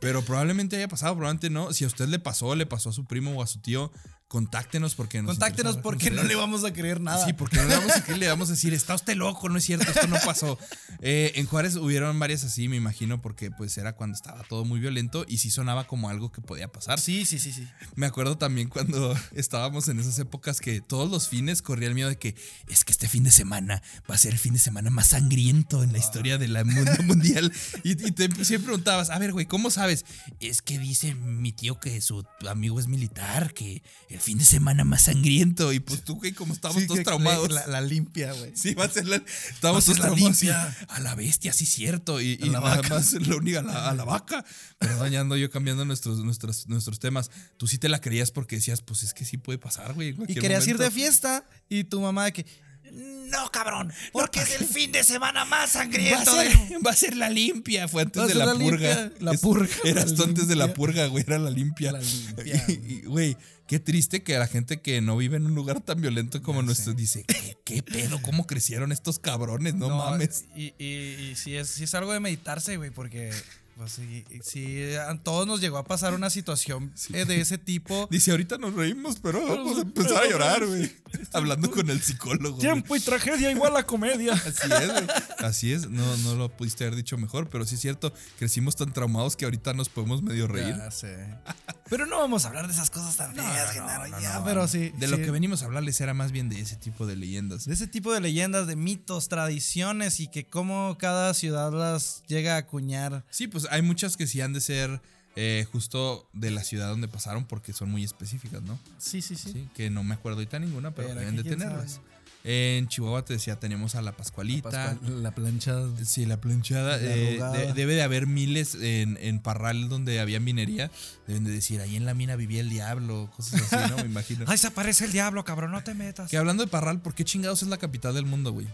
Pero 0.01 0.23
probablemente 0.23 0.77
haya 0.77 0.89
pasado, 0.89 1.15
probablemente 1.15 1.51
no. 1.51 1.73
Si 1.73 1.85
a 1.85 1.87
usted 1.87 2.09
le 2.09 2.19
pasó, 2.19 2.55
le 2.55 2.67
pasó 2.67 2.91
a 2.91 2.93
su 2.93 3.05
primo 3.07 3.33
o 3.33 3.43
a 3.43 3.47
su 3.47 3.61
tío, 3.61 3.91
contáctenos 4.31 4.95
porque 4.95 5.21
nos 5.21 5.33
Contáctenos 5.33 5.77
porque 5.79 6.09
no 6.09 6.23
le 6.23 6.37
vamos 6.37 6.63
a 6.63 6.73
creer 6.73 7.01
nada. 7.01 7.27
Sí, 7.27 7.33
porque 7.33 7.57
no 7.57 7.65
le 7.65 7.75
vamos 7.75 7.97
a 7.97 8.05
creer, 8.05 8.19
le 8.21 8.29
vamos 8.29 8.49
a 8.49 8.53
decir, 8.53 8.73
está 8.73 8.95
usted 8.95 9.17
loco, 9.17 9.49
no 9.49 9.59
es 9.59 9.65
cierto, 9.65 9.91
esto 9.91 10.07
no 10.07 10.19
pasó. 10.25 10.57
Eh, 11.01 11.33
en 11.35 11.47
Juárez 11.47 11.75
hubieron 11.75 12.17
varias 12.21 12.45
así, 12.45 12.69
me 12.69 12.77
imagino, 12.77 13.21
porque 13.21 13.51
pues 13.51 13.77
era 13.77 13.95
cuando 13.95 14.15
estaba 14.15 14.45
todo 14.45 14.65
muy 14.65 14.79
violento 14.79 15.25
y 15.27 15.39
sí 15.39 15.51
sonaba 15.51 15.89
como 15.89 16.09
algo 16.09 16.31
que 16.31 16.41
podía 16.43 16.69
pasar. 16.69 17.01
Sí, 17.01 17.27
sí, 17.27 17.41
sí, 17.41 17.53
sí. 17.53 17.67
Me 17.97 18.07
acuerdo 18.07 18.39
también 18.39 18.69
cuando 18.69 19.17
estábamos 19.35 19.89
en 19.89 19.99
esas 19.99 20.17
épocas 20.21 20.61
que 20.61 20.81
todos 20.81 21.11
los 21.11 21.29
fines 21.29 21.61
corría 21.61 21.89
el 21.89 21.97
miedo 21.97 22.09
de 22.09 22.17
que 22.17 22.37
es 22.69 22.85
que 22.85 22.93
este 22.93 23.09
fin 23.09 23.25
de 23.25 23.33
semana 23.33 23.83
va 24.09 24.15
a 24.15 24.19
ser 24.19 24.33
el 24.33 24.39
fin 24.39 24.53
de 24.53 24.61
semana 24.61 24.91
más 24.91 25.09
sangriento 25.09 25.83
en 25.83 25.93
la 25.93 25.99
historia 25.99 26.39
del 26.39 26.65
mundo 26.65 26.93
mundial. 27.05 27.53
Y, 27.83 27.93
y 27.93 28.13
te 28.13 28.29
siempre 28.45 28.67
preguntabas, 28.67 29.11
a 29.11 29.19
ver, 29.19 29.33
güey, 29.33 29.47
¿cómo 29.47 29.73
sabes? 29.73 30.05
Es 30.39 30.63
que 30.63 30.79
dice 30.79 31.17
mi 31.17 31.51
tío 31.51 31.81
que 31.81 32.01
su 32.01 32.25
amigo 32.49 32.79
es 32.79 32.87
militar, 32.87 33.53
que 33.55 33.83
el 34.09 34.20
fin 34.21 34.39
de 34.39 34.45
semana 34.45 34.85
más 34.85 35.03
sangriento. 35.03 35.73
Y 35.73 35.81
pues 35.81 36.03
tú, 36.05 36.17
güey, 36.17 36.33
como 36.33 36.53
estábamos 36.55 36.83
Sí, 36.83 36.87
todos 36.89 37.03
traumados. 37.03 37.51
La, 37.51 37.67
la 37.67 37.81
limpia, 37.81 38.33
güey. 38.33 38.53
Sí, 38.55 38.75
va 38.75 38.85
a 38.85 38.89
ser 38.91 39.07
la. 39.07 39.17
Estábamos 39.17 39.85
todos 39.85 39.99
la 39.99 40.07
traumados. 40.07 40.41
limpia. 40.43 40.77
A 40.89 41.01
la 41.01 41.15
bestia, 41.15 41.53
sí, 41.53 41.67
cierto. 41.67 42.21
Y, 42.21 42.33
y 42.41 42.47
la 42.51 42.61
nada 42.61 42.77
vaca. 42.77 42.89
más 42.95 43.13
la 43.15 43.37
única, 43.37 43.59
a 43.61 43.63
la, 43.63 43.89
a 43.91 43.95
la 43.95 44.05
vaca. 44.05 44.45
Perdón, 44.79 45.11
ya 45.11 45.21
ando 45.21 45.37
yo 45.37 45.51
cambiando 45.51 45.85
nuestros, 45.85 46.19
nuestros, 46.25 46.69
nuestros 46.69 46.99
temas. 46.99 47.31
Tú 47.57 47.67
sí 47.67 47.79
te 47.79 47.89
la 47.89 48.01
creías 48.01 48.31
porque 48.31 48.57
decías, 48.57 48.83
pues 48.83 49.03
es 49.03 49.15
que 49.15 49.25
sí 49.25 49.37
puede 49.37 49.59
pasar, 49.59 49.95
güey. 49.95 50.15
Y 50.29 50.35
querías 50.35 50.67
ir 50.69 50.79
de 50.79 50.91
fiesta 50.91 51.45
y 51.69 51.85
tu 51.85 52.01
mamá 52.01 52.27
de 52.27 52.33
que. 52.33 52.47
No, 52.93 53.49
cabrón, 53.53 53.93
porque 54.13 54.41
es 54.41 54.61
el 54.61 54.67
fin 54.67 54.91
de 54.91 55.05
semana 55.05 55.45
más 55.45 55.61
Va 55.61 55.65
a, 55.65 55.69
sangriento. 55.69 56.35
ser, 56.35 56.59
de- 56.69 56.79
va 56.79 56.91
a 56.91 56.97
ser 56.97 57.17
la 57.17 57.31
limpia. 57.31 57.87
Fue 57.87 58.03
antes 58.03 58.27
de 58.27 58.35
la, 58.35 58.47
la 58.47 58.55
purga. 58.55 59.03
limpia. 59.03 59.13
La 59.21 59.33
Es- 59.33 59.41
purga. 59.41 59.69
Eras 59.85 60.11
La 60.11 60.17
tú 60.17 60.25
antes 60.25 60.49
de 60.49 60.57
la 60.57 60.75
purga, 60.75 61.07
güey. 61.07 61.23
Era 61.25 61.39
la 61.39 61.51
limpia. 61.51 61.93
La 61.93 62.01
limpia, 62.01 62.67
Güey, 63.07 63.37
qué 63.71 63.79
triste 63.79 64.25
que 64.25 64.37
la 64.37 64.49
gente 64.49 64.81
que 64.81 65.01
no 65.01 65.17
vive 65.17 65.37
en 65.37 65.47
un 65.47 65.55
lugar 65.55 65.81
tan 65.81 66.01
violento 66.01 66.43
como 66.43 66.61
nuestro 66.61 66.93
dice, 66.93 67.23
¿qué, 67.23 67.57
qué 67.65 67.85
pedo? 67.85 68.21
¿Cómo 68.21 68.45
crecieron 68.45 68.91
estos 68.91 69.21
cabrones? 69.21 69.77
No, 69.77 69.91
mames. 69.91 70.47
Y, 70.57 70.75
y, 70.77 71.31
y 71.31 71.37
sí, 71.37 71.55
es, 71.55 71.69
sí 71.69 71.85
es 71.85 71.95
algo 71.95 72.13
de 72.13 72.19
meditarse, 72.19 72.77
güey, 72.77 72.91
porque. 72.91 73.31
Pues 73.77 73.93
sí, 73.93 74.25
sí, 74.43 74.93
a 74.97 75.17
todos 75.23 75.47
nos 75.47 75.61
llegó 75.61 75.79
a 75.79 75.85
pasar 75.85 76.15
una 76.15 76.31
situación 76.31 76.93
eh, 77.15 77.25
de 77.25 77.41
ese 77.41 77.59
tipo. 77.59 78.09
Dice, 78.11 78.33
ahorita 78.33 78.59
nos 78.59 78.75
reímos, 78.75 79.21
pero 79.23 79.41
vamos 79.47 79.79
a 79.79 79.83
empezar 79.83 80.25
a 80.25 80.29
llorar, 80.29 80.67
güey. 80.67 80.91
Hablando 81.33 81.71
con 81.71 81.89
el 81.91 82.03
psicólogo. 82.03 82.59
Tiempo 82.59 82.97
y 82.97 83.01
tragedia 83.01 83.53
igual 83.53 83.77
a 83.77 83.87
comedia. 83.87 84.33
Así 84.47 84.69
es, 84.69 84.93
güey. 84.93 85.07
Así 85.39 85.73
es. 85.73 85.89
No, 85.89 86.17
no 86.19 86.35
lo 86.35 86.55
pudiste 86.55 86.85
haber 86.85 86.97
dicho 86.97 87.17
mejor, 87.19 87.49
pero 87.49 87.65
sí 87.65 87.77
es 87.77 87.81
cierto. 87.81 88.13
Crecimos 88.37 88.75
tan 88.75 88.93
traumados 88.93 89.37
que 89.37 89.45
ahorita 89.45 89.75
nos 89.75 89.89
podemos 89.89 90.23
medio 90.23 90.49
reír. 90.49 90.75
Ya 90.77 90.91
sé. 90.91 91.17
Pero 91.91 92.07
no 92.07 92.19
vamos 92.19 92.45
a 92.45 92.49
hablar 92.49 92.69
de 92.69 92.73
esas 92.73 92.89
cosas 92.89 93.17
tan 93.17 93.35
feas, 93.35 93.73
Genaro, 93.73 94.07
ya, 94.21 94.43
pero 94.45 94.69
sí. 94.69 94.93
De 94.97 95.09
lo 95.09 95.17
que 95.19 95.31
venimos 95.33 95.63
a 95.63 95.67
hablarles 95.67 96.01
era 96.01 96.15
más 96.15 96.31
bien 96.31 96.49
de 96.49 96.61
ese 96.61 96.77
tipo 96.77 97.05
de 97.05 97.17
leyendas. 97.17 97.67
De 97.67 97.75
ese 97.75 97.89
tipo 97.89 98.15
de 98.15 98.21
leyendas, 98.21 98.69
de 98.69 98.77
mitos, 98.77 99.29
tradiciones 99.29 100.21
y 100.21 100.29
que 100.29 100.47
cómo 100.47 100.97
cada 100.99 101.35
ciudad 101.35 101.73
las 101.73 102.23
llega 102.29 102.55
a 102.55 102.59
acuñar. 102.59 103.25
Sí, 103.31 103.49
pues 103.49 103.67
hay 103.71 103.83
muchas 103.83 104.17
que 104.17 104.29
sí 104.29 104.41
han 104.41 104.53
de 104.53 104.61
ser 104.61 105.03
eh, 105.35 105.67
justo 105.73 106.29
de 106.33 106.53
la 106.53 106.63
ciudad 106.63 106.89
donde 106.89 107.09
pasaron 107.09 107.45
porque 107.45 107.73
son 107.73 107.91
muy 107.91 108.05
específicas, 108.05 108.63
¿no? 108.63 108.79
Sí, 108.99 109.21
sí, 109.21 109.35
sí. 109.35 109.53
Sí, 109.53 109.69
que 109.75 109.91
no 109.91 110.05
me 110.05 110.15
acuerdo 110.15 110.39
ahorita 110.39 110.61
ninguna, 110.61 110.93
pero, 110.93 111.09
Pero 111.09 111.21
deben 111.21 111.37
de 111.37 111.43
tenerlas. 111.45 111.93
sabe. 111.95 112.07
En 112.43 112.89
Chihuahua 112.89 113.23
te 113.25 113.35
decía, 113.35 113.61
tenemos 113.61 113.95
a 113.95 114.03
la 114.03 114.13
Pascualita. 114.13 114.71
Pascual, 114.71 115.23
la 115.23 115.31
plancha. 115.35 115.75
Sí, 116.05 116.25
la 116.25 116.41
planchada. 116.41 116.97
La 116.97 117.03
eh, 117.03 117.39
de- 117.67 117.73
debe 117.75 117.95
de 117.95 118.03
haber 118.03 118.27
miles 118.27 118.75
en, 118.77 119.19
en 119.21 119.41
Parral 119.41 119.89
donde 119.91 120.21
había 120.21 120.41
minería. 120.41 120.91
Deben 121.27 121.45
de 121.45 121.51
decir, 121.51 121.81
ahí 121.81 121.97
en 121.97 122.07
la 122.07 122.15
mina 122.15 122.37
vivía 122.37 122.61
el 122.63 122.71
diablo, 122.71 123.31
cosas 123.37 123.71
así, 123.73 123.91
¿no? 123.91 123.97
Me 123.99 124.05
imagino. 124.09 124.45
Ay, 124.49 124.57
se 124.57 124.69
aparece 124.69 125.05
el 125.05 125.13
diablo, 125.13 125.45
cabrón, 125.45 125.71
no 125.73 125.85
te 125.85 125.93
metas. 125.95 126.31
que 126.31 126.37
hablando 126.39 126.65
de 126.65 126.71
Parral, 126.71 127.01
¿por 127.01 127.15
qué 127.15 127.25
chingados 127.25 127.63
es 127.63 127.69
la 127.69 127.77
capital 127.77 128.15
del 128.15 128.25
mundo, 128.27 128.53
güey? 128.53 128.67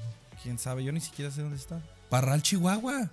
¿Quién 0.43 0.59
sabe? 0.61 0.85
Yo 0.85 0.93
ni 0.93 1.01
siquiera 1.01 1.31
sé 1.33 1.43
dónde 1.43 1.57
está. 1.57 1.83
Parral, 2.09 2.43
Chihuahua. 2.43 3.11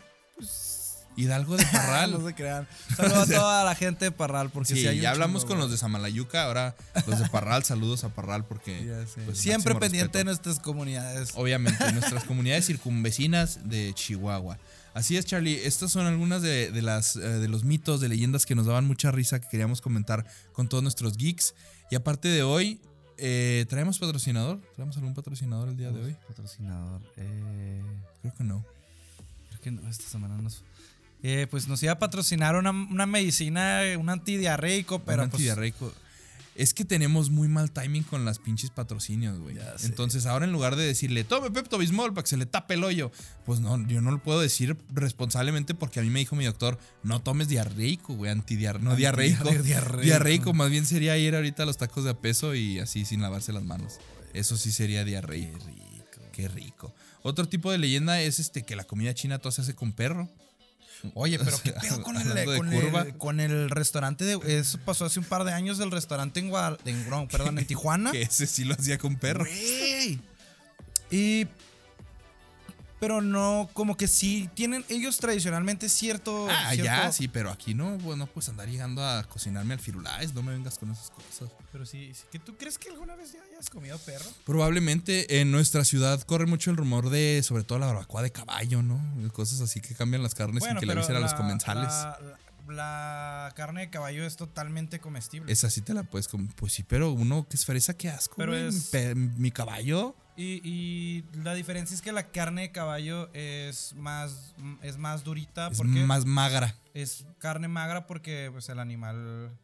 Hidalgo 1.15 1.57
de 1.57 1.65
Parral. 1.71 2.11
no 2.11 2.25
se 2.27 2.33
crean. 2.33 2.67
Saludos 2.95 3.29
a 3.29 3.33
toda 3.39 3.63
la 3.63 3.75
gente 3.75 4.05
de 4.05 4.11
Parral, 4.11 4.49
porque 4.49 4.73
Sí, 4.75 4.81
si 4.81 4.87
hay 4.87 4.99
ya 4.99 5.11
hablamos 5.11 5.43
chingo, 5.43 5.49
con 5.55 5.59
los 5.59 5.71
de 5.71 5.77
Samalayuca, 5.77 6.43
ahora 6.45 6.75
los 7.07 7.19
de 7.19 7.29
Parral, 7.29 7.63
saludos 7.63 8.03
a 8.03 8.09
Parral 8.09 8.45
porque 8.45 9.05
pues, 9.25 9.37
Siempre 9.37 9.75
pendiente 9.75 10.17
de 10.19 10.23
nuestras 10.23 10.59
comunidades. 10.59 11.31
Obviamente, 11.35 11.91
nuestras 11.91 12.23
comunidades 12.23 12.65
circunvecinas 12.65 13.59
de 13.69 13.91
Chihuahua. 13.93 14.57
Así 14.93 15.17
es, 15.17 15.25
Charlie. 15.25 15.65
Estas 15.65 15.91
son 15.91 16.05
algunas 16.05 16.41
de, 16.43 16.71
de 16.71 16.81
las, 16.83 17.15
eh, 17.15 17.19
de 17.21 17.47
los 17.47 17.63
mitos, 17.63 17.99
de 17.99 18.09
leyendas 18.09 18.45
que 18.45 18.53
nos 18.53 18.67
daban 18.67 18.85
mucha 18.85 19.09
risa 19.11 19.41
que 19.41 19.47
queríamos 19.49 19.81
comentar 19.81 20.25
con 20.51 20.69
todos 20.69 20.83
nuestros 20.83 21.17
geeks. 21.17 21.55
Y 21.89 21.95
aparte 21.95 22.27
de 22.27 22.43
hoy, 22.43 22.79
eh, 23.17 23.65
¿traemos 23.69 23.97
patrocinador? 23.97 24.59
¿Traemos 24.75 24.95
algún 24.97 25.15
patrocinador 25.15 25.69
el 25.69 25.77
día 25.77 25.91
de 25.91 26.03
hoy? 26.03 26.15
Patrocinador. 26.27 27.01
Eh, 27.17 27.81
Creo 28.21 28.33
que 28.35 28.43
no. 28.43 28.63
creo 29.49 29.61
que 29.61 29.71
no, 29.71 29.89
esta 29.89 30.07
semana 30.07 30.37
nos. 30.37 30.63
Eh, 31.23 31.47
pues 31.49 31.69
nos 31.69 31.81
iba 31.81 31.93
a 31.93 31.99
patrocinar 31.99 32.55
una, 32.55 32.71
una 32.71 33.05
medicina, 33.05 33.81
un 33.97 34.09
antidiarreico, 34.09 34.99
pero 34.99 35.23
Un 35.23 35.29
pues, 35.29 35.39
antidiarreico. 35.39 35.93
Es 36.55 36.73
que 36.73 36.85
tenemos 36.85 37.31
muy 37.31 37.47
mal 37.47 37.71
timing 37.71 38.03
con 38.03 38.25
las 38.25 38.37
pinches 38.37 38.69
patrocinios, 38.69 39.39
güey. 39.39 39.57
Entonces, 39.83 40.27
ahora 40.27 40.45
en 40.45 40.51
lugar 40.51 40.75
de 40.75 40.85
decirle, 40.85 41.23
tome 41.23 41.49
Pepto 41.49 41.79
Bismol 41.79 42.13
para 42.13 42.23
que 42.23 42.29
se 42.29 42.37
le 42.37 42.45
tape 42.45 42.75
el 42.75 42.83
hoyo, 42.83 43.11
pues 43.45 43.59
no, 43.59 43.87
yo 43.87 44.01
no 44.01 44.11
lo 44.11 44.21
puedo 44.21 44.39
decir 44.39 44.77
responsablemente 44.93 45.73
porque 45.73 45.99
a 45.99 46.03
mí 46.03 46.09
me 46.09 46.19
dijo 46.19 46.35
mi 46.35 46.45
doctor, 46.45 46.77
no 47.01 47.21
tomes 47.21 47.47
diarreico, 47.47 48.13
güey, 48.13 48.29
antidiar 48.29 48.81
no 48.81 48.95
diarreico. 48.95 49.49
Diarreico. 49.49 50.01
Diarreico, 50.01 50.53
más 50.53 50.69
bien 50.69 50.85
sería 50.85 51.17
ir 51.17 51.35
ahorita 51.35 51.63
a 51.63 51.65
los 51.65 51.77
tacos 51.77 52.03
de 52.03 52.11
a 52.11 52.19
peso 52.19 52.53
y 52.53 52.79
así 52.79 53.05
sin 53.05 53.21
lavarse 53.21 53.51
las 53.51 53.63
manos. 53.63 53.99
Eso 54.33 54.57
sí 54.57 54.71
sería 54.71 55.03
diarreico. 55.05 55.57
Qué 55.57 55.71
rico. 55.71 56.21
Qué 56.33 56.47
rico. 56.49 56.93
Otro 57.23 57.47
tipo 57.47 57.71
de 57.71 57.77
leyenda 57.79 58.21
es 58.21 58.39
este 58.39 58.63
que 58.63 58.75
la 58.75 58.83
comida 58.83 59.13
china 59.15 59.39
todo 59.39 59.51
se 59.51 59.61
hace 59.61 59.73
con 59.73 59.93
perro. 59.93 60.29
Oye, 61.15 61.37
pero 61.39 61.57
qué 61.63 61.71
pedo 61.81 62.01
con 62.01 62.15
el, 62.17 62.57
con, 62.57 62.73
el, 62.73 63.17
con 63.17 63.39
el 63.39 63.69
restaurante 63.69 64.23
de. 64.25 64.39
Eso 64.59 64.77
pasó 64.85 65.05
hace 65.05 65.19
un 65.19 65.25
par 65.25 65.43
de 65.43 65.51
años 65.53 65.77
del 65.77 65.91
restaurante 65.91 66.39
en 66.39 66.49
Guadal- 66.49 66.79
en, 66.85 67.09
no, 67.09 67.27
perdón, 67.27 67.59
en 67.59 67.65
Tijuana. 67.67 68.11
Que 68.11 68.21
ese 68.23 68.47
sí 68.47 68.63
lo 68.63 68.73
hacía 68.73 68.97
con 68.97 69.15
perro. 69.17 69.45
Güey. 69.45 70.19
Y. 71.11 71.47
Pero 73.03 73.19
no, 73.19 73.69
como 73.73 73.97
que 73.97 74.07
sí 74.07 74.49
tienen 74.53 74.85
ellos 74.87 75.17
tradicionalmente 75.17 75.89
cierto. 75.89 76.47
Ah, 76.49 76.69
cierto- 76.71 76.83
ya, 76.85 77.11
sí, 77.11 77.27
pero 77.27 77.51
aquí 77.51 77.73
no, 77.73 77.97
bueno, 77.97 78.27
pues 78.27 78.47
andar 78.47 78.69
llegando 78.69 79.03
a 79.05 79.23
cocinarme 79.23 79.73
al 79.73 79.81
firulais, 79.81 80.33
no 80.33 80.41
me 80.41 80.53
vengas 80.53 80.77
con 80.79 80.89
esas 80.89 81.09
cosas. 81.09 81.49
Pero 81.73 81.85
sí, 81.85 82.13
sí, 82.13 82.23
que 82.31 82.39
¿tú 82.39 82.55
crees 82.55 82.77
que 82.77 82.87
alguna 82.89 83.17
vez 83.17 83.33
ya 83.33 83.39
hayas 83.51 83.69
comido 83.69 83.97
perro? 83.99 84.25
Probablemente 84.45 85.41
en 85.41 85.51
nuestra 85.51 85.83
ciudad 85.83 86.21
corre 86.21 86.45
mucho 86.45 86.71
el 86.71 86.77
rumor 86.77 87.09
de, 87.09 87.41
sobre 87.43 87.63
todo 87.65 87.77
la 87.79 87.87
barbacoa 87.87 88.21
de 88.21 88.31
caballo, 88.31 88.81
¿no? 88.81 89.01
Cosas 89.33 89.59
así 89.59 89.81
que 89.81 89.95
cambian 89.95 90.23
las 90.23 90.33
carnes 90.33 90.63
sin 90.63 90.77
que 90.79 90.85
le 90.85 90.93
avisen 90.93 91.15
a 91.17 91.19
los 91.19 91.33
comensales. 91.33 91.87
la- 91.91 92.17
la- 92.21 92.39
la 92.67 93.51
carne 93.55 93.81
de 93.81 93.89
caballo 93.89 94.25
es 94.25 94.35
totalmente 94.37 94.99
comestible. 94.99 95.51
Esa 95.51 95.69
sí 95.69 95.81
te 95.81 95.93
la 95.93 96.03
puedes 96.03 96.27
comer. 96.27 96.53
Pues 96.55 96.73
sí, 96.73 96.83
pero 96.83 97.11
uno 97.11 97.47
que 97.47 97.57
es 97.57 97.65
fresa, 97.65 97.95
qué 97.95 98.09
asco. 98.09 98.35
Pero 98.37 98.51
güey. 98.53 98.67
es- 98.67 98.91
Mi 99.15 99.51
caballo. 99.51 100.15
Y, 100.35 100.61
y 100.67 101.25
la 101.43 101.53
diferencia 101.53 101.93
es 101.93 102.01
que 102.01 102.11
la 102.11 102.31
carne 102.31 102.63
de 102.63 102.71
caballo 102.71 103.29
es 103.33 103.93
más, 103.95 104.55
es 104.81 104.97
más 104.97 105.23
durita 105.23 105.67
Es 105.67 105.77
porque 105.77 105.99
más 106.05 106.25
magra. 106.25 106.75
es 106.95 107.25
carne 107.37 107.67
magra 107.67 108.07
porque 108.07 108.49
pues 108.51 108.67
el 108.69 108.79
animal 108.79 109.55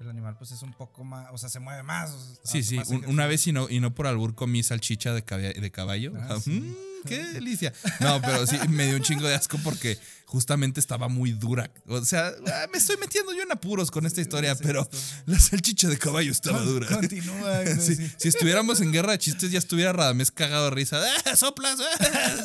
el 0.00 0.10
animal 0.10 0.36
pues 0.36 0.50
es 0.50 0.60
un 0.62 0.72
poco 0.74 1.04
más, 1.04 1.28
o 1.32 1.38
sea, 1.38 1.48
se 1.48 1.58
mueve 1.60 1.82
más. 1.84 2.10
o 2.10 2.18
sea, 2.18 2.38
Sí, 2.44 2.62
sí. 2.62 2.76
más 2.76 2.88
un- 2.88 2.94
ejercicio. 2.96 3.14
una 3.14 3.26
vez 3.26 3.46
y 3.46 3.52
no, 3.52 3.70
y 3.70 3.80
no 3.80 3.94
por 3.94 4.06
albur 4.06 4.34
comí 4.34 4.62
salchicha 4.62 5.14
de, 5.14 5.24
caba- 5.24 5.40
de 5.54 5.70
caballo. 5.70 6.12
Ah, 6.18 6.26
Ah, 6.32 6.40
sí. 6.40 6.50
mm, 6.60 6.93
qué 7.04 7.22
delicia. 7.32 7.72
No, 8.00 8.20
pero 8.20 8.46
sí, 8.46 8.56
me 8.68 8.86
dio 8.86 8.96
un 8.96 9.02
chingo 9.02 9.26
de 9.28 9.34
asco 9.34 9.58
porque 9.62 9.98
justamente 10.26 10.80
estaba 10.80 11.08
muy 11.08 11.32
dura. 11.32 11.70
O 11.86 12.04
sea, 12.04 12.32
ah, 12.46 12.66
me 12.72 12.78
estoy 12.78 12.96
metiendo 12.96 13.32
yo 13.32 13.42
en 13.42 13.52
apuros 13.52 13.90
con 13.90 14.04
esta 14.06 14.20
historia, 14.20 14.54
pero 14.56 14.88
la 15.26 15.38
salchicha 15.38 15.88
de 15.88 15.96
caballo 15.98 16.32
estaba 16.32 16.60
dura. 16.62 16.88
Continúa. 16.88 17.62
güey, 17.62 17.80
Sí, 17.80 17.94
sí. 17.96 18.10
Si 18.16 18.28
estuviéramos 18.28 18.80
en 18.80 18.92
guerra 18.92 19.12
de 19.12 19.18
chistes, 19.18 19.50
ya 19.52 19.58
estuviera 19.58 19.92
Radamés 19.92 20.30
cagado 20.30 20.64
de 20.66 20.70
risa. 20.72 21.00
¡Ah, 21.26 21.36
¡Soplas! 21.36 21.78
¡Ah! 21.80 22.44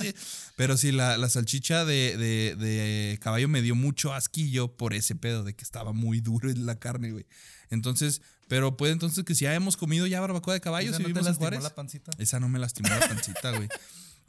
Pero 0.55 0.76
sí, 0.78 0.91
la, 0.91 1.18
la 1.18 1.30
salchicha 1.30 1.86
de, 1.86 2.18
de- 2.18 2.55
de 2.57 3.18
caballo 3.22 3.47
me 3.47 3.62
dio 3.62 3.76
mucho 3.76 4.14
asquillo 4.14 4.76
por 4.76 4.93
ese 4.93 5.16
pedo 5.16 5.43
de 5.43 5.53
que 5.55 5.64
estaba 5.64 5.93
muy 5.93 6.20
duro 6.20 6.49
en 6.49 6.66
la 6.66 6.78
carne, 6.78 7.12
güey. 7.12 7.26
Entonces, 7.70 8.22
pero 8.47 8.76
puede 8.78 8.91
entonces 8.93 9.24
que 9.24 9.36
si 9.36 9.45
ya 9.45 9.53
hemos 9.53 9.78
comido 9.78 10.05
ya 10.07 10.20
barbacoa 10.20 10.53
de 10.55 10.60
caballo, 10.60 10.89
¿Esa 10.89 10.97
si 10.97 11.03
no 11.03 11.14
te 11.14 11.22
lastimó 11.22 11.49
la 11.51 11.76
pancita? 11.76 12.12
Esa 12.18 12.39
no 12.39 12.49
me 12.49 12.60
lastimó 12.60 12.89
la 12.89 13.07
pancita, 13.07 13.51
güey. 13.51 13.70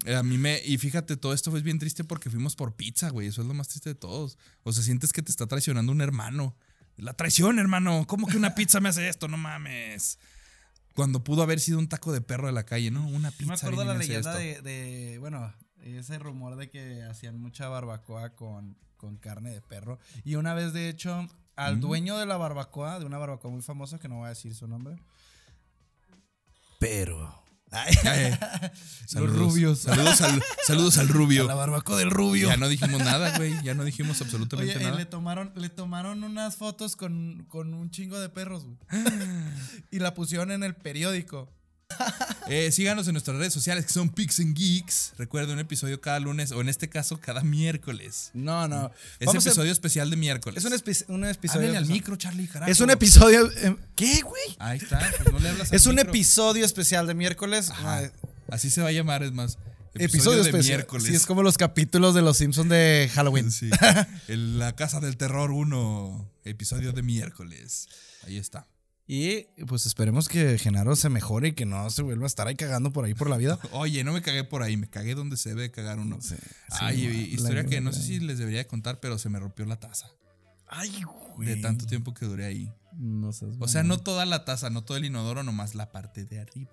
Eh, 0.07 0.15
A 0.17 0.23
mí 0.23 0.39
me. 0.39 0.61
Y 0.65 0.79
fíjate, 0.79 1.17
todo 1.17 1.33
esto 1.35 1.51
fue 1.51 1.61
bien 1.63 1.79
triste 1.79 2.05
porque 2.05 2.31
fuimos 2.31 2.57
por 2.57 2.75
pizza, 2.75 3.11
güey. 3.11 3.29
Eso 3.29 3.43
es 3.43 3.49
lo 3.49 3.55
más 3.55 3.69
triste 3.69 3.91
de 3.91 3.95
todos. 3.95 4.39
O 4.63 4.73
sea, 4.73 4.83
sientes 4.83 5.13
que 5.13 5.23
te 5.23 5.31
está 5.31 5.47
traicionando 5.47 5.93
un 5.93 6.01
hermano. 6.01 6.57
La 6.97 7.15
traición, 7.15 7.59
hermano. 7.59 8.07
¿Cómo 8.07 8.27
que 8.27 8.37
una 8.37 8.55
pizza 8.55 8.81
me 8.81 8.89
hace 8.91 9.09
esto? 9.09 9.29
No 9.29 9.37
mames. 9.37 10.19
Cuando 10.95 11.23
pudo 11.25 11.43
haber 11.43 11.61
sido 11.61 11.79
un 11.79 11.89
taco 11.89 12.13
de 12.13 12.21
perro 12.21 12.47
de 12.47 12.53
la 12.53 12.65
calle, 12.65 12.91
¿no? 12.91 13.07
Una 13.09 13.31
pizza. 13.31 13.47
me 13.47 13.55
acuerdo 13.55 13.85
la 13.85 13.95
leyenda 13.97 14.43
esto. 14.43 14.63
de, 14.63 14.71
de, 14.71 15.19
bueno, 15.19 15.55
ese 15.83 16.19
rumor 16.19 16.57
de 16.57 16.69
que 16.69 17.03
hacían 17.05 17.39
mucha 17.41 17.69
barbacoa 17.69 18.31
con, 18.35 18.77
con 18.97 19.17
carne 19.17 19.51
de 19.51 19.63
perro. 19.63 19.99
Y 20.25 20.35
una 20.35 20.53
vez, 20.53 20.73
de 20.73 20.89
hecho, 20.89 21.27
al 21.57 21.77
Mm. 21.77 21.81
dueño 21.81 22.19
de 22.19 22.27
la 22.27 22.37
barbacoa, 22.37 22.99
de 22.99 23.07
una 23.07 23.19
barbacoa 23.19 23.51
muy 23.51 23.63
famosa, 23.63 23.99
que 23.99 24.09
no 24.09 24.17
voy 24.17 24.27
a 24.27 24.31
decir 24.31 24.55
su 24.55 24.67
nombre. 24.67 24.97
Pero. 26.79 27.43
Ay, 27.73 27.95
saludos, 29.07 29.37
rubios. 29.37 29.79
Saludos 29.81 30.21
al, 30.23 30.43
saludos 30.66 30.99
al 30.99 31.09
rubio. 31.09 31.47
La 31.47 31.55
barbacoa 31.55 31.99
del 31.99 32.11
rubio. 32.11 32.49
Ya 32.49 32.57
no 32.57 32.68
dijimos 32.68 33.01
nada, 33.01 33.37
güey. 33.37 33.55
Ya 33.62 33.75
no 33.75 33.85
dijimos 33.85 34.21
absolutamente 34.21 34.75
Oye, 34.75 34.83
eh, 34.83 34.87
nada. 34.87 34.99
le 34.99 35.07
tomaron, 35.07 35.53
le 35.55 35.68
tomaron 35.68 36.25
unas 36.25 36.57
fotos 36.57 36.97
con, 36.97 37.45
con 37.49 37.75
un 37.75 37.91
chingo 37.91 38.18
de 38.18 38.29
perros, 38.29 38.64
güey. 38.64 38.77
y 39.91 40.01
la 40.01 40.14
pusieron 40.14 40.51
en 40.51 40.64
el 40.64 40.75
periódico. 40.75 41.49
Eh, 42.53 42.72
síganos 42.72 43.07
en 43.07 43.12
nuestras 43.12 43.36
redes 43.36 43.53
sociales 43.53 43.86
que 43.86 43.93
son 43.93 44.09
Pix 44.09 44.41
and 44.41 44.57
Geeks. 44.57 45.12
Recuerda 45.18 45.53
un 45.53 45.61
episodio 45.61 46.01
cada 46.01 46.18
lunes 46.18 46.51
o 46.51 46.61
en 46.61 46.68
este 46.68 46.88
caso 46.88 47.20
cada 47.20 47.43
miércoles. 47.45 48.30
No, 48.34 48.66
no. 48.66 48.91
Es 49.20 49.26
Vamos 49.26 49.47
a- 49.47 49.51
episodio 49.51 49.70
especial 49.70 50.11
de 50.11 50.16
miércoles. 50.16 50.59
es 50.59 50.64
un, 51.09 51.24
episodio. 51.24 51.68
Háblale 51.68 51.76
al 51.76 51.86
micro, 51.86 52.16
Charlie, 52.16 52.49
carajo. 52.49 52.72
Es 52.72 52.80
un 52.80 52.91
episodio. 52.91 53.49
eh, 53.53 53.76
¿Qué, 53.95 54.22
güey? 54.22 54.43
Ahí 54.59 54.78
está, 54.78 54.99
pues 55.22 55.32
no 55.32 55.38
le 55.38 55.49
hablas 55.51 55.70
al 55.70 55.76
Es 55.76 55.86
un 55.86 55.95
micro. 55.95 56.11
episodio 56.11 56.64
especial 56.64 57.07
de 57.07 57.14
miércoles. 57.14 57.70
Ajá. 57.70 57.99
Ah, 57.99 58.11
Así 58.49 58.68
se 58.68 58.82
va 58.82 58.88
a 58.88 58.93
llamar, 58.93 59.22
es 59.22 59.30
más. 59.30 59.57
Episodio, 59.95 60.43
de 60.43 60.51
especial. 60.51 60.78
miércoles. 60.78 61.07
Sí, 61.07 61.14
es 61.14 61.26
como 61.26 61.45
los 61.45 61.57
capítulos 61.57 62.16
de 62.16 62.22
los 62.22 62.36
Simpsons 62.38 62.68
de 62.68 63.09
Halloween. 63.14 63.53
Sí. 63.53 63.70
La 64.26 64.74
Casa 64.74 64.99
del 64.99 65.16
Terror 65.16 65.53
1, 65.53 66.32
episodio 66.47 66.93
de 66.93 67.03
miércoles. 67.03 67.86
Ahí 68.26 68.38
está. 68.38 68.66
Y 69.13 69.49
pues 69.67 69.87
esperemos 69.87 70.29
que 70.29 70.57
Genaro 70.57 70.95
se 70.95 71.09
mejore 71.09 71.49
y 71.49 71.53
que 71.55 71.67
no 71.67 71.91
se 71.91 72.03
vuelva 72.03 72.27
a 72.27 72.29
estar 72.29 72.47
ahí 72.47 72.55
cagando 72.55 72.93
por 72.93 73.05
ahí 73.05 73.13
por 73.13 73.29
la 73.29 73.39
vida. 73.39 73.59
Oye, 73.73 74.05
no 74.05 74.13
me 74.13 74.23
cagué 74.23 74.45
por 74.45 74.63
ahí, 74.63 74.77
me 74.77 74.89
cagué 74.89 75.17
donde 75.17 75.37
se 75.37 75.49
debe 75.49 75.73
cagar 75.73 75.99
uno. 75.99 76.19
Sí, 76.21 76.37
Ay, 76.69 76.97
sí, 76.99 77.35
historia 77.35 77.65
que 77.65 77.81
no 77.81 77.93
sé 77.93 78.05
si 78.05 78.21
les 78.21 78.39
debería 78.39 78.69
contar, 78.69 79.01
pero 79.01 79.19
se 79.19 79.29
me 79.29 79.41
rompió 79.41 79.67
la 79.67 79.81
taza. 79.81 80.09
Ay, 80.69 81.03
güey. 81.35 81.49
De 81.49 81.57
tanto 81.57 81.87
tiempo 81.87 82.15
que 82.15 82.25
duré 82.25 82.45
ahí. 82.45 82.73
No 82.93 83.33
seas 83.33 83.57
O 83.59 83.67
sea, 83.67 83.83
no 83.83 83.99
toda 83.99 84.27
la 84.27 84.45
taza, 84.45 84.71
no 84.71 84.85
todo 84.85 84.97
el 84.97 85.05
inodoro, 85.05 85.43
nomás 85.43 85.75
la 85.75 85.91
parte 85.91 86.25
de 86.25 86.39
arriba. 86.39 86.71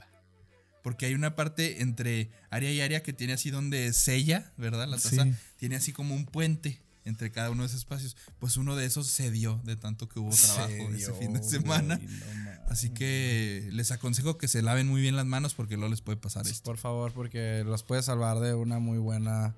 Porque 0.83 1.07
hay 1.07 1.15
una 1.15 1.35
parte 1.35 1.81
entre 1.81 2.29
área 2.51 2.71
y 2.71 2.81
área 2.81 3.01
que 3.01 3.13
tiene 3.13 3.33
así 3.33 3.49
donde 3.49 3.91
sella, 3.93 4.53
¿verdad? 4.57 4.87
La 4.87 4.97
taza 4.97 5.23
Sí. 5.23 5.33
tiene 5.57 5.75
así 5.75 5.91
como 5.91 6.13
un 6.13 6.27
puente 6.27 6.83
entre 7.07 7.31
cada 7.31 7.49
uno 7.51 7.63
de 7.63 7.67
esos 7.67 7.79
espacios. 7.79 8.15
Pues 8.39 8.57
uno 8.57 8.75
de 8.75 8.85
esos 8.85 9.07
se 9.07 9.31
dio 9.31 9.59
de 9.63 9.75
tanto 9.75 10.07
que 10.07 10.19
hubo 10.19 10.29
trabajo 10.35 10.67
Se 10.69 10.95
ese 10.95 11.13
fin 11.13 11.33
de 11.33 11.41
semana. 11.43 11.95
güey, 11.97 12.07
no. 12.07 12.61
Así 12.69 12.89
que 12.89 13.67
les 13.71 13.91
aconsejo 13.91 14.37
que 14.37 14.47
se 14.47 14.61
laven 14.61 14.87
muy 14.87 15.01
bien 15.01 15.15
las 15.15 15.25
manos 15.25 15.53
porque 15.53 15.75
luego 15.77 15.89
les 15.89 16.01
puede 16.01 16.17
pasar 16.17 16.45
esto. 16.47 16.63
Por 16.63 16.77
favor, 16.77 17.11
porque 17.13 17.63
los 17.65 17.83
puede 17.83 18.03
salvar 18.03 18.39
de 18.39 18.53
una 18.53 18.79
muy 18.79 18.97
buena 18.97 19.55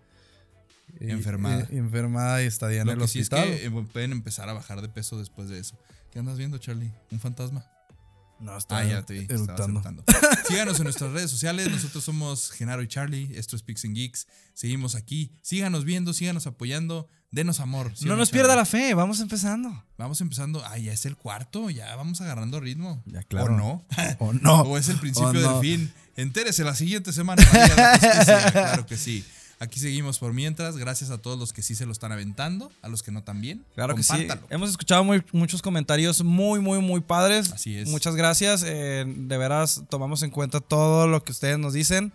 eh, 0.99 1.11
Enfermada. 1.11 1.61
eh, 1.63 1.77
enfermada 1.77 2.41
y 2.43 2.45
estadía 2.47 2.81
en 2.81 2.87
Lo 2.87 2.93
el 2.93 2.99
que 2.99 3.07
sí 3.07 3.19
es 3.19 3.25
hospital. 3.31 3.47
que 3.49 3.65
eh, 3.65 3.71
pueden 3.91 4.11
empezar 4.11 4.47
a 4.49 4.53
bajar 4.53 4.81
de 4.81 4.89
peso 4.89 5.17
después 5.19 5.49
de 5.49 5.59
eso. 5.59 5.77
¿Qué 6.11 6.19
andas 6.19 6.37
viendo, 6.37 6.57
Charlie? 6.59 6.91
¿Un 7.11 7.19
fantasma? 7.19 7.65
no, 8.39 8.57
está 8.57 8.77
Ah, 8.79 8.85
ya 8.85 9.05
te 9.05 9.13
vi. 9.15 9.27
Síganos 10.47 10.77
en 10.79 10.83
nuestras 10.85 11.11
redes 11.11 11.29
sociales. 11.29 11.69
Nosotros 11.69 12.03
somos 12.03 12.51
Genaro 12.51 12.81
y 12.81 12.87
Charlie. 12.87 13.29
Esto 13.35 13.55
es 13.55 13.63
Pix 13.63 13.83
Geeks. 13.83 14.27
Seguimos 14.53 14.95
aquí. 14.95 15.31
Síganos 15.41 15.83
viendo, 15.85 16.13
síganos 16.13 16.47
apoyando. 16.47 17.07
Denos 17.31 17.59
amor. 17.59 17.91
¿sí 17.95 18.05
No 18.05 18.15
nos 18.15 18.31
pierda 18.31 18.55
la 18.55 18.65
fe, 18.65 18.95
vamos 18.95 19.19
empezando. 19.19 19.83
Vamos 19.97 20.19
empezando. 20.21 20.63
Ah, 20.65 20.77
ya 20.79 20.91
es 20.93 21.05
el 21.05 21.15
cuarto. 21.15 21.69
Ya 21.69 21.95
vamos 21.95 22.21
agarrando 22.21 22.59
ritmo. 22.59 23.03
Ya, 23.05 23.21
claro. 23.23 23.53
¿O 23.53 23.57
no? 23.57 23.85
O 24.17 24.33
no. 24.33 24.61
¿O 24.63 24.77
es 24.77 24.89
el 24.89 24.97
principio 24.97 25.33
no. 25.33 25.59
del 25.59 25.61
fin? 25.61 25.93
Entérese 26.15 26.63
la 26.63 26.73
siguiente 26.73 27.13
semana. 27.13 27.43
María, 27.53 27.99
claro 28.51 28.85
que 28.87 28.97
sí. 28.97 29.23
Aquí 29.59 29.79
seguimos 29.79 30.17
por 30.17 30.33
mientras. 30.33 30.77
Gracias 30.77 31.11
a 31.11 31.19
todos 31.19 31.37
los 31.37 31.53
que 31.53 31.61
sí 31.61 31.75
se 31.75 31.85
lo 31.85 31.91
están 31.91 32.11
aventando. 32.11 32.71
A 32.81 32.87
los 32.87 33.03
que 33.03 33.11
no 33.11 33.23
también. 33.23 33.63
Claro 33.75 33.93
que 33.93 34.01
sí. 34.03 34.27
Hemos 34.49 34.71
escuchado 34.71 35.03
muy- 35.03 35.23
muchos 35.31 35.61
comentarios 35.61 36.23
muy, 36.23 36.61
muy, 36.61 36.79
muy 36.79 37.01
padres. 37.01 37.51
Así 37.51 37.77
es. 37.77 37.89
Muchas 37.89 38.15
gracias. 38.15 38.63
eh, 38.65 39.03
de 39.05 39.37
veras, 39.37 39.83
tomamos 39.89 40.23
en 40.23 40.31
cuenta 40.31 40.61
todo 40.61 41.07
lo 41.07 41.23
que 41.23 41.31
ustedes 41.33 41.59
nos 41.59 41.73
dicen. 41.73 42.11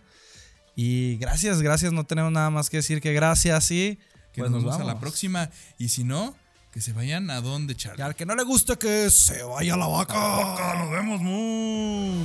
Y 0.74 1.18
gracias, 1.18 1.62
gracias. 1.62 1.92
No 1.92 2.04
tenemos 2.04 2.32
nada 2.32 2.50
más 2.50 2.68
que 2.68 2.78
decir 2.78 3.00
que 3.00 3.12
gracias 3.12 3.70
y 3.70 3.98
Que 4.34 4.42
pues 4.42 4.50
nos 4.50 4.62
vemos 4.62 4.74
a 4.76 4.78
la 4.80 4.84
vamos. 4.86 5.00
próxima. 5.00 5.48
Y 5.78 5.88
si 5.88 6.04
no, 6.04 6.34
que 6.72 6.80
se 6.80 6.92
vayan 6.92 7.30
a 7.30 7.40
donde, 7.40 7.76
Charlie. 7.76 8.00
Y 8.00 8.02
al 8.02 8.14
que 8.16 8.26
no 8.26 8.34
le 8.34 8.42
guste 8.42 8.76
que 8.76 9.08
se 9.08 9.42
vaya 9.44 9.74
a 9.74 9.76
la 9.76 9.86
vaca. 9.86 10.74
Nos 10.76 10.90
vemos 10.90 11.20
muy. 11.20 12.24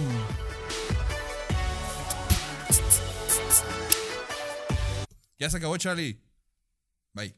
Ya 5.38 5.50
se 5.50 5.58
acabó, 5.58 5.78
Charlie. 5.78 6.20
Bye. 7.14 7.36